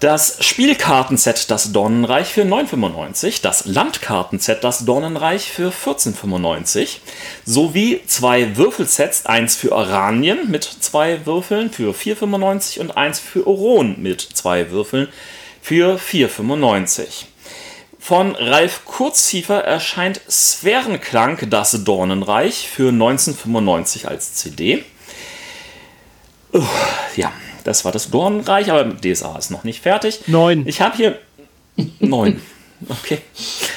Das 0.00 0.44
Spielkartenset 0.44 1.50
Das 1.50 1.72
Dornenreich 1.72 2.28
für 2.28 2.42
9,95, 2.42 3.40
das 3.40 3.64
Landkartenset 3.64 4.62
Das 4.62 4.84
Dornenreich 4.84 5.50
für 5.50 5.70
14,95 5.70 6.98
sowie 7.46 8.02
zwei 8.06 8.58
Würfelsets, 8.58 9.24
eins 9.24 9.56
für 9.56 9.72
Oranien 9.72 10.50
mit 10.50 10.64
zwei 10.64 11.24
Würfeln 11.24 11.70
für 11.70 11.94
4,95 11.94 12.80
und 12.80 12.96
eins 12.98 13.20
für 13.20 13.46
Oron 13.46 14.02
mit 14.02 14.20
zwei 14.20 14.70
Würfeln 14.70 15.08
für 15.62 15.96
4,95. 15.96 17.24
Von 17.98 18.36
Ralf 18.36 18.84
Kurzhiefer 18.84 19.64
erscheint 19.64 20.20
Sphärenklang 20.30 21.48
Das 21.48 21.84
Dornenreich 21.84 22.68
für 22.68 22.90
19,95 22.90 24.06
als 24.06 24.34
CD. 24.34 24.84
Uh, 26.52 26.62
ja, 27.16 27.32
das 27.66 27.84
war 27.84 27.92
das 27.92 28.10
Dornenreich, 28.10 28.70
aber 28.70 28.84
DSA 28.84 29.36
ist 29.36 29.50
noch 29.50 29.64
nicht 29.64 29.82
fertig. 29.82 30.20
Neun. 30.28 30.66
Ich 30.66 30.80
habe 30.80 30.96
hier. 30.96 31.18
Neun. 31.98 32.40
Okay. 32.88 33.18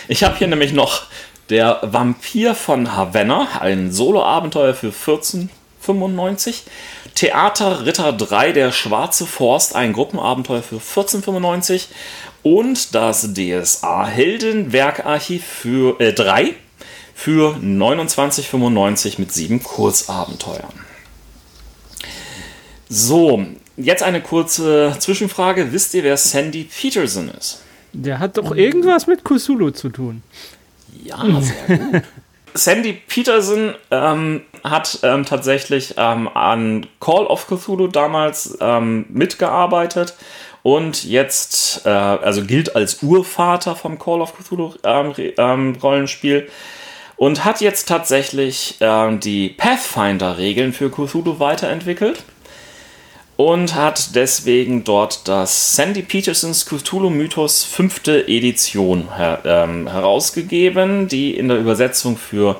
Ich 0.07 0.23
habe 0.23 0.37
hier 0.37 0.47
nämlich 0.47 0.73
noch 0.73 1.03
der 1.49 1.79
Vampir 1.81 2.53
von 2.53 2.95
Havanna, 2.95 3.47
ein 3.59 3.91
Solo-Abenteuer 3.91 4.73
für 4.73 4.89
14,95. 4.89 6.61
Theater 7.15 7.85
Ritter 7.85 8.13
3, 8.13 8.51
der 8.51 8.71
Schwarze 8.71 9.25
Forst, 9.25 9.75
ein 9.75 9.93
Gruppenabenteuer 9.93 10.61
für 10.61 10.77
14,95. 10.77 11.85
Und 12.43 12.93
das 12.93 13.33
DSA 13.33 14.05
Heldenwerkarchiv 14.05 15.43
für 15.43 15.99
äh, 15.99 16.13
3 16.13 16.53
für 17.15 17.55
29,95 17.55 19.19
mit 19.19 19.33
sieben 19.33 19.61
Kurzabenteuern. 19.63 20.85
So, 22.87 23.45
jetzt 23.79 24.03
eine 24.03 24.21
kurze 24.21 24.95
Zwischenfrage. 24.99 25.71
Wisst 25.71 25.93
ihr, 25.93 26.03
wer 26.03 26.17
Sandy 26.17 26.63
Peterson 26.65 27.29
ist? 27.29 27.61
Der 27.93 28.19
hat 28.19 28.37
doch 28.37 28.55
irgendwas 28.55 29.07
mit 29.07 29.23
Kusulu 29.23 29.71
zu 29.71 29.89
tun. 29.89 30.21
Ja, 31.03 31.25
sehr 31.41 31.77
gut. 31.77 32.03
Sandy 32.53 32.93
Peterson 32.93 33.75
ähm, 33.91 34.41
hat 34.63 34.99
ähm, 35.03 35.25
tatsächlich 35.25 35.95
ähm, 35.97 36.27
an 36.27 36.87
Call 36.99 37.25
of 37.25 37.47
Cthulhu 37.47 37.87
damals 37.87 38.57
ähm, 38.59 39.05
mitgearbeitet 39.09 40.15
und 40.63 41.03
jetzt, 41.03 41.85
äh, 41.85 41.89
also 41.89 42.43
gilt 42.43 42.75
als 42.75 43.01
Urvater 43.03 43.75
vom 43.75 43.99
Call 43.99 44.21
of 44.21 44.35
Cthulhu 44.35 44.73
ähm, 44.83 45.13
ähm, 45.37 45.77
Rollenspiel 45.81 46.49
und 47.17 47.45
hat 47.45 47.59
jetzt 47.59 47.89
tatsächlich 47.89 48.77
die 48.79 49.49
Pathfinder-Regeln 49.49 50.71
für 50.71 50.89
Cthulhu 50.89 51.37
weiterentwickelt 51.39 52.23
und 53.39 53.73
hat 53.73 54.17
deswegen 54.17 54.83
dort 54.83 55.29
das 55.29 55.73
Sandy 55.77 56.01
Petersons 56.01 56.65
Cthulhu 56.65 57.09
Mythos 57.09 57.63
fünfte 57.63 58.27
Edition 58.27 59.15
her 59.15 59.39
ähm, 59.45 59.87
herausgegeben, 59.87 61.07
die 61.07 61.37
in 61.37 61.47
der 61.47 61.57
Übersetzung 61.57 62.17
für 62.17 62.59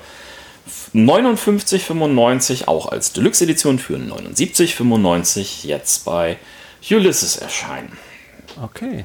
59,95 0.96 2.70
auch 2.70 2.86
als 2.86 3.12
Deluxe 3.12 3.44
Edition 3.44 3.78
für 3.78 3.98
79,95 3.98 5.68
jetzt 5.68 6.06
bei 6.06 6.38
Ulysses 6.90 7.36
erscheinen. 7.36 7.98
Okay. 8.64 9.04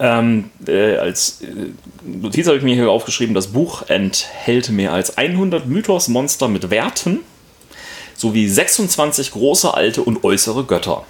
Ähm, 0.00 0.50
äh, 0.66 0.96
als 0.96 1.40
äh, 1.42 1.70
Notiz 2.04 2.48
habe 2.48 2.56
ich 2.56 2.64
mir 2.64 2.74
hier 2.74 2.90
aufgeschrieben, 2.90 3.36
das 3.36 3.46
Buch 3.46 3.88
enthält 3.88 4.70
mehr 4.70 4.92
als 4.92 5.16
100 5.16 5.68
Mythos-Monster 5.68 6.48
mit 6.48 6.68
Werten 6.70 7.20
sowie 8.20 8.48
26 8.48 9.32
große 9.32 9.72
alte 9.72 10.02
und 10.02 10.24
äußere 10.24 10.64
Götter. 10.64 11.04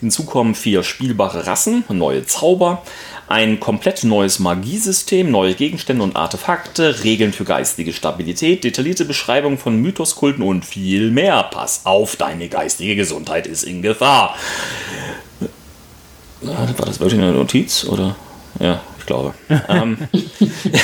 Hinzu 0.00 0.24
kommen 0.24 0.54
vier 0.54 0.82
spielbare 0.82 1.46
Rassen, 1.46 1.84
neue 1.88 2.24
Zauber, 2.24 2.82
ein 3.28 3.60
komplett 3.60 4.04
neues 4.04 4.38
Magiesystem, 4.38 5.30
neue 5.30 5.54
Gegenstände 5.54 6.02
und 6.02 6.16
Artefakte, 6.16 7.04
Regeln 7.04 7.32
für 7.32 7.44
geistige 7.44 7.92
Stabilität, 7.92 8.64
detaillierte 8.64 9.04
Beschreibungen 9.04 9.58
von 9.58 9.76
Mythoskulten 9.76 10.42
und 10.42 10.64
viel 10.64 11.10
mehr. 11.10 11.42
Pass 11.42 11.82
auf, 11.84 12.16
deine 12.16 12.48
geistige 12.48 12.96
Gesundheit 12.96 13.46
ist 13.46 13.64
in 13.64 13.82
Gefahr. 13.82 14.36
War 16.40 16.66
das 16.86 17.00
wirklich 17.00 17.20
eine 17.20 17.32
Notiz? 17.32 17.84
Oder? 17.84 18.16
Ja, 18.60 18.80
ich 18.98 19.06
glaube. 19.06 19.34
ähm, 19.68 19.98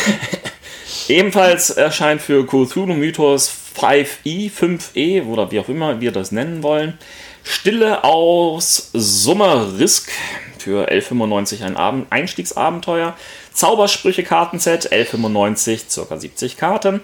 ebenfalls 1.08 1.70
erscheint 1.70 2.20
für 2.20 2.46
Cthulhu 2.46 2.94
Mythos 2.94 3.59
5i, 3.76 4.50
5e 4.50 5.26
oder 5.26 5.50
wie 5.50 5.60
auch 5.60 5.68
immer 5.68 6.00
wir 6.00 6.12
das 6.12 6.32
nennen 6.32 6.62
wollen. 6.62 6.98
Stille 7.42 8.04
aus 8.04 8.90
Summerisk 8.92 10.10
für 10.58 10.90
11,95 10.90 11.64
ein 11.64 11.76
Abend 11.76 12.06
Einstiegsabenteuer. 12.10 13.16
Zaubersprüche 13.52 14.22
Kartenset 14.22 14.92
11,95, 14.92 15.88
circa 15.88 16.16
70 16.16 16.56
Karten. 16.56 17.00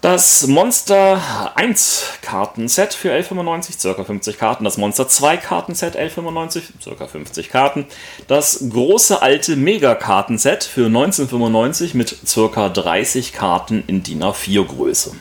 Das 0.00 0.46
Monster 0.46 1.20
1 1.56 2.20
Kartenset 2.22 2.94
für 2.94 3.12
11,95, 3.12 3.78
circa 3.78 4.02
50 4.02 4.38
Karten. 4.38 4.64
Das 4.64 4.78
Monster 4.78 5.06
2 5.06 5.36
Kartenset 5.36 5.94
11,95, 5.94 6.62
circa 6.82 7.06
50 7.06 7.50
Karten. 7.50 7.84
Das 8.26 8.64
große 8.70 9.20
alte 9.20 9.56
Mega 9.56 9.94
Kartenset 9.94 10.64
für 10.64 10.86
19,95 10.86 11.94
mit 11.94 12.16
circa 12.26 12.70
30 12.70 13.34
Karten 13.34 13.84
in 13.86 14.02
DIN 14.02 14.22
A4 14.22 14.64
Größe. 14.64 15.12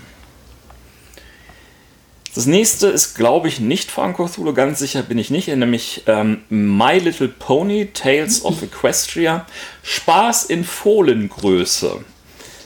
Das 2.35 2.45
nächste 2.45 2.87
ist, 2.87 3.15
glaube 3.15 3.47
ich, 3.47 3.59
nicht 3.59 3.89
von 3.89 4.13
Cthulhu, 4.13 4.53
ganz 4.53 4.79
sicher 4.79 5.01
bin 5.01 5.17
ich 5.17 5.29
nicht, 5.29 5.47
nämlich 5.47 6.03
ähm, 6.05 6.41
My 6.49 6.97
Little 6.99 7.27
Pony, 7.27 7.89
Tales 7.93 8.45
of 8.45 8.61
Equestria, 8.61 9.45
Spaß 9.83 10.45
in 10.45 10.63
Fohlengröße. 10.63 12.03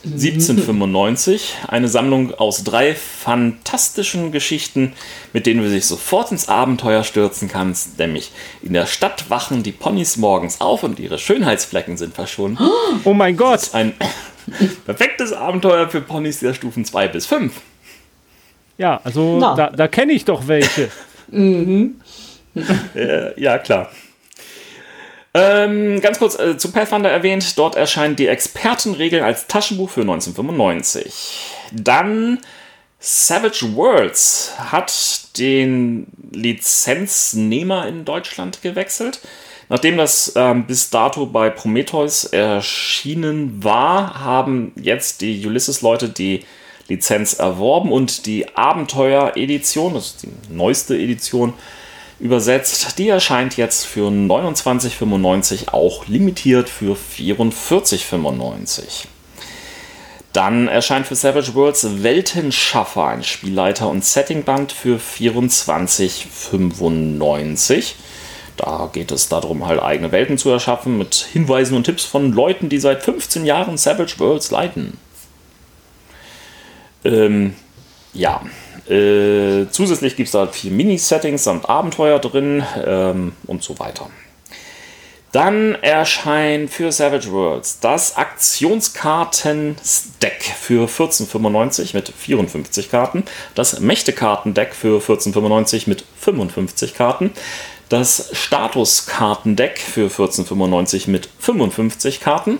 1795, 0.04 1.54
eine 1.68 1.88
Sammlung 1.88 2.34
aus 2.34 2.62
drei 2.62 2.94
fantastischen 2.94 4.32
Geschichten, 4.32 4.92
mit 5.32 5.46
denen 5.46 5.62
du 5.62 5.70
dich 5.70 5.86
sofort 5.86 6.30
ins 6.30 6.48
Abenteuer 6.48 7.04
stürzen 7.04 7.48
kannst. 7.48 7.98
Nämlich 7.98 8.30
in 8.62 8.74
der 8.74 8.84
Stadt 8.84 9.30
wachen 9.30 9.62
die 9.62 9.72
Ponys 9.72 10.18
morgens 10.18 10.60
auf 10.60 10.82
und 10.82 11.00
ihre 11.00 11.18
Schönheitsflecken 11.18 11.96
sind 11.96 12.14
verschwunden. 12.14 12.58
Oh 13.04 13.14
mein 13.14 13.36
Gott! 13.36 13.70
ein 13.72 13.94
perfektes 14.84 15.32
Abenteuer 15.32 15.88
für 15.88 16.02
Ponys 16.02 16.40
der 16.40 16.52
Stufen 16.52 16.84
2 16.84 17.08
bis 17.08 17.24
5. 17.24 17.54
Ja, 18.78 19.00
also 19.04 19.38
Na. 19.38 19.54
da, 19.54 19.70
da 19.70 19.88
kenne 19.88 20.12
ich 20.12 20.24
doch 20.24 20.48
welche. 20.48 20.90
mhm. 21.28 22.00
äh, 22.94 23.40
ja, 23.40 23.58
klar. 23.58 23.90
Ähm, 25.36 26.00
ganz 26.00 26.20
kurz 26.20 26.38
äh, 26.38 26.56
zu 26.56 26.70
Pathfinder 26.70 27.10
erwähnt, 27.10 27.58
dort 27.58 27.74
erscheinen 27.74 28.14
die 28.14 28.28
Expertenregeln 28.28 29.24
als 29.24 29.48
Taschenbuch 29.48 29.90
für 29.90 30.02
1995. 30.02 31.50
Dann 31.72 32.38
Savage 33.00 33.74
Worlds 33.74 34.54
hat 34.56 35.36
den 35.36 36.06
Lizenznehmer 36.32 37.86
in 37.88 38.04
Deutschland 38.04 38.62
gewechselt. 38.62 39.20
Nachdem 39.68 39.96
das 39.96 40.32
ähm, 40.36 40.66
bis 40.66 40.90
dato 40.90 41.26
bei 41.26 41.50
Prometheus 41.50 42.24
erschienen 42.24 43.64
war, 43.64 44.20
haben 44.20 44.72
jetzt 44.76 45.20
die 45.20 45.44
Ulysses-Leute 45.44 46.10
die 46.10 46.44
Lizenz 46.88 47.34
erworben 47.34 47.92
und 47.92 48.26
die 48.26 48.56
Abenteuer-Edition, 48.56 49.94
das 49.94 50.06
ist 50.06 50.24
die 50.24 50.30
neueste 50.52 50.96
Edition, 50.96 51.54
übersetzt. 52.20 52.98
Die 52.98 53.08
erscheint 53.08 53.56
jetzt 53.56 53.86
für 53.86 54.08
29,95 54.08 55.72
auch 55.72 56.06
limitiert 56.06 56.68
für 56.68 56.96
44,95. 56.96 59.06
Dann 60.32 60.66
erscheint 60.66 61.06
für 61.06 61.14
Savage 61.14 61.54
Worlds 61.54 62.02
Weltenschaffer, 62.02 63.06
ein 63.06 63.22
Spielleiter- 63.22 63.88
und 63.88 64.04
Settingband 64.04 64.72
für 64.72 64.98
24,95. 64.98 67.94
Da 68.56 68.90
geht 68.92 69.12
es 69.12 69.28
darum, 69.28 69.66
halt 69.66 69.80
eigene 69.80 70.12
Welten 70.12 70.36
zu 70.36 70.50
erschaffen 70.50 70.98
mit 70.98 71.14
Hinweisen 71.32 71.76
und 71.76 71.84
Tipps 71.84 72.04
von 72.04 72.32
Leuten, 72.32 72.68
die 72.68 72.80
seit 72.80 73.04
15 73.04 73.46
Jahren 73.46 73.76
Savage 73.76 74.18
Worlds 74.18 74.50
leiten. 74.50 74.98
Ähm, 77.04 77.54
ja, 78.12 78.42
äh, 78.88 79.66
zusätzlich 79.70 80.16
gibt 80.16 80.28
es 80.28 80.32
da 80.32 80.46
vier 80.46 80.70
Mini-Settings 80.70 81.44
samt 81.44 81.68
Abenteuer 81.68 82.18
drin 82.18 82.64
ähm, 82.84 83.32
und 83.46 83.62
so 83.62 83.78
weiter. 83.78 84.08
Dann 85.32 85.74
erscheint 85.82 86.70
für 86.70 86.90
Savage 86.92 87.30
Worlds 87.32 87.80
das 87.80 88.16
Aktionskarten-Deck 88.16 90.54
für 90.56 90.86
14,95 90.86 91.96
mit 91.96 92.08
54 92.08 92.88
Karten, 92.88 93.24
das 93.56 93.80
Mächtekarten-Deck 93.80 94.72
für 94.74 95.00
14,95 95.00 95.88
mit 95.88 96.04
55 96.20 96.94
Karten, 96.94 97.32
das 97.88 98.30
Statuskartendeck 98.32 99.78
für 99.78 100.04
1495 100.04 101.08
mit 101.08 101.28
55 101.38 102.20
Karten 102.20 102.58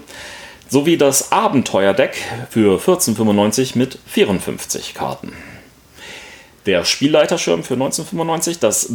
sowie 0.69 0.97
das 0.97 1.33
Abenteuerdeck 1.33 2.17
für 2.51 2.79
1495 2.79 3.77
mit 3.77 3.99
54 4.07 4.95
Karten. 4.95 5.33
Der 6.67 6.85
Spielleiterschirm 6.85 7.63
für 7.63 7.75
1995, 7.75 8.59
das 8.59 8.91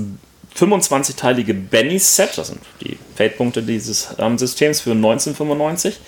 25-teilige 0.58 1.54
Benny-Set, 1.54 2.38
das 2.38 2.48
sind 2.48 2.60
die 2.82 2.98
Feldpunkte 3.16 3.62
dieses 3.62 4.10
ähm, 4.18 4.38
Systems 4.38 4.82
für 4.82 4.92
1995. 4.92 6.00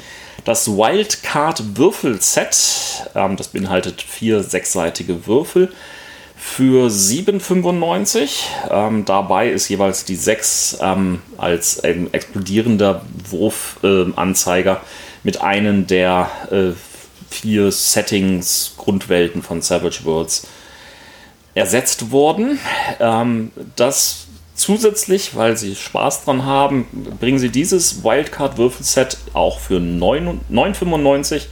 Das 0.44 0.68
Wildcard-Würfel-Set, 0.68 3.12
ähm, 3.16 3.38
das 3.38 3.50
beinhaltet 3.50 4.02
vier 4.02 4.42
sechsseitige 4.42 5.28
Würfel 5.28 5.72
für 6.36 6.88
7,95. 6.88 8.32
Ähm, 8.72 9.06
dabei 9.06 9.52
ist 9.52 9.70
jeweils 9.70 10.06
die 10.06 10.16
6 10.16 10.80
ähm, 10.82 11.22
als 11.38 11.84
ähm, 11.84 12.10
explodierender 12.12 13.06
Wurfanzeiger 13.30 14.82
mit 15.24 15.42
einem 15.42 15.88
der 15.88 16.30
äh, 16.52 16.72
vier 17.30 17.72
Settings, 17.72 18.74
Grundwelten 18.78 19.42
von 19.42 19.62
Savage 19.62 20.04
Worlds 20.04 20.48
ersetzt 21.54 22.12
worden. 22.12 22.60
Ähm, 23.00 23.52
das 23.76 24.28
zusätzlich, 24.56 25.36
weil 25.36 25.58
sie 25.58 25.76
Spaß 25.76 26.26
dran 26.26 26.46
haben, 26.46 26.88
bringen 27.20 27.40
sie 27.40 27.50
dieses 27.50 28.04
Wildcard-Würfelset 28.04 29.18
auch 29.34 29.60
für 29.60 29.78
9,95 29.78 31.44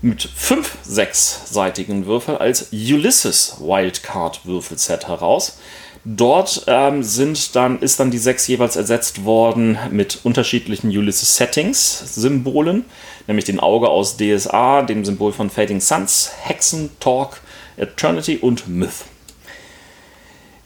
mit 0.00 0.22
fünf 0.22 0.76
sechsseitigen 0.82 2.06
Würfel 2.06 2.36
als 2.36 2.68
Ulysses 2.72 3.56
Wildcard 3.60 4.44
Würfelset 4.44 5.08
heraus. 5.08 5.58
Dort 6.06 6.64
ähm, 6.66 7.02
sind 7.02 7.56
dann, 7.56 7.80
ist 7.80 7.98
dann 7.98 8.10
die 8.10 8.18
sechs 8.18 8.46
jeweils 8.46 8.76
ersetzt 8.76 9.24
worden 9.24 9.78
mit 9.90 10.20
unterschiedlichen 10.22 10.88
Ulysses 10.88 11.36
Settings 11.36 12.14
Symbolen, 12.14 12.84
nämlich 13.26 13.46
den 13.46 13.58
Auge 13.58 13.88
aus 13.88 14.18
DSA, 14.18 14.82
dem 14.82 15.06
Symbol 15.06 15.32
von 15.32 15.48
Fading 15.48 15.80
Suns, 15.80 16.30
Hexen, 16.42 16.90
Talk, 17.00 17.40
Eternity 17.78 18.36
und 18.36 18.68
Myth. 18.68 19.06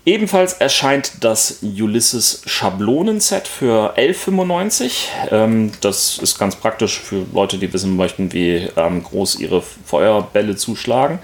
Ebenfalls 0.09 0.55
erscheint 0.55 1.13
das 1.21 1.59
Ulysses 1.63 2.41
Schablonenset 2.47 3.47
für 3.47 3.95
11,95. 3.97 5.09
Ähm, 5.31 5.71
das 5.83 6.19
ist 6.19 6.39
ganz 6.39 6.57
praktisch 6.57 6.99
für 6.99 7.27
Leute, 7.33 7.59
die 7.59 7.71
wissen 7.73 7.95
möchten, 7.95 8.33
wie 8.33 8.71
ähm, 8.75 9.03
groß 9.03 9.39
ihre 9.39 9.63
Feuerbälle 9.63 10.57
zuschlagen. 10.57 11.19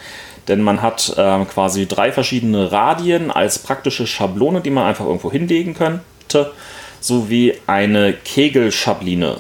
Denn 0.49 0.61
man 0.61 0.83
hat 0.83 1.15
ähm, 1.17 1.49
quasi 1.49 1.87
drei 1.87 2.13
verschiedene 2.13 2.71
Radien 2.71 3.31
als 3.31 3.59
praktische 3.59 4.07
Schablone, 4.07 4.61
die 4.61 4.71
man 4.71 4.87
einfach 4.87 5.07
irgendwo 5.07 5.33
hinlegen 5.33 5.75
könnte, 5.75 6.53
sowie 7.01 7.55
eine 7.67 8.13
Kegelschabline. 8.13 9.39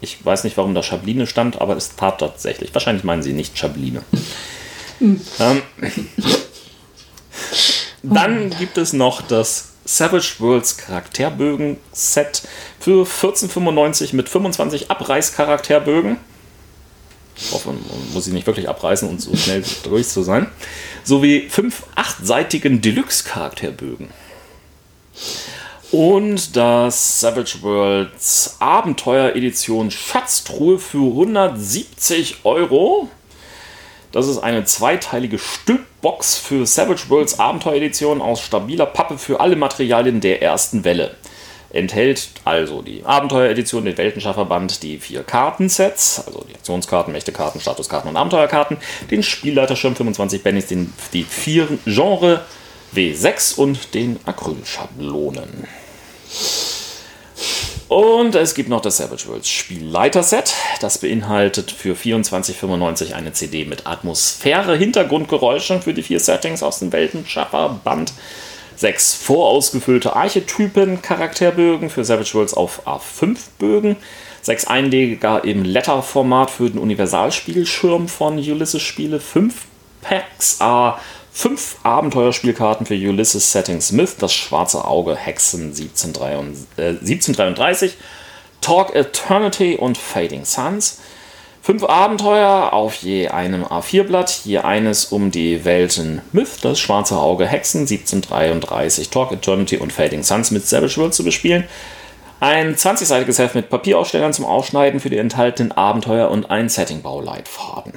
Ich 0.00 0.24
weiß 0.24 0.44
nicht, 0.44 0.56
warum 0.56 0.74
da 0.74 0.82
Schabline 0.82 1.26
stand, 1.26 1.60
aber 1.60 1.76
es 1.76 1.96
tat 1.96 2.20
tatsächlich. 2.20 2.72
Wahrscheinlich 2.74 3.04
meinen 3.04 3.22
sie 3.22 3.32
nicht 3.32 3.58
Schabline. 3.58 4.02
ähm, 5.00 5.62
dann 8.02 8.50
gibt 8.58 8.78
es 8.78 8.92
noch 8.92 9.22
das 9.22 9.72
Savage 9.84 10.34
Worlds 10.38 10.76
Charakterbögen-Set 10.76 12.42
für 12.78 13.04
14,95 13.04 14.14
mit 14.14 14.28
25 14.28 14.90
Abreißcharakterbögen. 14.90 16.12
Ich 16.12 16.37
hoffe, 17.52 17.70
man 17.70 18.12
muss 18.12 18.24
sie 18.24 18.32
nicht 18.32 18.46
wirklich 18.46 18.68
abreißen 18.68 19.08
und 19.08 19.20
so 19.20 19.34
schnell 19.36 19.64
durch 19.84 20.08
zu 20.08 20.22
sein. 20.22 20.48
Sowie 21.04 21.48
fünf 21.48 21.84
achtseitigen 21.94 22.80
Deluxe-Charakterbögen. 22.80 24.08
Und 25.90 26.54
das 26.54 27.20
Savage 27.20 27.62
Worlds 27.62 28.56
Abenteuer-Edition 28.58 29.90
Schatztruhe 29.90 30.78
für 30.78 31.06
170 31.10 32.44
Euro. 32.44 33.08
Das 34.12 34.26
ist 34.26 34.38
eine 34.38 34.64
zweiteilige 34.64 35.38
Stülpbox 35.38 36.36
für 36.36 36.66
Savage 36.66 37.08
Worlds 37.08 37.38
Abenteueredition 37.38 38.20
aus 38.20 38.40
stabiler 38.40 38.86
Pappe 38.86 39.16
für 39.18 39.40
alle 39.40 39.56
Materialien 39.56 40.20
der 40.20 40.42
ersten 40.42 40.84
Welle. 40.84 41.16
Enthält 41.70 42.30
also 42.44 42.80
die 42.80 43.04
Abenteueredition, 43.04 43.84
den 43.84 43.98
Weltenschafferband, 43.98 44.82
die 44.82 44.98
vier 44.98 45.22
Kartensets, 45.22 46.22
also 46.26 46.44
die 46.48 46.54
Aktionskarten, 46.54 47.12
Mächtekarten, 47.12 47.60
Statuskarten 47.60 48.08
und 48.08 48.16
Abenteuerkarten, 48.16 48.78
den 49.10 49.22
Spielleiterschirm 49.22 49.94
25 49.94 50.42
Bennys, 50.42 50.66
den, 50.66 50.92
die 51.12 51.24
vier 51.24 51.68
Genre 51.84 52.44
W6 52.94 53.56
und 53.56 53.94
den 53.94 54.18
Acrylschablonen. 54.24 55.66
Und 57.88 58.34
es 58.34 58.54
gibt 58.54 58.68
noch 58.68 58.82
das 58.82 58.98
Savage 58.98 59.28
Worlds 59.28 59.48
Spielleiter-Set. 59.48 60.52
Das 60.80 60.98
beinhaltet 60.98 61.70
für 61.70 61.94
24,95 61.94 63.14
eine 63.14 63.32
CD 63.32 63.64
mit 63.64 63.86
Atmosphäre, 63.86 64.76
Hintergrundgeräuschen 64.76 65.80
für 65.80 65.94
die 65.94 66.02
vier 66.02 66.20
Settings 66.20 66.62
aus 66.62 66.80
dem 66.80 66.92
Weltenschaffer-Band. 66.92 68.12
Sechs 68.78 69.12
vorausgefüllte 69.12 70.14
Archetypen, 70.14 71.02
Charakterbögen 71.02 71.90
für 71.90 72.04
Savage 72.04 72.34
Worlds 72.34 72.54
auf 72.54 72.86
A5-Bögen. 72.86 73.96
Sechs 74.40 74.68
Einleger 74.68 75.42
im 75.42 75.64
Letter-Format 75.64 76.48
für 76.48 76.70
den 76.70 76.78
Universalspielschirm 76.78 78.06
von 78.06 78.38
Ulysses 78.38 78.80
Spiele. 78.80 79.18
Fünf 79.18 79.64
Packs 80.00 80.60
A 80.60 81.00
Fünf 81.32 81.76
Abenteuerspielkarten 81.84 82.86
für 82.86 82.94
Ulysses 82.94 83.52
Settings 83.52 83.92
Myth, 83.92 84.16
das 84.18 84.32
schwarze 84.32 84.84
Auge, 84.84 85.14
Hexen 85.14 85.72
1733, 85.72 87.92
äh, 87.92 87.94
Talk 88.60 88.94
Eternity 88.94 89.76
und 89.76 89.98
Fading 89.98 90.44
Suns. 90.44 91.00
Fünf 91.68 91.84
Abenteuer 91.84 92.72
auf 92.72 92.94
je 92.94 93.28
einem 93.28 93.62
A4-Blatt, 93.62 94.40
je 94.46 94.56
eines 94.56 95.04
um 95.04 95.30
die 95.30 95.66
Welten 95.66 96.22
Myth, 96.32 96.60
das 96.64 96.80
schwarze 96.80 97.18
Auge, 97.18 97.46
Hexen 97.46 97.80
1733, 97.80 99.10
Talk 99.10 99.32
Eternity 99.32 99.76
und 99.76 99.92
Fading 99.92 100.22
Suns 100.22 100.50
mit 100.50 100.66
Savage 100.66 100.96
World 100.96 101.12
zu 101.12 101.24
bespielen. 101.24 101.64
Ein 102.40 102.74
20-seitiges 102.74 103.38
Heft 103.38 103.54
mit 103.54 103.68
Papierausstellern 103.68 104.32
zum 104.32 104.46
Ausschneiden 104.46 104.98
für 104.98 105.10
die 105.10 105.18
enthaltenen 105.18 105.72
Abenteuer 105.72 106.30
und 106.30 106.50
ein 106.50 106.70
Settingbauleitfaden. 106.70 107.92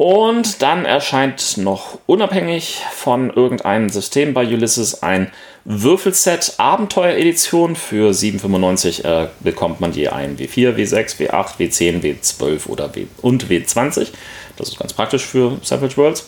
Und 0.00 0.62
dann 0.62 0.86
erscheint 0.86 1.58
noch 1.58 1.98
unabhängig 2.06 2.82
von 2.90 3.28
irgendeinem 3.28 3.90
System 3.90 4.32
bei 4.32 4.46
Ulysses 4.46 5.02
ein 5.02 5.30
Würfelset 5.66 6.54
Abenteuer-Edition. 6.56 7.76
Für 7.76 8.12
7,95 8.12 9.04
äh, 9.04 9.28
bekommt 9.40 9.82
man 9.82 9.92
je 9.92 10.08
ein 10.08 10.38
W4, 10.38 10.74
W6, 10.74 11.18
W8, 11.18 11.58
W10, 11.58 12.00
W12 12.00 12.68
oder 12.68 12.94
W 12.94 13.08
und 13.20 13.50
W20. 13.50 14.06
Das 14.56 14.70
ist 14.70 14.78
ganz 14.78 14.94
praktisch 14.94 15.26
für 15.26 15.58
Savage 15.62 15.98
Worlds. 15.98 16.26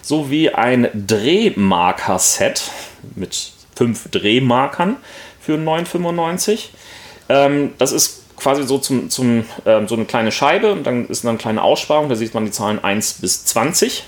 Sowie 0.00 0.48
ein 0.48 0.88
Drehmarker-Set 0.94 2.70
mit 3.16 3.52
fünf 3.76 4.08
Drehmarkern 4.10 4.96
für 5.42 5.56
9,95. 5.56 6.68
Ähm, 7.28 7.74
das 7.76 7.92
ist 7.92 8.19
quasi 8.40 8.64
so 8.64 8.78
zum, 8.78 9.10
zum 9.10 9.44
ähm, 9.66 9.86
so 9.86 9.94
eine 9.94 10.04
kleine 10.04 10.32
Scheibe 10.32 10.72
und 10.72 10.84
dann 10.84 11.06
ist 11.06 11.24
dann 11.24 11.30
eine 11.30 11.38
kleine 11.38 11.62
Aussparung, 11.62 12.08
da 12.08 12.16
sieht 12.16 12.34
man 12.34 12.44
die 12.44 12.50
Zahlen 12.50 12.82
1 12.82 13.14
bis 13.14 13.44
20. 13.44 14.04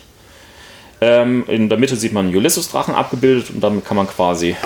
Ähm, 1.00 1.44
in 1.48 1.68
der 1.68 1.78
Mitte 1.78 1.96
sieht 1.96 2.12
man 2.12 2.26
einen 2.26 2.36
Ulysses-Drachen 2.36 2.94
abgebildet 2.94 3.50
und 3.50 3.60
damit 3.60 3.84
kann 3.84 3.96
man 3.96 4.06
quasi 4.06 4.56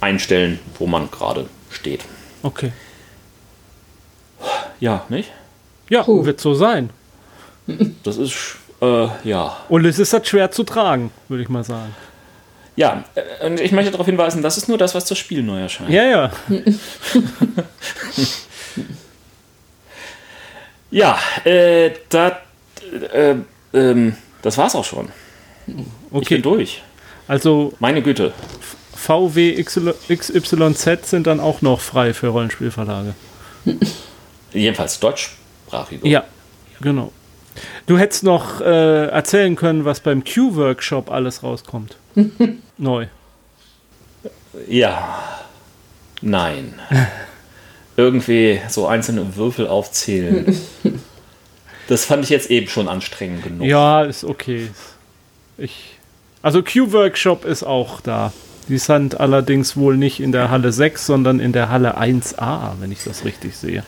einstellen, 0.00 0.60
wo 0.78 0.86
man 0.86 1.10
gerade 1.10 1.46
steht. 1.70 2.04
Okay. 2.42 2.72
Ja, 4.80 5.04
nicht? 5.08 5.32
Ja, 5.88 6.02
Puh. 6.02 6.24
wird 6.24 6.40
so 6.40 6.54
sein. 6.54 6.90
Das 8.02 8.16
ist, 8.16 8.56
äh, 8.80 9.08
ja. 9.24 9.56
Ulysses 9.68 10.12
hat 10.12 10.26
schwer 10.28 10.50
zu 10.50 10.64
tragen, 10.64 11.10
würde 11.28 11.42
ich 11.42 11.48
mal 11.48 11.64
sagen. 11.64 11.94
Ja, 12.76 13.04
äh, 13.14 13.46
und 13.46 13.60
ich 13.60 13.72
möchte 13.72 13.90
darauf 13.90 14.06
hinweisen, 14.06 14.40
das 14.42 14.56
ist 14.56 14.68
nur 14.68 14.78
das, 14.78 14.94
was 14.94 15.04
das 15.04 15.18
Spiel 15.18 15.42
neu 15.42 15.60
erscheint. 15.60 15.90
Ja, 15.90 16.04
ja. 16.04 16.30
Ja, 20.90 21.18
äh, 21.44 21.90
da, 22.08 22.40
äh, 23.12 23.34
ähm, 23.72 24.16
das 24.42 24.56
war's 24.58 24.74
auch 24.74 24.84
schon. 24.84 25.08
Okay. 26.10 26.22
Ich 26.22 26.28
bin 26.28 26.42
durch. 26.42 26.82
Also. 27.26 27.74
Meine 27.78 28.02
Güte. 28.02 28.32
VW 28.94 29.62
XYZ 29.62 31.08
sind 31.08 31.26
dann 31.26 31.40
auch 31.40 31.62
noch 31.62 31.80
frei 31.80 32.14
für 32.14 32.28
Rollenspielverlage. 32.28 33.14
Jedenfalls 34.52 34.98
deutschsprachig. 34.98 36.00
Ja, 36.04 36.24
genau. 36.80 37.12
Du 37.86 37.98
hättest 37.98 38.24
noch 38.24 38.60
äh, 38.60 39.06
erzählen 39.06 39.56
können, 39.56 39.84
was 39.84 40.00
beim 40.00 40.24
Q-Workshop 40.24 41.10
alles 41.10 41.42
rauskommt. 41.42 41.96
Neu. 42.78 43.06
Ja. 44.68 45.44
Nein. 46.20 46.74
irgendwie 47.98 48.60
so 48.68 48.86
einzelne 48.86 49.36
Würfel 49.36 49.66
aufzählen. 49.66 50.56
das 51.88 52.04
fand 52.04 52.24
ich 52.24 52.30
jetzt 52.30 52.48
eben 52.48 52.68
schon 52.68 52.88
anstrengend 52.88 53.42
genug. 53.42 53.66
Ja, 53.66 54.04
ist 54.04 54.24
okay. 54.24 54.68
Ich, 55.58 55.98
also 56.40 56.62
Q-Workshop 56.62 57.44
ist 57.44 57.64
auch 57.64 58.00
da. 58.00 58.32
Die 58.68 58.78
sind 58.78 59.18
allerdings 59.18 59.76
wohl 59.76 59.96
nicht 59.96 60.20
in 60.20 60.30
der 60.30 60.50
Halle 60.50 60.72
6, 60.72 61.06
sondern 61.06 61.40
in 61.40 61.52
der 61.52 61.70
Halle 61.70 61.98
1a, 61.98 62.74
wenn 62.78 62.92
ich 62.92 63.02
das 63.02 63.24
richtig 63.24 63.56
sehe. 63.56 63.82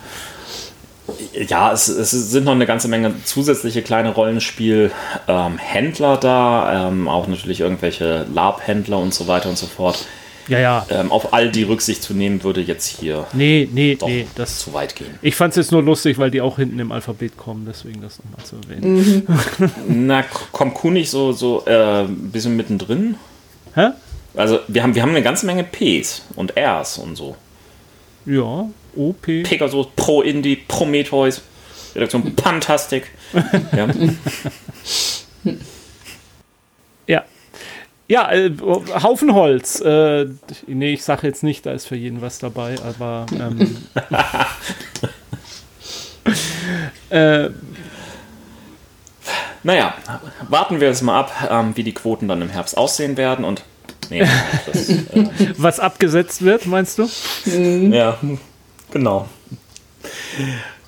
Ja, 1.33 1.73
es, 1.73 1.89
es 1.89 2.11
sind 2.11 2.45
noch 2.45 2.53
eine 2.53 2.67
ganze 2.67 2.89
Menge 2.89 3.15
zusätzliche 3.25 3.83
kleine 3.83 4.11
Rollenspiel-Händler 4.11 6.15
ähm, 6.15 6.21
da, 6.21 6.89
ähm, 6.89 7.09
auch 7.09 7.29
natürlich 7.29 7.61
irgendwelche 7.61 8.27
Lab-Händler 8.33 8.99
und 8.99 9.15
so 9.15 9.29
weiter 9.29 9.49
und 9.49 9.59
so 9.59 9.67
fort. 9.67 10.05
Ja, 10.51 10.59
ja. 10.59 10.87
Ähm, 10.91 11.13
auf 11.13 11.33
all 11.33 11.51
die 11.51 11.63
Rücksicht 11.63 12.03
zu 12.03 12.13
nehmen, 12.13 12.43
würde 12.43 12.61
jetzt 12.61 12.87
hier 12.87 13.27
nee, 13.33 13.69
nee, 13.73 13.97
nee, 14.05 14.27
das 14.35 14.59
zu 14.59 14.73
weit 14.73 14.97
gehen. 14.97 15.19
Ich 15.23 15.37
fand 15.37 15.53
es 15.53 15.57
jetzt 15.57 15.73
nur 15.73 15.83
lustig, 15.83 16.19
weil 16.19 16.31
die 16.31 16.41
auch 16.41 16.57
hinten 16.57 16.79
im 16.81 16.91
Alphabet 16.91 17.37
kommen, 17.37 17.67
deswegen 17.67 18.03
das 18.03 18.19
nochmal 18.19 18.45
zu 18.45 18.57
erwähnen. 18.57 19.25
Mhm. 19.87 20.07
Na, 20.07 20.25
kommt 20.51 20.75
Q 20.75 20.91
nicht 20.91 21.09
so, 21.09 21.33
so 21.33 21.65
äh, 21.67 22.03
ein 22.03 22.31
bisschen 22.33 22.57
mittendrin? 22.57 23.15
Hä? 23.75 23.91
Also, 24.35 24.59
wir 24.67 24.83
haben, 24.83 24.95
wir 24.95 25.03
haben 25.03 25.11
eine 25.11 25.23
ganze 25.23 25.47
Menge 25.47 25.65
Ps 25.65 26.23
und 26.35 26.55
Rs 26.57 26.99
und 26.99 27.17
so. 27.17 27.37
Ja, 28.27 28.69
OP. 28.97 29.23
Pegasus, 29.23 29.87
Pro 29.95 30.23
Indie, 30.23 30.57
Prometheus, 30.57 31.43
Redaktion 31.95 32.35
Fantastic. 32.37 33.05
ja. 33.33 33.87
ja. 33.87 35.53
Ja, 38.11 38.29
äh, 38.33 38.51
Haufen 39.05 39.35
Holz. 39.35 39.81
Äh, 39.81 40.27
nee, 40.67 40.95
ich 40.95 41.05
sage 41.05 41.29
jetzt 41.29 41.45
nicht, 41.45 41.65
da 41.65 41.71
ist 41.71 41.87
für 41.87 41.95
jeden 41.95 42.21
was 42.21 42.41
dabei, 42.41 42.75
aber. 42.83 43.25
Ähm, 43.33 43.77
äh, 47.11 47.51
naja, 49.63 49.95
warten 50.49 50.81
wir 50.81 50.89
es 50.89 51.03
mal 51.03 51.21
ab, 51.21 51.49
ähm, 51.49 51.77
wie 51.77 51.85
die 51.85 51.95
Quoten 51.95 52.27
dann 52.27 52.43
im 52.43 52.49
Herbst 52.49 52.77
aussehen 52.77 53.17
werden 53.17 53.45
und. 53.45 53.63
Nee, 54.11 54.27
das, 54.67 54.89
äh, 54.89 55.29
was 55.57 55.79
abgesetzt 55.79 56.43
wird, 56.43 56.67
meinst 56.67 56.99
du? 56.99 57.09
Ja, 57.47 58.19
genau. 58.91 59.29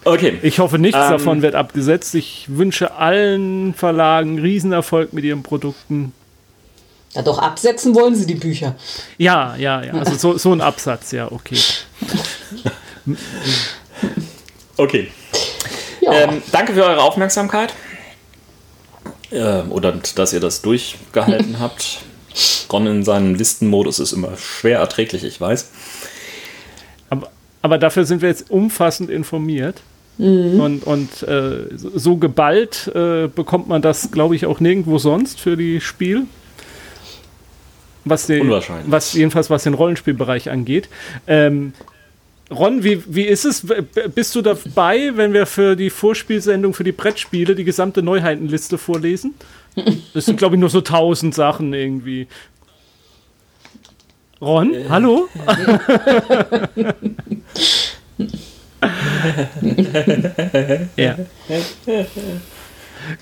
Okay. 0.03 0.41
Ich 0.43 0.59
hoffe, 0.59 0.81
nichts 0.81 0.99
ähm, 1.01 1.11
davon 1.11 1.43
wird 1.43 1.55
abgesetzt. 1.55 2.17
Ich 2.17 2.47
wünsche 2.49 2.97
allen 2.97 3.75
Verlagen 3.75 4.41
Riesenerfolg 4.41 5.13
mit 5.13 5.23
ihren 5.23 5.45
Produkten. 5.45 6.13
Ja, 7.15 7.23
doch 7.23 7.39
absetzen 7.39 7.95
wollen 7.95 8.15
sie 8.15 8.27
die 8.27 8.35
Bücher. 8.35 8.75
Ja, 9.19 9.55
ja, 9.57 9.83
ja. 9.83 9.93
Also 9.93 10.15
so, 10.15 10.39
so 10.39 10.53
ein 10.53 10.63
Absatz, 10.63 11.13
ja, 11.13 11.31
okay. 11.31 11.59
okay. 14.79 15.11
Ja. 16.01 16.13
Ähm, 16.13 16.43
danke 16.53 16.73
für 16.73 16.85
eure 16.85 17.03
Aufmerksamkeit. 17.03 17.75
Ähm, 19.31 19.71
oder 19.73 19.93
dass 20.15 20.33
ihr 20.33 20.41
das 20.41 20.63
durchgehalten 20.63 21.59
habt. 21.61 22.01
Ron 22.73 22.87
in 22.87 23.05
seinem 23.05 23.35
Listenmodus 23.35 23.99
ist 23.99 24.13
immer 24.13 24.39
schwer 24.39 24.79
erträglich, 24.79 25.23
ich 25.23 25.39
weiß. 25.39 25.71
Aber, 27.11 27.31
aber 27.61 27.77
dafür 27.77 28.07
sind 28.07 28.23
wir 28.23 28.31
jetzt 28.31 28.51
umfassend 28.51 29.11
informiert. 29.11 29.83
Mhm. 30.17 30.61
Und, 30.61 30.85
und 30.85 31.23
äh, 31.25 31.67
so 31.77 32.17
geballt 32.17 32.91
äh, 32.95 33.29
bekommt 33.29 33.69
man 33.69 33.83
das, 33.83 34.11
glaube 34.11 34.35
ich, 34.35 34.47
auch 34.47 34.61
nirgendwo 34.61 34.97
sonst 34.97 35.41
für 35.41 35.59
die 35.59 35.83
Spiel 35.83 36.27
was, 38.05 38.27
die, 38.27 38.41
was 38.87 39.13
jedenfalls 39.13 39.51
was 39.51 39.65
den 39.65 39.75
Rollenspielbereich 39.75 40.51
angeht. 40.51 40.89
Ähm, 41.27 41.73
Ron, 42.51 42.85
wie, 42.85 43.03
wie 43.07 43.23
ist 43.23 43.45
es? 43.45 43.67
Bist 44.15 44.35
du 44.35 44.43
dabei, 44.43 45.17
wenn 45.17 45.33
wir 45.33 45.47
für 45.47 45.75
die 45.75 45.91
Vorspielsendung 45.91 46.75
für 46.75 46.85
die 46.85 46.93
Brettspiele 46.93 47.55
die 47.55 47.65
gesamte 47.65 48.03
Neuheitenliste 48.03 48.79
vorlesen? 48.79 49.35
Das 50.13 50.27
sind, 50.27 50.37
glaube 50.37 50.57
ich, 50.57 50.61
nur 50.61 50.69
so 50.69 50.83
tausend 50.83 51.35
Sachen 51.35 51.73
irgendwie. 51.73 52.27
Ron, 54.41 54.75
äh. 54.75 54.85
hallo? 54.89 55.29
ja. 60.97 61.17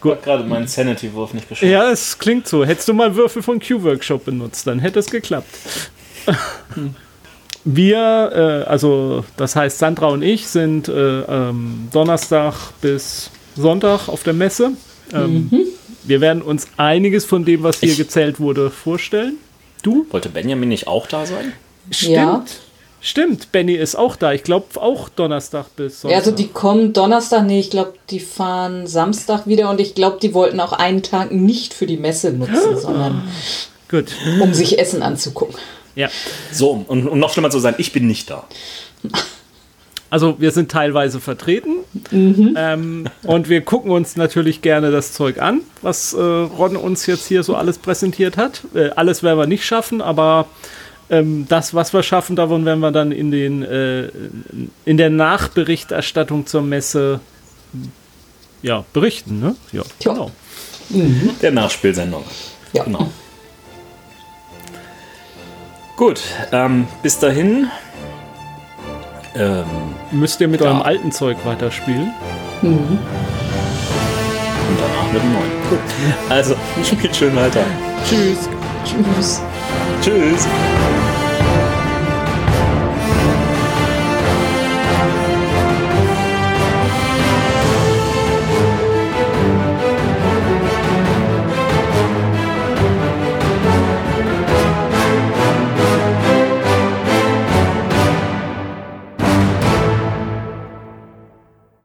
Gut. 0.00 0.22
gerade 0.22 0.44
meinen 0.44 0.66
Sanity-Wurf 0.66 1.34
nicht 1.34 1.48
geschafft. 1.48 1.70
Ja, 1.70 1.90
es 1.90 2.18
klingt 2.18 2.46
so. 2.46 2.64
Hättest 2.64 2.88
du 2.88 2.94
mal 2.94 3.14
Würfel 3.14 3.42
von 3.42 3.60
Q-Workshop 3.60 4.24
benutzt, 4.24 4.66
dann 4.66 4.78
hätte 4.78 4.98
es 4.98 5.06
geklappt. 5.06 5.48
Wir, 7.64 8.64
äh, 8.66 8.68
also 8.68 9.24
das 9.36 9.54
heißt 9.54 9.78
Sandra 9.78 10.08
und 10.08 10.22
ich, 10.22 10.46
sind 10.46 10.88
äh, 10.88 11.20
ähm, 11.20 11.88
Donnerstag 11.92 12.54
bis 12.80 13.30
Sonntag 13.54 14.08
auf 14.08 14.22
der 14.22 14.32
Messe. 14.32 14.72
Ähm, 15.12 15.48
mhm. 15.50 15.66
Wir 16.04 16.20
werden 16.20 16.42
uns 16.42 16.68
einiges 16.76 17.24
von 17.24 17.44
dem, 17.44 17.62
was 17.62 17.80
hier 17.80 17.90
ich 17.90 17.98
gezählt 17.98 18.40
wurde, 18.40 18.70
vorstellen. 18.70 19.36
Du? 19.82 20.06
Wollte 20.10 20.28
Benjamin 20.30 20.68
nicht 20.68 20.86
auch 20.86 21.06
da 21.06 21.26
sein? 21.26 21.52
Stimmt. 21.90 22.14
Ja. 22.14 22.44
Stimmt, 23.02 23.50
Benny 23.50 23.74
ist 23.74 23.96
auch 23.96 24.14
da. 24.14 24.32
Ich 24.32 24.42
glaube 24.42 24.80
auch 24.80 25.08
Donnerstag 25.08 25.74
bis 25.76 26.02
Sonntag. 26.02 26.12
Ja, 26.12 26.18
also 26.18 26.32
die 26.32 26.48
kommen 26.48 26.92
Donnerstag, 26.92 27.46
nee, 27.46 27.60
ich 27.60 27.70
glaube, 27.70 27.94
die 28.10 28.20
fahren 28.20 28.86
Samstag 28.86 29.46
wieder 29.46 29.70
und 29.70 29.80
ich 29.80 29.94
glaube, 29.94 30.18
die 30.20 30.34
wollten 30.34 30.60
auch 30.60 30.72
einen 30.72 31.02
Tag 31.02 31.32
nicht 31.32 31.72
für 31.72 31.86
die 31.86 31.96
Messe 31.96 32.32
nutzen, 32.32 32.76
sondern 32.76 33.22
Gut. 33.88 34.06
um 34.40 34.52
sich 34.52 34.78
Essen 34.78 35.02
anzugucken. 35.02 35.56
Ja. 35.94 36.08
So, 36.52 36.84
und 36.86 37.08
um 37.08 37.18
noch 37.18 37.32
schlimmer 37.32 37.50
zu 37.50 37.58
sein, 37.58 37.74
ich 37.78 37.92
bin 37.92 38.06
nicht 38.06 38.30
da. 38.30 38.46
Also 40.12 40.40
wir 40.40 40.50
sind 40.50 40.72
teilweise 40.72 41.20
vertreten 41.20 41.76
mhm. 42.10 42.56
ähm, 42.58 43.04
und 43.22 43.48
wir 43.48 43.60
gucken 43.60 43.92
uns 43.92 44.16
natürlich 44.16 44.60
gerne 44.60 44.90
das 44.90 45.12
Zeug 45.12 45.40
an, 45.40 45.60
was 45.82 46.14
äh, 46.14 46.20
Ron 46.20 46.74
uns 46.76 47.06
jetzt 47.06 47.28
hier 47.28 47.44
so 47.44 47.54
alles 47.54 47.78
präsentiert 47.78 48.36
hat. 48.36 48.62
Äh, 48.74 48.90
alles 48.96 49.22
werden 49.22 49.38
wir 49.38 49.46
nicht 49.46 49.64
schaffen, 49.64 50.02
aber 50.02 50.48
ähm, 51.10 51.46
das, 51.48 51.74
was 51.74 51.92
wir 51.92 52.02
schaffen, 52.02 52.36
davon 52.36 52.64
werden 52.64 52.80
wir 52.80 52.92
dann 52.92 53.12
in, 53.12 53.30
den, 53.30 53.62
äh, 53.62 54.08
in 54.84 54.96
der 54.96 55.10
Nachberichterstattung 55.10 56.46
zur 56.46 56.62
Messe 56.62 57.20
ja, 58.62 58.84
berichten. 58.92 59.40
Ne? 59.40 59.56
Ja, 59.72 59.82
genau. 60.02 60.30
Mhm. 60.90 61.30
Der 61.42 61.50
Nachspielsendung. 61.50 62.24
Ja. 62.72 62.84
Genau. 62.84 63.10
Gut, 65.96 66.20
ähm, 66.52 66.86
bis 67.02 67.18
dahin. 67.18 67.68
Ähm, 69.34 69.64
Müsst 70.12 70.40
ihr 70.40 70.48
mit 70.48 70.60
ja. 70.60 70.68
eurem 70.68 70.82
alten 70.82 71.12
Zeug 71.12 71.36
weiterspielen? 71.44 72.12
Mhm. 72.62 72.98
Und 74.68 74.78
danach 74.78 75.12
mit 75.12 75.22
dem 75.22 75.32
neuen. 75.32 75.50
Gut. 75.68 75.78
Also, 76.28 76.54
spielt 76.84 77.14
schön 77.14 77.36
weiter. 77.36 77.64
Tschüss. 78.08 78.48
Tschüss. 78.84 79.42
Tschüss. 80.02 80.46